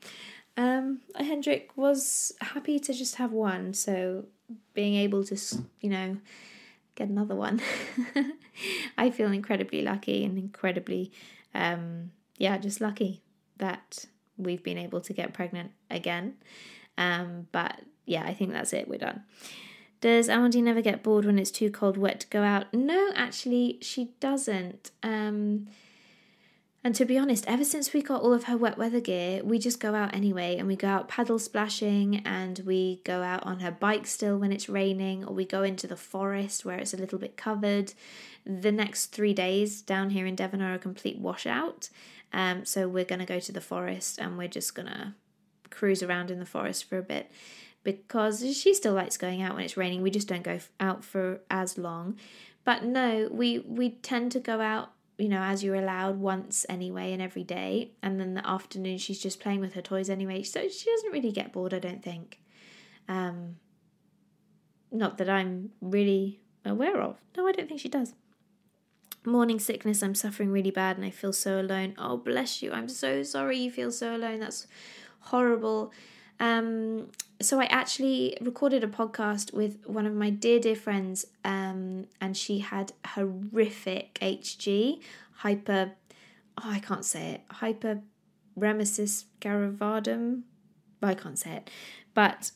Um, 0.57 1.01
Hendrik 1.17 1.71
was 1.77 2.33
happy 2.41 2.79
to 2.79 2.93
just 2.93 3.17
have 3.17 3.33
one, 3.33 3.75
so 3.75 4.27
being 4.75 4.95
able 4.95 5.25
to, 5.25 5.37
you 5.81 5.91
know, 5.91 6.19
get 6.95 7.09
another 7.09 7.35
one, 7.35 7.61
I 8.99 9.11
feel 9.11 9.33
incredibly 9.33 9.83
lucky 9.83 10.25
and 10.25 10.39
incredibly, 10.39 11.13
um, 11.55 12.11
yeah, 12.39 12.59
just 12.59 12.81
lucky 12.81 13.23
that 13.59 14.05
we've 14.37 14.63
been 14.63 14.79
able 14.79 15.01
to 15.03 15.13
get 15.13 15.33
pregnant 15.33 15.73
again. 15.91 16.35
Um, 16.99 17.49
but 17.53 17.81
yeah, 18.07 18.25
I 18.25 18.35
think 18.35 18.53
that's 18.53 18.73
it. 18.73 18.89
We're 18.89 18.99
done. 18.99 19.23
Does 20.01 20.29
Amandine 20.29 20.65
never 20.65 20.83
get 20.83 21.05
bored 21.05 21.25
when 21.25 21.39
it's 21.39 21.53
too 21.53 21.71
cold, 21.71 21.97
wet 21.97 22.21
to 22.21 22.27
go 22.27 22.43
out? 22.43 22.75
No, 22.75 23.13
actually, 23.15 23.79
she 23.81 24.11
doesn't. 24.19 24.91
Um, 25.03 25.69
and 26.85 26.95
to 26.97 27.05
be 27.05 27.17
honest, 27.17 27.45
ever 27.47 27.65
since 27.65 27.93
we 27.93 28.03
got 28.03 28.23
all 28.23 28.33
of 28.33 28.45
her 28.45 28.57
wet 28.57 28.77
weather 28.77 29.01
gear, 29.01 29.41
we 29.45 29.61
just 29.61 29.79
go 29.79 29.95
out 29.95 30.13
anyway 30.13 30.57
and 30.57 30.67
we 30.67 30.75
go 30.75 30.89
out 30.89 31.09
paddle 31.09 31.39
splashing 31.39 32.23
and 32.27 32.59
we 32.67 33.01
go 33.05 33.23
out 33.23 33.45
on 33.45 33.61
her 33.61 33.71
bike 33.71 34.05
still 34.07 34.37
when 34.37 34.51
it's 34.51 34.69
raining 34.69 35.25
or 35.25 35.33
we 35.33 35.45
go 35.45 35.63
into 35.63 35.87
the 35.87 35.97
forest 35.97 36.65
where 36.65 36.79
it's 36.79 36.93
a 36.93 36.97
little 36.97 37.21
bit 37.21 37.37
covered. 37.37 37.93
The 38.45 38.73
next 38.73 39.07
three 39.07 39.33
days 39.33 39.81
down 39.81 40.11
here 40.11 40.27
in 40.27 40.35
Devon 40.35 40.61
are 40.61 40.75
a 40.75 40.79
complete 40.79 41.19
washout. 41.19 41.89
Um, 42.33 42.65
so 42.65 42.89
we're 42.89 43.05
going 43.05 43.21
to 43.21 43.27
go 43.27 43.39
to 43.39 43.53
the 43.53 43.61
forest 43.61 44.19
and 44.19 44.37
we're 44.37 44.49
just 44.49 44.75
going 44.75 44.89
to 44.89 45.15
cruise 45.71 46.03
around 46.03 46.33
in 46.33 46.41
the 46.41 46.47
forest 46.47 46.89
for 46.89 46.99
a 46.99 47.03
bit 47.03 47.31
because 47.85 48.41
she 48.57 48.75
still 48.75 48.95
likes 48.95 49.17
going 49.17 49.41
out 49.41 49.55
when 49.55 49.65
it's 49.65 49.77
raining. 49.77 50.03
We 50.03 50.11
just 50.11 50.27
don't 50.27 50.43
go 50.43 50.59
out 50.81 51.05
for 51.05 51.41
as 51.49 51.79
long. 51.79 52.19
But 52.65 52.85
no, 52.85 53.29
we 53.31 53.61
we 53.61 53.91
tend 53.91 54.33
to 54.33 54.41
go 54.41 54.61
out 54.61 54.93
you 55.23 55.29
know, 55.29 55.41
as 55.41 55.63
you're 55.63 55.77
allowed 55.77 56.19
once 56.19 56.67
anyway 56.69 57.13
and 57.13 57.23
every 57.23 57.45
day. 57.45 57.93
And 58.03 58.19
then 58.19 58.35
the 58.35 58.45
afternoon 58.45 58.99
she's 58.99 59.21
just 59.21 59.39
playing 59.39 59.61
with 59.61 59.75
her 59.75 59.81
toys 59.81 60.11
anyway. 60.11 60.43
So 60.43 60.69
she 60.69 60.91
doesn't 60.91 61.13
really 61.13 61.31
get 61.31 61.53
bored, 61.53 61.73
I 61.73 61.79
don't 61.79 62.03
think. 62.03 62.41
Um, 63.09 63.55
not 64.91 65.19
that 65.19 65.31
I'm 65.31 65.71
really 65.81 66.41
aware 66.65 67.01
of. 67.01 67.21
No, 67.37 67.47
I 67.47 67.53
don't 67.53 67.69
think 67.69 67.79
she 67.79 67.89
does. 67.89 68.15
Morning 69.25 69.61
sickness, 69.61 70.03
I'm 70.03 70.17
suffering 70.17 70.51
really 70.51 70.73
bad 70.73 70.97
and 70.97 71.07
I 71.07 71.11
feel 71.11 71.33
so 71.33 71.61
alone. 71.61 71.95
Oh, 71.99 72.17
bless 72.17 72.61
you. 72.61 72.73
I'm 72.73 72.89
so 72.89 73.23
sorry 73.23 73.59
you 73.59 73.71
feel 73.71 73.93
so 73.93 74.17
alone. 74.17 74.41
That's 74.41 74.67
horrible. 75.21 75.93
Um, 76.41 77.11
so 77.43 77.61
I 77.61 77.65
actually 77.65 78.37
recorded 78.41 78.85
a 78.85 78.89
podcast 78.89 79.53
with 79.53 79.87
one 79.87 80.07
of 80.07 80.15
my 80.15 80.31
dear, 80.31 80.59
dear 80.59 80.77
friends, 80.77 81.27
um, 81.45 82.07
and 82.21 82.37
she 82.37 82.61
had 82.61 82.93
horrific 83.07 84.19
HG, 84.21 85.01
hyper, 85.37 85.93
oh, 86.59 86.71
I 86.71 86.79
can't 86.79 87.05
say 87.05 87.33
it, 87.33 87.43
hyperemesis 88.57 89.25
gravidum. 89.41 90.43
I 91.03 91.15
can't 91.15 91.39
say 91.39 91.53
it, 91.57 91.71
but 92.15 92.53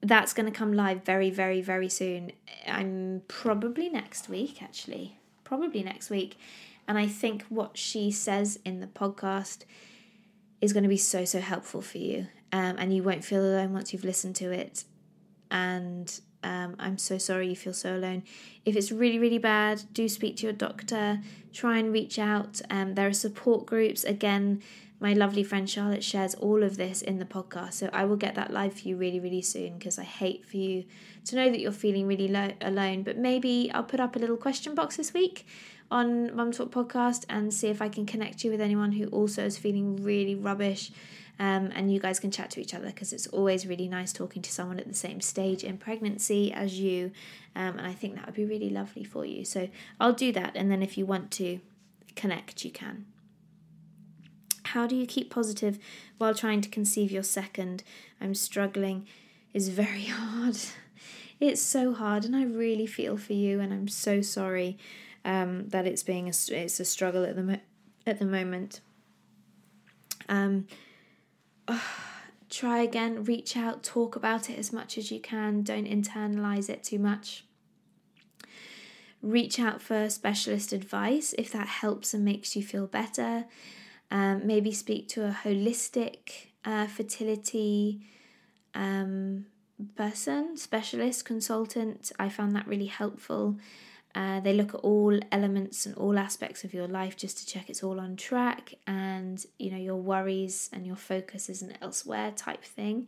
that's 0.00 0.32
going 0.32 0.46
to 0.46 0.56
come 0.56 0.72
live 0.72 1.04
very, 1.04 1.30
very, 1.30 1.60
very 1.60 1.88
soon. 1.88 2.32
I'm 2.66 3.22
probably 3.26 3.88
next 3.88 4.28
week, 4.28 4.62
actually, 4.62 5.18
probably 5.42 5.82
next 5.82 6.10
week. 6.10 6.38
And 6.86 6.96
I 6.96 7.06
think 7.08 7.44
what 7.48 7.76
she 7.76 8.10
says 8.12 8.60
in 8.64 8.80
the 8.80 8.86
podcast 8.86 9.64
is 10.60 10.72
going 10.72 10.84
to 10.84 10.88
be 10.88 10.96
so, 10.96 11.24
so 11.24 11.40
helpful 11.40 11.82
for 11.82 11.98
you 11.98 12.28
um, 12.52 12.76
and 12.78 12.94
you 12.94 13.02
won't 13.02 13.24
feel 13.24 13.42
alone 13.42 13.72
once 13.72 13.92
you've 13.92 14.04
listened 14.04 14.36
to 14.36 14.50
it. 14.50 14.84
And 15.50 16.20
um, 16.42 16.76
I'm 16.78 16.98
so 16.98 17.18
sorry 17.18 17.48
you 17.48 17.56
feel 17.56 17.74
so 17.74 17.96
alone. 17.96 18.22
If 18.64 18.76
it's 18.76 18.92
really, 18.92 19.18
really 19.18 19.38
bad, 19.38 19.82
do 19.92 20.08
speak 20.08 20.36
to 20.38 20.44
your 20.44 20.52
doctor. 20.52 21.20
Try 21.52 21.78
and 21.78 21.92
reach 21.92 22.18
out. 22.18 22.60
Um, 22.70 22.94
there 22.94 23.08
are 23.08 23.12
support 23.12 23.66
groups. 23.66 24.04
Again, 24.04 24.62
my 25.00 25.12
lovely 25.12 25.44
friend 25.44 25.68
Charlotte 25.68 26.02
shares 26.02 26.34
all 26.34 26.62
of 26.62 26.76
this 26.76 27.02
in 27.02 27.18
the 27.18 27.24
podcast. 27.24 27.74
So 27.74 27.90
I 27.92 28.04
will 28.04 28.16
get 28.16 28.34
that 28.34 28.52
live 28.52 28.74
for 28.74 28.88
you 28.88 28.96
really, 28.96 29.20
really 29.20 29.42
soon 29.42 29.78
because 29.78 29.98
I 29.98 30.04
hate 30.04 30.44
for 30.44 30.56
you 30.56 30.84
to 31.26 31.36
know 31.36 31.50
that 31.50 31.60
you're 31.60 31.72
feeling 31.72 32.06
really 32.06 32.28
lo- 32.28 32.54
alone. 32.60 33.02
But 33.02 33.16
maybe 33.16 33.70
I'll 33.72 33.84
put 33.84 34.00
up 34.00 34.16
a 34.16 34.18
little 34.18 34.36
question 34.36 34.74
box 34.74 34.96
this 34.96 35.12
week 35.12 35.46
on 35.90 36.34
Mum 36.34 36.52
Talk 36.52 36.70
Podcast 36.70 37.24
and 37.28 37.52
see 37.52 37.68
if 37.68 37.80
I 37.80 37.88
can 37.88 38.06
connect 38.06 38.44
you 38.44 38.50
with 38.50 38.60
anyone 38.60 38.92
who 38.92 39.06
also 39.06 39.44
is 39.44 39.56
feeling 39.56 40.02
really 40.02 40.34
rubbish 40.34 40.90
um, 41.38 41.70
and 41.74 41.92
you 41.92 42.00
guys 42.00 42.18
can 42.18 42.30
chat 42.30 42.50
to 42.50 42.60
each 42.60 42.74
other 42.74 42.86
because 42.86 43.12
it's 43.12 43.28
always 43.28 43.66
really 43.66 43.88
nice 43.88 44.12
talking 44.12 44.42
to 44.42 44.50
someone 44.50 44.80
at 44.80 44.88
the 44.88 44.94
same 44.94 45.20
stage 45.20 45.62
in 45.62 45.78
pregnancy 45.78 46.52
as 46.52 46.80
you. 46.80 47.12
Um, 47.54 47.78
and 47.78 47.86
I 47.86 47.92
think 47.92 48.16
that 48.16 48.26
would 48.26 48.34
be 48.34 48.44
really 48.44 48.70
lovely 48.70 49.04
for 49.04 49.24
you. 49.24 49.44
So 49.44 49.68
I'll 50.00 50.12
do 50.12 50.32
that. 50.32 50.56
And 50.56 50.70
then 50.70 50.82
if 50.82 50.98
you 50.98 51.06
want 51.06 51.30
to 51.32 51.60
connect, 52.16 52.64
you 52.64 52.72
can. 52.72 53.06
How 54.64 54.86
do 54.86 54.96
you 54.96 55.06
keep 55.06 55.30
positive 55.30 55.78
while 56.18 56.34
trying 56.34 56.60
to 56.60 56.68
conceive 56.68 57.10
your 57.10 57.22
second? 57.22 57.84
I'm 58.20 58.34
struggling. 58.34 59.06
Is 59.54 59.68
very 59.68 60.04
hard. 60.10 60.58
It's 61.40 61.62
so 61.62 61.94
hard, 61.94 62.24
and 62.24 62.34
I 62.34 62.44
really 62.44 62.86
feel 62.86 63.16
for 63.16 63.32
you, 63.32 63.60
and 63.60 63.72
I'm 63.72 63.88
so 63.88 64.20
sorry 64.20 64.76
um, 65.24 65.68
that 65.68 65.86
it's 65.86 66.02
being 66.02 66.26
a, 66.26 66.32
it's 66.48 66.80
a 66.80 66.84
struggle 66.84 67.24
at 67.24 67.36
the 67.36 67.42
mo- 67.44 67.60
at 68.06 68.18
the 68.18 68.24
moment. 68.24 68.80
Um, 70.28 70.66
try 72.50 72.80
again, 72.80 73.24
reach 73.24 73.56
out, 73.56 73.82
talk 73.82 74.16
about 74.16 74.50
it 74.50 74.58
as 74.58 74.72
much 74.72 74.98
as 74.98 75.10
you 75.10 75.20
can, 75.20 75.62
don't 75.62 75.86
internalize 75.86 76.68
it 76.68 76.82
too 76.82 76.98
much. 76.98 77.44
Reach 79.20 79.58
out 79.58 79.82
for 79.82 80.08
specialist 80.08 80.72
advice 80.72 81.34
if 81.36 81.52
that 81.52 81.66
helps 81.66 82.14
and 82.14 82.24
makes 82.24 82.54
you 82.54 82.62
feel 82.62 82.86
better. 82.86 83.46
Um, 84.10 84.46
maybe 84.46 84.72
speak 84.72 85.08
to 85.08 85.26
a 85.26 85.36
holistic 85.44 86.46
uh, 86.64 86.86
fertility 86.86 88.00
um, 88.74 89.46
person, 89.96 90.56
specialist, 90.56 91.24
consultant. 91.24 92.12
I 92.18 92.28
found 92.28 92.54
that 92.54 92.66
really 92.66 92.86
helpful. 92.86 93.56
Uh, 94.18 94.40
they 94.40 94.52
look 94.52 94.74
at 94.74 94.80
all 94.80 95.16
elements 95.30 95.86
and 95.86 95.94
all 95.94 96.18
aspects 96.18 96.64
of 96.64 96.74
your 96.74 96.88
life 96.88 97.16
just 97.16 97.38
to 97.38 97.46
check 97.46 97.70
it's 97.70 97.84
all 97.84 98.00
on 98.00 98.16
track 98.16 98.74
and 98.84 99.46
you 99.60 99.70
know 99.70 99.76
your 99.76 99.94
worries 99.94 100.68
and 100.72 100.84
your 100.84 100.96
focus 100.96 101.48
isn't 101.48 101.78
elsewhere 101.80 102.32
type 102.32 102.64
thing. 102.64 103.06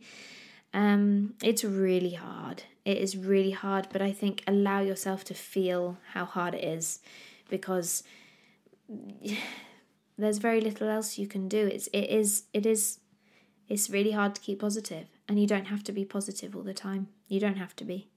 Um, 0.73 1.33
it's 1.43 1.65
really 1.65 2.13
hard. 2.13 2.63
It 2.85 2.97
is 2.97 3.17
really 3.17 3.51
hard, 3.51 3.89
but 3.91 4.01
I 4.01 4.13
think 4.13 4.41
allow 4.47 4.79
yourself 4.79 5.25
to 5.25 5.33
feel 5.33 5.97
how 6.13 6.23
hard 6.23 6.53
it 6.53 6.63
is 6.63 7.01
because 7.49 8.03
there's 10.17 10.37
very 10.37 10.61
little 10.61 10.87
else 10.87 11.17
you 11.17 11.27
can 11.27 11.49
do. 11.49 11.67
It's 11.67 11.87
it 11.87 12.09
is 12.09 12.43
it 12.53 12.65
is 12.65 12.99
it's 13.67 13.89
really 13.89 14.11
hard 14.11 14.33
to 14.35 14.41
keep 14.41 14.61
positive 14.61 15.07
and 15.27 15.41
you 15.41 15.45
don't 15.45 15.65
have 15.65 15.83
to 15.83 15.91
be 15.91 16.05
positive 16.05 16.55
all 16.55 16.63
the 16.63 16.73
time. 16.73 17.09
You 17.27 17.41
don't 17.41 17.57
have 17.57 17.75
to 17.75 17.83
be. 17.83 18.10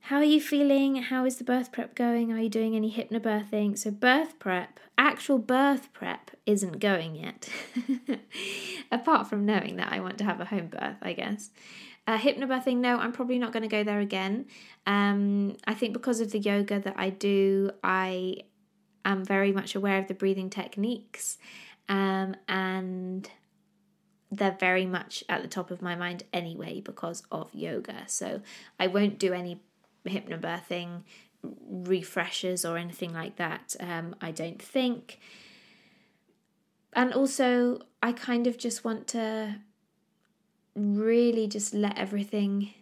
How 0.00 0.16
are 0.16 0.24
you 0.24 0.40
feeling? 0.40 0.96
How 0.96 1.24
is 1.24 1.36
the 1.36 1.44
birth 1.44 1.70
prep 1.72 1.94
going? 1.94 2.32
Are 2.32 2.40
you 2.40 2.48
doing 2.48 2.74
any 2.74 2.92
hypnobirthing? 2.92 3.78
So, 3.78 3.90
birth 3.90 4.38
prep, 4.38 4.80
actual 4.98 5.38
birth 5.38 5.92
prep, 5.92 6.32
isn't 6.46 6.80
going 6.80 7.14
yet. 7.14 7.48
Apart 8.92 9.28
from 9.28 9.46
knowing 9.46 9.76
that 9.76 9.92
I 9.92 10.00
want 10.00 10.18
to 10.18 10.24
have 10.24 10.40
a 10.40 10.46
home 10.46 10.68
birth, 10.68 10.96
I 11.02 11.12
guess. 11.12 11.50
Uh, 12.06 12.18
hypnobirthing, 12.18 12.78
no, 12.78 12.96
I'm 12.96 13.12
probably 13.12 13.38
not 13.38 13.52
going 13.52 13.62
to 13.62 13.68
go 13.68 13.84
there 13.84 14.00
again. 14.00 14.46
Um, 14.86 15.56
I 15.66 15.74
think 15.74 15.92
because 15.92 16.20
of 16.20 16.32
the 16.32 16.38
yoga 16.38 16.80
that 16.80 16.94
I 16.96 17.10
do, 17.10 17.70
I 17.84 18.38
am 19.04 19.24
very 19.24 19.52
much 19.52 19.74
aware 19.74 19.98
of 19.98 20.08
the 20.08 20.14
breathing 20.14 20.50
techniques. 20.50 21.38
Um, 21.88 22.34
and 22.48 23.30
they're 24.32 24.56
very 24.58 24.86
much 24.86 25.24
at 25.28 25.42
the 25.42 25.48
top 25.48 25.70
of 25.70 25.82
my 25.82 25.94
mind 25.94 26.24
anyway 26.32 26.80
because 26.80 27.22
of 27.30 27.54
yoga. 27.54 28.04
So 28.06 28.40
I 28.78 28.86
won't 28.86 29.18
do 29.18 29.32
any 29.32 29.60
hypnobirthing 30.06 31.02
refreshers 31.42 32.64
or 32.64 32.76
anything 32.76 33.12
like 33.12 33.36
that. 33.36 33.74
Um, 33.80 34.14
I 34.20 34.30
don't 34.30 34.60
think. 34.60 35.18
And 36.92 37.12
also, 37.12 37.82
I 38.02 38.12
kind 38.12 38.46
of 38.46 38.58
just 38.58 38.84
want 38.84 39.06
to 39.08 39.56
really 40.74 41.46
just 41.46 41.74
let 41.74 41.96
everything 41.98 42.74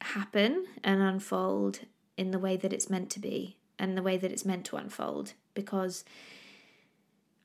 happen 0.00 0.66
and 0.84 1.00
unfold 1.00 1.80
in 2.16 2.30
the 2.30 2.38
way 2.38 2.56
that 2.56 2.72
it's 2.72 2.90
meant 2.90 3.10
to 3.10 3.20
be 3.20 3.56
and 3.78 3.96
the 3.96 4.02
way 4.02 4.16
that 4.16 4.30
it's 4.30 4.44
meant 4.44 4.64
to 4.66 4.76
unfold 4.76 5.34
because 5.54 6.04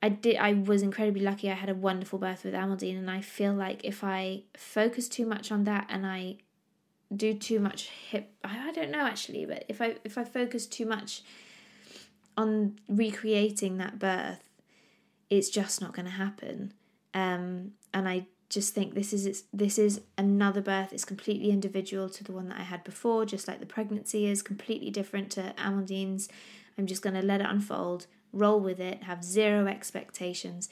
I 0.02 0.08
did 0.08 0.36
I 0.36 0.52
was 0.52 0.82
incredibly 0.82 1.22
lucky 1.22 1.50
I 1.50 1.54
had 1.54 1.68
a 1.68 1.74
wonderful 1.74 2.18
birth 2.18 2.44
with 2.44 2.54
Amandine 2.54 2.98
and 2.98 3.10
I 3.10 3.20
feel 3.20 3.52
like 3.52 3.84
if 3.84 4.04
I 4.04 4.42
focus 4.56 5.08
too 5.08 5.26
much 5.26 5.50
on 5.50 5.64
that 5.64 5.86
and 5.88 6.06
I 6.06 6.38
do 7.14 7.34
too 7.34 7.60
much 7.60 7.88
hip 8.10 8.32
I 8.42 8.72
don't 8.72 8.90
know 8.90 9.06
actually 9.06 9.44
but 9.44 9.64
if 9.68 9.80
I 9.80 9.96
if 10.04 10.18
I 10.18 10.24
focus 10.24 10.66
too 10.66 10.86
much 10.86 11.22
on 12.36 12.78
recreating 12.88 13.78
that 13.78 13.98
birth 13.98 14.50
it's 15.30 15.48
just 15.48 15.80
not 15.80 15.92
going 15.94 16.06
to 16.06 16.12
happen. 16.12 16.72
Um 17.12 17.72
and 17.92 18.08
I 18.08 18.26
just 18.48 18.74
think 18.74 18.94
this 18.94 19.12
is 19.12 19.44
this 19.52 19.78
is 19.78 20.00
another 20.18 20.60
birth 20.60 20.92
it's 20.92 21.04
completely 21.04 21.50
individual 21.50 22.08
to 22.08 22.24
the 22.24 22.32
one 22.32 22.48
that 22.48 22.58
I 22.58 22.62
had 22.62 22.84
before 22.84 23.24
just 23.24 23.48
like 23.48 23.60
the 23.60 23.66
pregnancy 23.66 24.26
is 24.26 24.42
completely 24.42 24.90
different 24.90 25.30
to 25.32 25.54
Amandine's 25.58 26.28
I'm 26.76 26.86
just 26.86 27.02
going 27.02 27.14
to 27.14 27.22
let 27.22 27.40
it 27.40 27.46
unfold 27.48 28.06
roll 28.32 28.60
with 28.60 28.80
it 28.80 29.04
have 29.04 29.22
zero 29.24 29.66
expectations. 29.66 30.68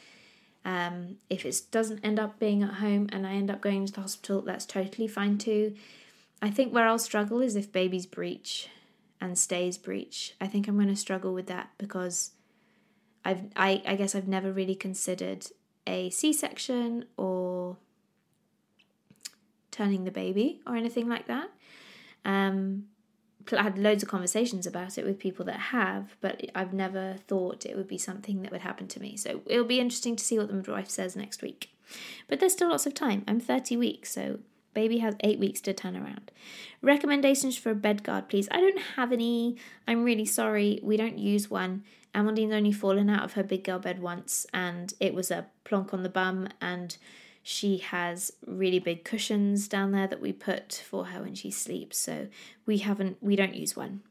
Um, 0.64 1.16
if 1.28 1.44
it 1.44 1.60
doesn't 1.72 2.04
end 2.04 2.20
up 2.20 2.38
being 2.38 2.62
at 2.62 2.74
home 2.74 3.08
and 3.12 3.26
I 3.26 3.32
end 3.32 3.50
up 3.50 3.60
going 3.60 3.84
to 3.86 3.92
the 3.92 4.00
hospital 4.00 4.42
that's 4.42 4.66
totally 4.66 5.08
fine 5.08 5.38
too 5.38 5.74
I 6.42 6.50
think 6.50 6.74
where 6.74 6.88
I'll 6.88 6.98
struggle 6.98 7.40
is 7.40 7.54
if 7.54 7.70
babies 7.70 8.04
breech 8.04 8.68
and 9.20 9.38
stays 9.38 9.78
breech. 9.78 10.34
I 10.40 10.48
think 10.48 10.66
I'm 10.66 10.74
going 10.74 10.88
to 10.88 10.96
struggle 10.96 11.32
with 11.32 11.46
that 11.46 11.70
because 11.78 12.32
I've 13.24 13.44
I, 13.54 13.80
I 13.86 13.94
guess 13.94 14.16
I've 14.16 14.26
never 14.26 14.52
really 14.52 14.74
considered 14.74 15.46
a 15.86 16.10
C-section 16.10 17.04
or 17.16 17.76
turning 19.70 20.02
the 20.02 20.10
baby 20.10 20.60
or 20.66 20.74
anything 20.74 21.08
like 21.08 21.28
that. 21.28 21.50
Um, 22.24 22.86
I 23.56 23.62
had 23.62 23.78
loads 23.78 24.02
of 24.02 24.08
conversations 24.08 24.66
about 24.66 24.98
it 24.98 25.04
with 25.04 25.18
people 25.18 25.44
that 25.46 25.58
have, 25.58 26.16
but 26.20 26.44
I've 26.54 26.72
never 26.72 27.16
thought 27.26 27.66
it 27.66 27.76
would 27.76 27.88
be 27.88 27.98
something 27.98 28.42
that 28.42 28.52
would 28.52 28.60
happen 28.60 28.88
to 28.88 29.00
me. 29.00 29.16
So 29.16 29.40
it'll 29.46 29.64
be 29.64 29.80
interesting 29.80 30.16
to 30.16 30.24
see 30.24 30.38
what 30.38 30.48
the 30.48 30.54
midwife 30.54 30.88
says 30.88 31.16
next 31.16 31.42
week. 31.42 31.70
But 32.28 32.40
there's 32.40 32.52
still 32.52 32.70
lots 32.70 32.86
of 32.86 32.94
time. 32.94 33.24
I'm 33.26 33.40
30 33.40 33.76
weeks, 33.76 34.12
so 34.12 34.38
Baby 34.74 34.98
has 34.98 35.14
eight 35.20 35.38
weeks 35.38 35.60
to 35.62 35.72
turn 35.72 35.96
around. 35.96 36.30
Recommendations 36.80 37.56
for 37.56 37.70
a 37.70 37.74
bed 37.74 38.02
guard, 38.02 38.28
please. 38.28 38.48
I 38.50 38.60
don't 38.60 38.80
have 38.96 39.12
any. 39.12 39.56
I'm 39.86 40.04
really 40.04 40.24
sorry. 40.24 40.80
We 40.82 40.96
don't 40.96 41.18
use 41.18 41.50
one. 41.50 41.84
Amandine's 42.14 42.52
only 42.52 42.72
fallen 42.72 43.08
out 43.08 43.24
of 43.24 43.34
her 43.34 43.42
big 43.42 43.64
girl 43.64 43.78
bed 43.78 44.00
once, 44.00 44.46
and 44.52 44.92
it 45.00 45.14
was 45.14 45.30
a 45.30 45.46
plonk 45.64 45.94
on 45.94 46.02
the 46.02 46.08
bum. 46.08 46.48
And 46.60 46.96
she 47.42 47.78
has 47.78 48.32
really 48.46 48.78
big 48.78 49.04
cushions 49.04 49.68
down 49.68 49.92
there 49.92 50.06
that 50.06 50.20
we 50.20 50.32
put 50.32 50.72
for 50.72 51.06
her 51.06 51.22
when 51.22 51.34
she 51.34 51.50
sleeps. 51.50 51.98
So 51.98 52.28
we 52.66 52.78
haven't. 52.78 53.18
We 53.20 53.36
don't 53.36 53.54
use 53.54 53.76
one 53.76 54.02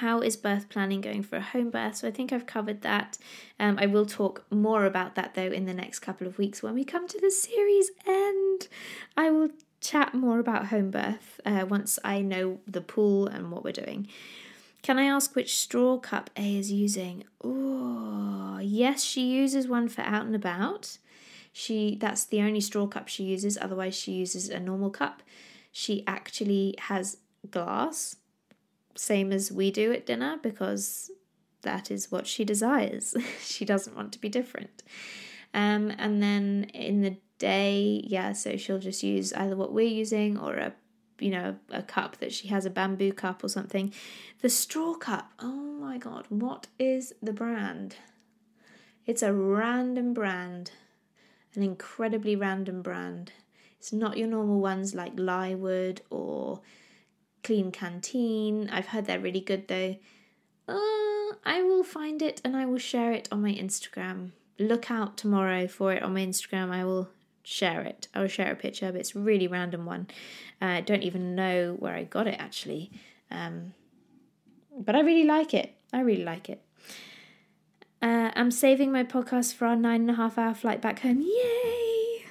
how 0.00 0.20
is 0.20 0.36
birth 0.36 0.68
planning 0.68 1.00
going 1.00 1.22
for 1.22 1.36
a 1.36 1.42
home 1.42 1.70
birth? 1.70 1.96
So 1.96 2.08
I 2.08 2.10
think 2.10 2.32
I've 2.32 2.46
covered 2.46 2.82
that. 2.82 3.18
Um, 3.60 3.78
I 3.78 3.86
will 3.86 4.06
talk 4.06 4.44
more 4.50 4.84
about 4.86 5.14
that 5.14 5.34
though 5.34 5.50
in 5.50 5.66
the 5.66 5.74
next 5.74 6.00
couple 6.00 6.26
of 6.26 6.38
weeks 6.38 6.62
when 6.62 6.74
we 6.74 6.84
come 6.84 7.06
to 7.08 7.20
the 7.20 7.30
series 7.30 7.90
end. 8.06 8.68
I 9.16 9.30
will 9.30 9.50
chat 9.80 10.14
more 10.14 10.38
about 10.38 10.66
home 10.66 10.90
birth 10.90 11.40
uh, 11.44 11.66
once 11.68 11.98
I 12.04 12.22
know 12.22 12.60
the 12.66 12.80
pool 12.80 13.26
and 13.26 13.50
what 13.50 13.64
we're 13.64 13.72
doing. 13.72 14.08
Can 14.82 14.98
I 14.98 15.04
ask 15.04 15.36
which 15.36 15.56
straw 15.56 15.98
cup 15.98 16.30
A 16.36 16.56
is 16.56 16.72
using? 16.72 17.24
Oh, 17.44 18.58
yes, 18.60 19.04
she 19.04 19.30
uses 19.30 19.68
one 19.68 19.88
for 19.88 20.02
out 20.02 20.26
and 20.26 20.34
about. 20.34 20.98
She 21.52 21.96
that's 22.00 22.24
the 22.24 22.40
only 22.40 22.60
straw 22.60 22.86
cup 22.86 23.08
she 23.08 23.24
uses. 23.24 23.58
Otherwise, 23.60 23.94
she 23.94 24.12
uses 24.12 24.48
a 24.48 24.58
normal 24.58 24.90
cup. 24.90 25.22
She 25.70 26.02
actually 26.06 26.74
has 26.78 27.18
glass 27.50 28.16
same 28.94 29.32
as 29.32 29.50
we 29.50 29.70
do 29.70 29.92
at 29.92 30.06
dinner 30.06 30.38
because 30.42 31.10
that 31.62 31.90
is 31.90 32.10
what 32.10 32.26
she 32.26 32.44
desires. 32.44 33.16
she 33.40 33.64
doesn't 33.64 33.96
want 33.96 34.12
to 34.12 34.20
be 34.20 34.28
different. 34.28 34.82
Um, 35.54 35.92
and 35.98 36.22
then 36.22 36.70
in 36.74 37.02
the 37.02 37.16
day, 37.38 38.02
yeah, 38.06 38.32
so 38.32 38.56
she'll 38.56 38.78
just 38.78 39.02
use 39.02 39.32
either 39.32 39.56
what 39.56 39.72
we're 39.72 39.86
using 39.86 40.38
or 40.38 40.54
a 40.54 40.72
you 41.18 41.30
know 41.30 41.56
a 41.70 41.82
cup 41.82 42.16
that 42.16 42.32
she 42.32 42.48
has 42.48 42.64
a 42.64 42.70
bamboo 42.70 43.12
cup 43.12 43.44
or 43.44 43.48
something. 43.48 43.92
The 44.40 44.48
straw 44.48 44.94
cup. 44.94 45.32
Oh 45.38 45.52
my 45.52 45.98
god, 45.98 46.26
what 46.28 46.66
is 46.78 47.12
the 47.22 47.32
brand? 47.32 47.96
It's 49.04 49.22
a 49.22 49.32
random 49.32 50.14
brand, 50.14 50.70
an 51.54 51.62
incredibly 51.62 52.36
random 52.36 52.82
brand. 52.82 53.32
It's 53.78 53.92
not 53.92 54.16
your 54.16 54.28
normal 54.28 54.60
ones 54.60 54.94
like 54.94 55.12
Lywood 55.16 56.02
or 56.08 56.60
Klean 57.42 57.72
Kanteen. 57.72 58.68
I've 58.72 58.88
heard 58.88 59.06
they're 59.06 59.20
really 59.20 59.40
good 59.40 59.68
though. 59.68 59.96
Uh, 60.68 61.34
I 61.44 61.62
will 61.62 61.82
find 61.82 62.22
it 62.22 62.40
and 62.44 62.56
I 62.56 62.66
will 62.66 62.78
share 62.78 63.12
it 63.12 63.28
on 63.32 63.42
my 63.42 63.52
Instagram. 63.52 64.30
Look 64.58 64.90
out 64.90 65.16
tomorrow 65.16 65.66
for 65.66 65.92
it 65.92 66.02
on 66.02 66.14
my 66.14 66.20
Instagram. 66.24 66.70
I 66.70 66.84
will 66.84 67.08
share 67.42 67.82
it. 67.82 68.08
I 68.14 68.20
will 68.20 68.28
share 68.28 68.52
a 68.52 68.56
picture, 68.56 68.92
but 68.92 69.00
it's 69.00 69.14
a 69.14 69.18
really 69.18 69.48
random 69.48 69.84
one. 69.86 70.06
Uh, 70.60 70.66
I 70.66 70.80
don't 70.80 71.02
even 71.02 71.34
know 71.34 71.76
where 71.78 71.94
I 71.94 72.04
got 72.04 72.26
it 72.26 72.36
actually. 72.38 72.90
Um, 73.30 73.74
but 74.78 74.94
I 74.94 75.00
really 75.00 75.24
like 75.24 75.52
it. 75.54 75.74
I 75.92 76.00
really 76.00 76.24
like 76.24 76.48
it. 76.48 76.62
Uh, 78.00 78.30
I'm 78.34 78.50
saving 78.50 78.90
my 78.90 79.04
podcast 79.04 79.54
for 79.54 79.66
our 79.66 79.76
nine 79.76 80.02
and 80.02 80.10
a 80.10 80.14
half 80.14 80.38
hour 80.38 80.54
flight 80.54 80.80
back 80.80 81.00
home. 81.00 81.20
Yay! 81.20 82.24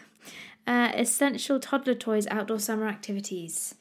Uh, 0.67 0.91
essential 0.93 1.59
toddler 1.59 1.95
toys, 1.95 2.27
outdoor 2.27 2.59
summer 2.59 2.87
activities. 2.87 3.75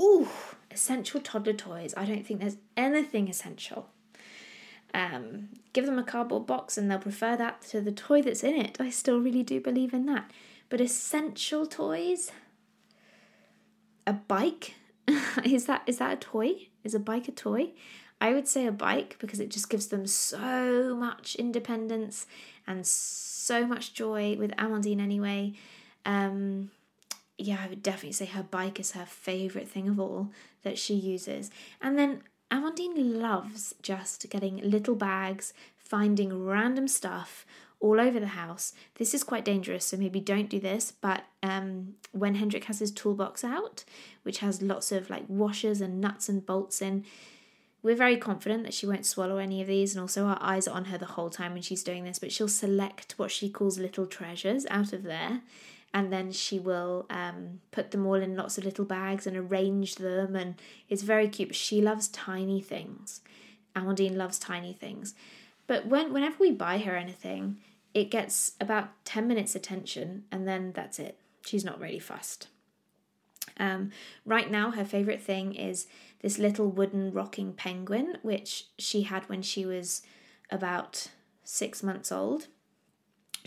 Ooh, 0.00 0.28
essential 0.70 1.20
toddler 1.20 1.52
toys. 1.52 1.94
I 1.96 2.04
don't 2.04 2.26
think 2.26 2.40
there's 2.40 2.56
anything 2.76 3.28
essential. 3.28 3.88
Um, 4.94 5.50
give 5.72 5.86
them 5.86 5.98
a 5.98 6.04
cardboard 6.04 6.46
box 6.46 6.78
and 6.78 6.90
they'll 6.90 6.98
prefer 6.98 7.36
that 7.36 7.62
to 7.62 7.80
the 7.80 7.92
toy 7.92 8.22
that's 8.22 8.42
in 8.42 8.54
it. 8.54 8.76
I 8.80 8.90
still 8.90 9.20
really 9.20 9.42
do 9.42 9.60
believe 9.60 9.92
in 9.92 10.06
that. 10.06 10.30
But 10.68 10.80
essential 10.80 11.66
toys? 11.66 12.30
A 14.06 14.12
bike? 14.12 14.74
is 15.44 15.66
that 15.66 15.82
is 15.86 15.98
that 15.98 16.12
a 16.12 16.16
toy? 16.16 16.68
Is 16.84 16.94
a 16.94 17.00
bike 17.00 17.28
a 17.28 17.32
toy? 17.32 17.72
I 18.20 18.32
would 18.32 18.48
say 18.48 18.66
a 18.66 18.72
bike 18.72 19.16
because 19.18 19.40
it 19.40 19.50
just 19.50 19.70
gives 19.70 19.88
them 19.88 20.06
so 20.06 20.96
much 20.96 21.36
independence 21.36 22.26
and 22.66 22.86
so 22.86 23.66
much 23.66 23.94
joy 23.94 24.36
with 24.36 24.50
Amandine 24.52 25.00
anyway. 25.00 25.52
Um, 26.04 26.70
yeah, 27.38 27.58
I 27.64 27.68
would 27.68 27.82
definitely 27.82 28.12
say 28.12 28.26
her 28.26 28.42
bike 28.42 28.80
is 28.80 28.92
her 28.92 29.06
favourite 29.06 29.68
thing 29.68 29.88
of 29.88 30.00
all 30.00 30.32
that 30.62 30.76
she 30.76 30.94
uses. 30.94 31.50
And 31.80 31.96
then 31.98 32.22
Amandine 32.50 33.20
loves 33.20 33.74
just 33.80 34.28
getting 34.28 34.58
little 34.68 34.96
bags, 34.96 35.52
finding 35.76 36.44
random 36.44 36.88
stuff, 36.88 37.46
all 37.80 38.00
over 38.00 38.18
the 38.18 38.28
house. 38.28 38.72
This 38.96 39.14
is 39.14 39.22
quite 39.22 39.44
dangerous, 39.44 39.84
so 39.84 39.96
maybe 39.96 40.20
don't 40.20 40.50
do 40.50 40.58
this. 40.58 40.92
But 40.92 41.22
um, 41.42 41.94
when 42.12 42.34
Hendrik 42.34 42.64
has 42.64 42.80
his 42.80 42.90
toolbox 42.90 43.44
out, 43.44 43.84
which 44.24 44.38
has 44.38 44.60
lots 44.60 44.90
of 44.90 45.08
like 45.08 45.24
washers 45.28 45.80
and 45.80 46.00
nuts 46.00 46.28
and 46.28 46.44
bolts 46.44 46.82
in, 46.82 47.04
we're 47.80 47.94
very 47.94 48.16
confident 48.16 48.64
that 48.64 48.74
she 48.74 48.86
won't 48.86 49.06
swallow 49.06 49.36
any 49.36 49.60
of 49.60 49.68
these, 49.68 49.94
and 49.94 50.00
also 50.00 50.26
our 50.26 50.38
eyes 50.40 50.66
are 50.66 50.74
on 50.74 50.86
her 50.86 50.98
the 50.98 51.06
whole 51.06 51.30
time 51.30 51.52
when 51.52 51.62
she's 51.62 51.84
doing 51.84 52.04
this. 52.04 52.18
But 52.18 52.32
she'll 52.32 52.48
select 52.48 53.14
what 53.16 53.30
she 53.30 53.48
calls 53.48 53.78
little 53.78 54.06
treasures 54.06 54.66
out 54.68 54.92
of 54.92 55.04
there, 55.04 55.42
and 55.92 56.12
then 56.12 56.32
she 56.32 56.58
will 56.58 57.06
um, 57.10 57.60
put 57.70 57.90
them 57.90 58.06
all 58.06 58.14
in 58.14 58.36
lots 58.36 58.58
of 58.58 58.64
little 58.64 58.84
bags 58.84 59.26
and 59.26 59.36
arrange 59.36 59.96
them, 59.96 60.36
and 60.36 60.54
it's 60.88 61.02
very 61.02 61.28
cute. 61.28 61.54
She 61.54 61.80
loves 61.80 62.08
tiny 62.08 62.60
things. 62.60 63.20
Amandine 63.74 64.16
loves 64.16 64.38
tiny 64.38 64.72
things, 64.72 65.14
but 65.66 65.86
when 65.86 66.12
whenever 66.12 66.36
we 66.40 66.50
buy 66.50 66.78
her 66.78 66.96
anything, 66.96 67.58
it 67.94 68.10
gets 68.10 68.52
about 68.60 68.88
ten 69.04 69.28
minutes 69.28 69.54
attention, 69.54 70.24
and 70.32 70.46
then 70.48 70.72
that's 70.72 70.98
it. 70.98 71.18
She's 71.44 71.64
not 71.64 71.80
really 71.80 71.98
fussed. 72.00 72.48
Um, 73.58 73.90
right 74.24 74.50
now, 74.50 74.70
her 74.70 74.84
favourite 74.84 75.22
thing 75.22 75.54
is 75.54 75.86
this 76.20 76.38
little 76.38 76.68
wooden 76.68 77.12
rocking 77.12 77.52
penguin, 77.52 78.18
which 78.22 78.66
she 78.78 79.02
had 79.02 79.28
when 79.28 79.42
she 79.42 79.64
was 79.64 80.02
about 80.50 81.08
six 81.44 81.82
months 81.82 82.10
old. 82.12 82.48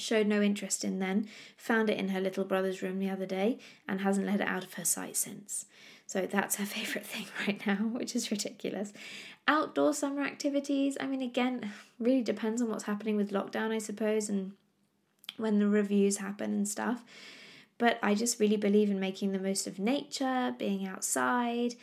Showed 0.01 0.27
no 0.27 0.41
interest 0.41 0.83
in 0.83 0.99
then, 0.99 1.27
found 1.55 1.89
it 1.89 1.97
in 1.97 2.09
her 2.09 2.19
little 2.19 2.43
brother's 2.43 2.81
room 2.81 2.99
the 2.99 3.09
other 3.09 3.25
day, 3.25 3.59
and 3.87 4.01
hasn't 4.01 4.25
let 4.25 4.41
it 4.41 4.47
out 4.47 4.63
of 4.63 4.73
her 4.73 4.85
sight 4.85 5.15
since. 5.15 5.65
So 6.07 6.25
that's 6.25 6.55
her 6.55 6.65
favourite 6.77 7.05
thing 7.05 7.27
right 7.47 7.65
now, 7.65 7.75
which 7.75 8.15
is 8.15 8.31
ridiculous. 8.31 8.93
Outdoor 9.47 9.93
summer 9.93 10.23
activities, 10.23 10.97
I 10.99 11.07
mean, 11.07 11.21
again, 11.21 11.71
really 11.99 12.21
depends 12.21 12.61
on 12.61 12.69
what's 12.69 12.83
happening 12.83 13.15
with 13.15 13.31
lockdown, 13.31 13.71
I 13.71 13.77
suppose, 13.77 14.27
and 14.27 14.53
when 15.37 15.59
the 15.59 15.67
reviews 15.67 16.17
happen 16.17 16.51
and 16.51 16.67
stuff. 16.67 17.03
But 17.77 17.97
I 18.03 18.13
just 18.13 18.39
really 18.39 18.57
believe 18.57 18.91
in 18.91 18.99
making 18.99 19.31
the 19.31 19.39
most 19.39 19.65
of 19.67 19.79
nature, 19.79 20.53
being 20.57 20.85
outside. 20.85 21.75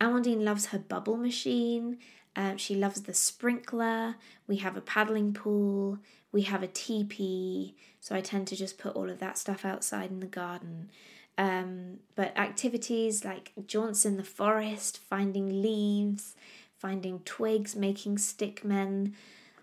Amandine 0.00 0.42
loves 0.42 0.66
her 0.66 0.78
bubble 0.78 1.16
machine. 1.16 1.98
Um, 2.36 2.56
she 2.56 2.74
loves 2.74 3.02
the 3.02 3.14
sprinkler. 3.14 4.16
We 4.46 4.56
have 4.56 4.76
a 4.76 4.80
paddling 4.80 5.32
pool. 5.32 5.98
We 6.32 6.42
have 6.42 6.62
a 6.62 6.68
teepee. 6.68 7.74
So 8.00 8.14
I 8.14 8.20
tend 8.20 8.46
to 8.48 8.56
just 8.56 8.78
put 8.78 8.94
all 8.94 9.10
of 9.10 9.18
that 9.18 9.38
stuff 9.38 9.64
outside 9.64 10.10
in 10.10 10.20
the 10.20 10.26
garden. 10.26 10.90
Um, 11.36 12.00
but 12.16 12.36
activities 12.36 13.24
like 13.24 13.52
jaunts 13.66 14.04
in 14.04 14.16
the 14.16 14.24
forest, 14.24 14.98
finding 14.98 15.62
leaves, 15.62 16.34
finding 16.76 17.20
twigs, 17.20 17.76
making 17.76 18.18
stick 18.18 18.64
men, 18.64 19.14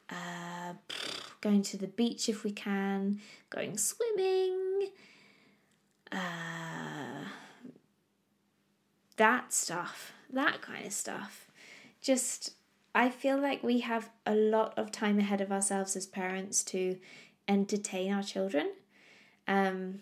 uh, 0.10 0.74
going 1.42 1.62
to 1.64 1.78
the 1.78 1.88
beach 1.88 2.30
if 2.30 2.44
we 2.44 2.52
can, 2.52 3.20
going 3.50 3.78
swimming, 3.78 4.90
uh, 6.12 7.26
that 9.18 9.54
stuff, 9.54 10.14
that 10.32 10.62
kind 10.62 10.86
of 10.86 10.94
stuff. 10.94 11.48
Just, 12.02 12.54
I 12.96 13.10
feel 13.10 13.38
like 13.38 13.62
we 13.62 13.82
have 13.82 14.10
a 14.26 14.34
lot 14.34 14.74
of 14.78 14.90
time 14.90 15.20
ahead 15.20 15.42
of 15.42 15.52
ourselves 15.52 15.98
as 15.98 16.06
parents 16.06 16.64
to 16.66 16.98
entertain 17.46 18.14
our 18.14 18.24
children. 18.24 18.72
Um, 19.50 20.00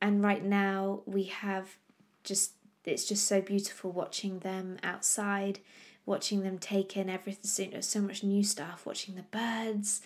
and 0.00 0.22
right 0.22 0.44
now 0.44 1.02
we 1.04 1.24
have 1.24 1.76
just, 2.22 2.52
it's 2.84 3.04
just 3.04 3.26
so 3.26 3.40
beautiful 3.40 3.90
watching 3.90 4.38
them 4.38 4.78
outside, 4.84 5.58
watching 6.06 6.44
them 6.44 6.58
take 6.58 6.96
in 6.96 7.10
everything, 7.10 7.82
so 7.82 8.00
much 8.00 8.22
new 8.22 8.44
stuff, 8.44 8.86
watching 8.86 9.16
the 9.16 9.22
birds, 9.22 10.00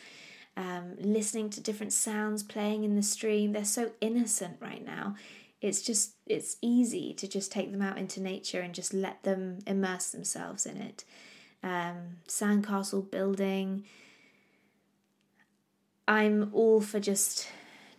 um, 0.56 0.94
listening 0.98 1.50
to 1.50 1.60
different 1.60 1.92
sounds 1.92 2.42
playing 2.42 2.82
in 2.82 2.96
the 2.96 3.02
stream. 3.02 3.52
They're 3.52 3.66
so 3.66 3.90
innocent 4.00 4.56
right 4.58 4.84
now. 4.84 5.16
It's 5.60 5.82
just, 5.82 6.14
it's 6.26 6.56
easy 6.62 7.12
to 7.14 7.28
just 7.28 7.52
take 7.52 7.72
them 7.72 7.82
out 7.82 7.98
into 7.98 8.22
nature 8.22 8.60
and 8.60 8.74
just 8.74 8.94
let 8.94 9.22
them 9.22 9.58
immerse 9.66 10.10
themselves 10.10 10.64
in 10.64 10.78
it. 10.78 11.04
Um, 11.62 12.18
sandcastle 12.28 13.10
building. 13.10 13.84
I'm 16.08 16.50
all 16.52 16.80
for 16.80 17.00
just 17.00 17.48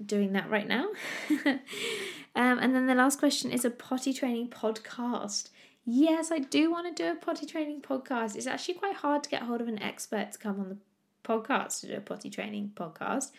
doing 0.04 0.34
that 0.34 0.50
right 0.50 0.68
now. 0.68 0.88
um, 1.46 1.60
and 2.36 2.76
then 2.76 2.88
the 2.88 2.96
last 2.96 3.20
question 3.20 3.52
is 3.52 3.66
a 3.66 3.70
potty 3.70 4.14
training 4.14 4.50
podcast. 4.50 5.50
Yes, 5.86 6.32
I 6.32 6.40
do 6.40 6.72
want 6.72 6.88
to 6.96 7.04
do 7.04 7.12
a 7.12 7.16
potty 7.16 7.46
training 7.46 7.82
podcast. 7.82 8.36
It's 8.36 8.48
actually 8.48 8.76
quite 8.76 8.98
hard 8.98 9.24
to 9.24 9.30
get 9.30 9.44
hold 9.44 9.62
of 9.62 9.68
an 9.68 9.82
expert 9.82 10.34
to 10.34 10.38
come 10.38 10.60
on 10.60 10.70
the 10.70 10.78
podcast 11.24 11.82
to 11.82 11.88
do 11.88 11.96
a 11.96 12.02
potty 12.02 12.30
training 12.30 12.72
podcast. 12.76 13.32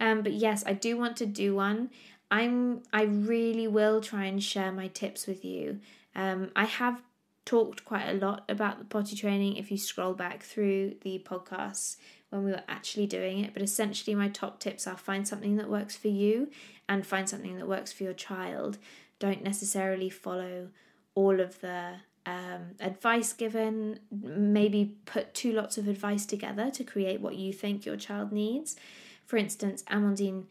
Um, 0.00 0.22
but 0.22 0.32
yes, 0.32 0.64
I 0.66 0.72
do 0.72 0.96
want 0.96 1.16
to 1.18 1.26
do 1.26 1.54
one. 1.54 1.90
I'm 2.30 2.82
I 2.92 3.02
really 3.02 3.68
will 3.68 4.00
try 4.00 4.24
and 4.24 4.42
share 4.42 4.72
my 4.72 4.88
tips 4.88 5.26
with 5.26 5.44
you. 5.44 5.80
Um, 6.16 6.50
I 6.56 6.64
have 6.64 7.02
talked 7.44 7.84
quite 7.84 8.08
a 8.08 8.14
lot 8.14 8.44
about 8.48 8.78
the 8.78 8.84
potty 8.84 9.16
training 9.16 9.56
if 9.56 9.70
you 9.70 9.78
scroll 9.78 10.14
back 10.14 10.42
through 10.42 10.94
the 11.02 11.24
podcasts 11.24 11.96
when 12.30 12.44
we 12.44 12.50
were 12.50 12.62
actually 12.68 13.06
doing 13.06 13.40
it. 13.40 13.52
But 13.52 13.62
essentially, 13.62 14.14
my 14.14 14.28
top 14.28 14.60
tips 14.60 14.86
are 14.86 14.96
find 14.96 15.26
something 15.26 15.56
that 15.56 15.68
works 15.68 15.96
for 15.96 16.08
you 16.08 16.50
and 16.88 17.06
find 17.06 17.28
something 17.28 17.56
that 17.58 17.68
works 17.68 17.92
for 17.92 18.04
your 18.04 18.14
child. 18.14 18.78
Don't 19.18 19.42
necessarily 19.42 20.10
follow 20.10 20.68
all 21.14 21.40
of 21.40 21.60
the 21.60 21.94
um, 22.24 22.74
advice 22.80 23.32
given, 23.32 23.98
maybe 24.10 24.96
put 25.04 25.34
two 25.34 25.52
lots 25.52 25.76
of 25.76 25.88
advice 25.88 26.24
together 26.24 26.70
to 26.70 26.84
create 26.84 27.20
what 27.20 27.36
you 27.36 27.52
think 27.52 27.84
your 27.84 27.96
child 27.96 28.32
needs. 28.32 28.76
For 29.26 29.36
instance, 29.36 29.82
Amandine 29.84 30.44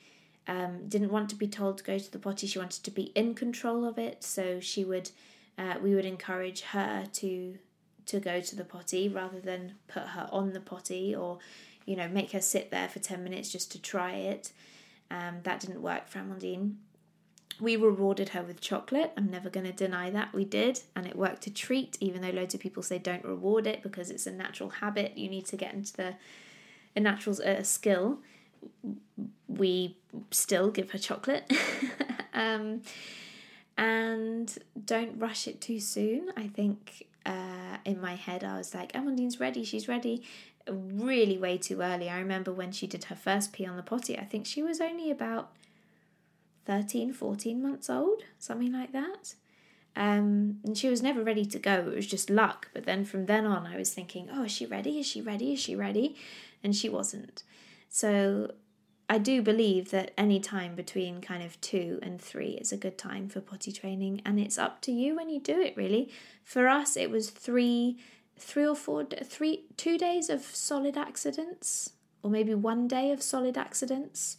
um, 0.47 0.87
didn't 0.87 1.11
want 1.11 1.29
to 1.29 1.35
be 1.35 1.47
told 1.47 1.77
to 1.77 1.83
go 1.83 1.97
to 1.97 2.11
the 2.11 2.19
potty; 2.19 2.47
she 2.47 2.59
wanted 2.59 2.83
to 2.83 2.91
be 2.91 3.03
in 3.15 3.35
control 3.35 3.85
of 3.85 3.97
it. 3.97 4.23
So 4.23 4.59
she 4.59 4.83
would, 4.83 5.11
uh, 5.61 5.75
we 5.81 5.93
would 5.93 6.05
encourage 6.05 6.61
her 6.61 7.05
to 7.13 7.57
to 8.07 8.19
go 8.19 8.41
to 8.41 8.55
the 8.55 8.63
potty 8.65 9.07
rather 9.07 9.39
than 9.39 9.75
put 9.87 10.03
her 10.03 10.27
on 10.31 10.53
the 10.53 10.59
potty 10.59 11.15
or, 11.15 11.37
you 11.85 11.95
know, 11.95 12.07
make 12.07 12.31
her 12.31 12.41
sit 12.41 12.71
there 12.71 12.89
for 12.89 12.97
ten 12.99 13.23
minutes 13.23 13.51
just 13.51 13.71
to 13.71 13.81
try 13.81 14.13
it. 14.13 14.51
Um, 15.11 15.37
that 15.43 15.59
didn't 15.59 15.81
work 15.81 16.07
for 16.07 16.19
Amandine. 16.19 16.75
We 17.59 17.75
rewarded 17.75 18.29
her 18.29 18.41
with 18.41 18.59
chocolate. 18.59 19.11
I'm 19.15 19.29
never 19.29 19.49
going 19.49 19.67
to 19.67 19.71
deny 19.71 20.09
that 20.09 20.33
we 20.33 20.45
did, 20.45 20.79
and 20.95 21.05
it 21.05 21.15
worked 21.15 21.45
a 21.45 21.53
treat, 21.53 21.95
even 21.99 22.21
though 22.21 22.29
loads 22.29 22.55
of 22.55 22.59
people 22.59 22.81
say 22.81 22.97
don't 22.97 23.23
reward 23.23 23.67
it 23.67 23.83
because 23.83 24.09
it's 24.09 24.25
a 24.25 24.31
natural 24.31 24.69
habit. 24.69 25.15
You 25.15 25.29
need 25.29 25.45
to 25.47 25.57
get 25.57 25.75
into 25.75 25.93
the 25.93 26.15
a 26.95 26.99
natural 26.99 27.37
uh, 27.45 27.61
skill. 27.61 28.19
We 29.47 29.97
still 30.31 30.71
give 30.71 30.91
her 30.91 30.97
chocolate. 30.97 31.51
um, 32.33 32.81
and 33.77 34.57
don't 34.85 35.19
rush 35.19 35.47
it 35.47 35.61
too 35.61 35.79
soon. 35.79 36.31
I 36.35 36.47
think 36.47 37.07
uh, 37.25 37.77
in 37.85 37.99
my 38.01 38.15
head 38.15 38.43
I 38.43 38.57
was 38.57 38.73
like, 38.73 38.93
Amandine's 38.93 39.39
ready, 39.39 39.63
she's 39.63 39.87
ready. 39.87 40.23
Really, 40.69 41.37
way 41.37 41.57
too 41.57 41.81
early. 41.81 42.09
I 42.09 42.19
remember 42.19 42.51
when 42.53 42.71
she 42.71 42.85
did 42.87 43.05
her 43.05 43.15
first 43.15 43.51
pee 43.53 43.65
on 43.65 43.77
the 43.77 43.83
potty, 43.83 44.17
I 44.17 44.25
think 44.25 44.45
she 44.45 44.61
was 44.61 44.79
only 44.79 45.09
about 45.09 45.51
13, 46.65 47.13
14 47.13 47.61
months 47.61 47.89
old, 47.89 48.23
something 48.37 48.71
like 48.71 48.91
that. 48.91 49.35
Um, 49.95 50.59
and 50.63 50.77
she 50.77 50.89
was 50.89 51.01
never 51.01 51.23
ready 51.23 51.45
to 51.45 51.59
go. 51.59 51.89
It 51.91 51.95
was 51.95 52.07
just 52.07 52.29
luck. 52.29 52.69
But 52.73 52.85
then 52.85 53.03
from 53.03 53.25
then 53.25 53.45
on, 53.45 53.65
I 53.65 53.77
was 53.77 53.93
thinking, 53.93 54.29
oh, 54.31 54.43
is 54.43 54.51
she 54.51 54.65
ready? 54.65 54.99
Is 54.99 55.05
she 55.05 55.21
ready? 55.21 55.53
Is 55.53 55.59
she 55.59 55.75
ready? 55.75 56.15
And 56.63 56.75
she 56.75 56.87
wasn't. 56.87 57.43
So 57.89 58.51
I 59.11 59.17
do 59.17 59.41
believe 59.41 59.91
that 59.91 60.11
any 60.17 60.39
time 60.39 60.73
between 60.73 61.19
kind 61.19 61.43
of 61.43 61.59
two 61.59 61.99
and 62.01 62.19
three 62.19 62.51
is 62.51 62.71
a 62.71 62.77
good 62.77 62.97
time 62.97 63.27
for 63.27 63.41
potty 63.41 63.71
training, 63.71 64.21
and 64.25 64.39
it's 64.39 64.57
up 64.57 64.81
to 64.83 64.91
you 64.91 65.17
when 65.17 65.29
you 65.29 65.39
do 65.39 65.59
it. 65.59 65.75
Really, 65.75 66.09
for 66.43 66.67
us, 66.67 66.95
it 66.95 67.11
was 67.11 67.29
three, 67.29 67.97
three 68.37 68.65
or 68.65 68.75
four, 68.75 69.03
three, 69.03 69.65
two 69.75 69.97
days 69.97 70.29
of 70.29 70.41
solid 70.41 70.97
accidents, 70.97 71.91
or 72.23 72.31
maybe 72.31 72.55
one 72.55 72.87
day 72.87 73.11
of 73.11 73.21
solid 73.21 73.57
accidents 73.57 74.37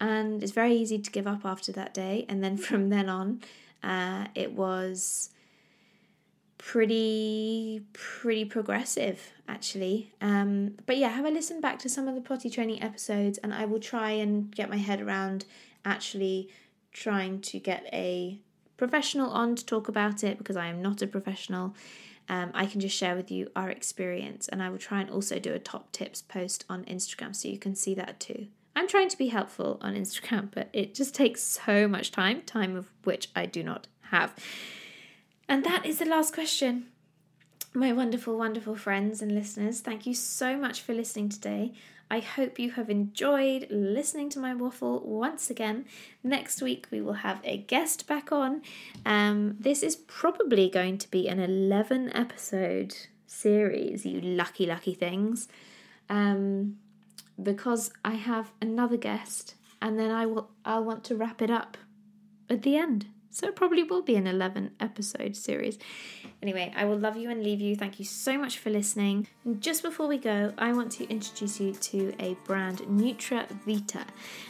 and 0.00 0.42
it's 0.42 0.52
very 0.52 0.74
easy 0.74 0.98
to 0.98 1.10
give 1.10 1.26
up 1.26 1.44
after 1.44 1.72
that 1.72 1.94
day. 1.94 2.24
And 2.28 2.42
then 2.42 2.56
from 2.68 2.90
then 2.90 3.08
on, 3.08 3.40
uh, 3.82 4.26
it 4.34 4.52
was 4.52 5.30
pretty 6.58 7.82
pretty 7.92 8.44
progressive 8.44 9.32
actually. 9.48 10.12
Um, 10.20 10.76
but 10.86 10.98
yeah, 10.98 11.08
have 11.08 11.24
a 11.24 11.30
listen 11.30 11.60
back 11.60 11.78
to 11.80 11.88
some 11.88 12.06
of 12.06 12.14
the 12.14 12.20
potty 12.20 12.50
training 12.50 12.82
episodes, 12.82 13.38
and 13.38 13.54
I 13.54 13.64
will 13.64 13.80
try 13.80 14.10
and 14.10 14.54
get 14.54 14.68
my 14.68 14.76
head 14.76 15.00
around 15.00 15.46
actually 15.84 16.50
trying 16.92 17.40
to 17.40 17.58
get 17.58 17.88
a 17.92 18.38
professional 18.76 19.30
on 19.30 19.56
to 19.56 19.64
talk 19.64 19.88
about 19.88 20.22
it 20.22 20.38
because 20.38 20.56
I 20.56 20.66
am 20.66 20.82
not 20.82 21.00
a 21.02 21.06
professional. 21.06 21.74
Um, 22.28 22.50
I 22.52 22.66
can 22.66 22.80
just 22.80 22.96
share 22.96 23.16
with 23.16 23.30
you 23.30 23.50
our 23.56 23.70
experience, 23.70 24.48
and 24.48 24.62
I 24.62 24.68
will 24.68 24.78
try 24.78 25.00
and 25.00 25.10
also 25.10 25.38
do 25.38 25.54
a 25.54 25.58
top 25.58 25.92
tips 25.92 26.20
post 26.20 26.64
on 26.68 26.84
Instagram 26.84 27.34
so 27.34 27.48
you 27.48 27.58
can 27.58 27.74
see 27.74 27.94
that 27.94 28.20
too. 28.20 28.48
I'm 28.76 28.86
trying 28.86 29.08
to 29.08 29.18
be 29.18 29.28
helpful 29.28 29.78
on 29.80 29.94
Instagram, 29.94 30.50
but 30.54 30.68
it 30.72 30.94
just 30.94 31.14
takes 31.14 31.42
so 31.42 31.88
much 31.88 32.12
time, 32.12 32.42
time 32.42 32.76
of 32.76 32.90
which 33.04 33.28
I 33.34 33.46
do 33.46 33.62
not 33.62 33.86
have. 34.10 34.34
And 35.48 35.64
that 35.64 35.86
is 35.86 35.98
the 35.98 36.04
last 36.04 36.34
question. 36.34 36.88
My 37.74 37.92
wonderful, 37.92 38.36
wonderful 38.36 38.76
friends 38.76 39.22
and 39.22 39.32
listeners, 39.32 39.80
thank 39.80 40.06
you 40.06 40.14
so 40.14 40.56
much 40.56 40.80
for 40.80 40.92
listening 40.92 41.28
today. 41.28 41.72
I 42.10 42.20
hope 42.20 42.58
you 42.58 42.70
have 42.72 42.88
enjoyed 42.88 43.66
listening 43.70 44.30
to 44.30 44.38
my 44.38 44.54
waffle 44.54 45.00
once 45.00 45.50
again. 45.50 45.84
Next 46.22 46.62
week 46.62 46.86
we 46.90 47.02
will 47.02 47.14
have 47.24 47.40
a 47.44 47.58
guest 47.58 48.06
back 48.06 48.32
on. 48.32 48.62
Um, 49.04 49.56
this 49.60 49.82
is 49.82 49.96
probably 49.96 50.70
going 50.70 50.96
to 50.98 51.10
be 51.10 51.28
an 51.28 51.38
11 51.38 52.16
episode 52.16 52.96
series, 53.26 54.06
you 54.06 54.20
lucky, 54.20 54.64
lucky 54.66 54.94
things. 54.94 55.48
Um, 56.08 56.78
because 57.40 57.92
I 58.04 58.14
have 58.14 58.52
another 58.60 58.96
guest 58.96 59.54
and 59.80 59.98
then 59.98 60.10
I 60.10 60.26
will 60.26 60.50
I'll 60.64 60.84
want 60.84 61.04
to 61.04 61.16
wrap 61.16 61.42
it 61.42 61.50
up 61.50 61.76
at 62.50 62.62
the 62.62 62.76
end. 62.76 63.06
So 63.38 63.46
it 63.46 63.54
probably 63.54 63.84
will 63.84 64.02
be 64.02 64.16
an 64.16 64.26
11 64.26 64.72
episode 64.80 65.36
series. 65.36 65.78
Anyway, 66.40 66.72
I 66.76 66.84
will 66.84 66.96
love 66.96 67.16
you 67.16 67.30
and 67.30 67.42
leave 67.42 67.60
you. 67.60 67.74
Thank 67.74 67.98
you 67.98 68.04
so 68.04 68.38
much 68.38 68.58
for 68.58 68.70
listening. 68.70 69.26
And 69.44 69.60
just 69.60 69.82
before 69.82 70.06
we 70.06 70.18
go, 70.18 70.52
I 70.56 70.72
want 70.72 70.92
to 70.92 71.08
introduce 71.10 71.58
you 71.58 71.72
to 71.72 72.14
a 72.20 72.34
brand, 72.44 72.78
Nutra 72.82 73.48
Vita. 73.66 74.04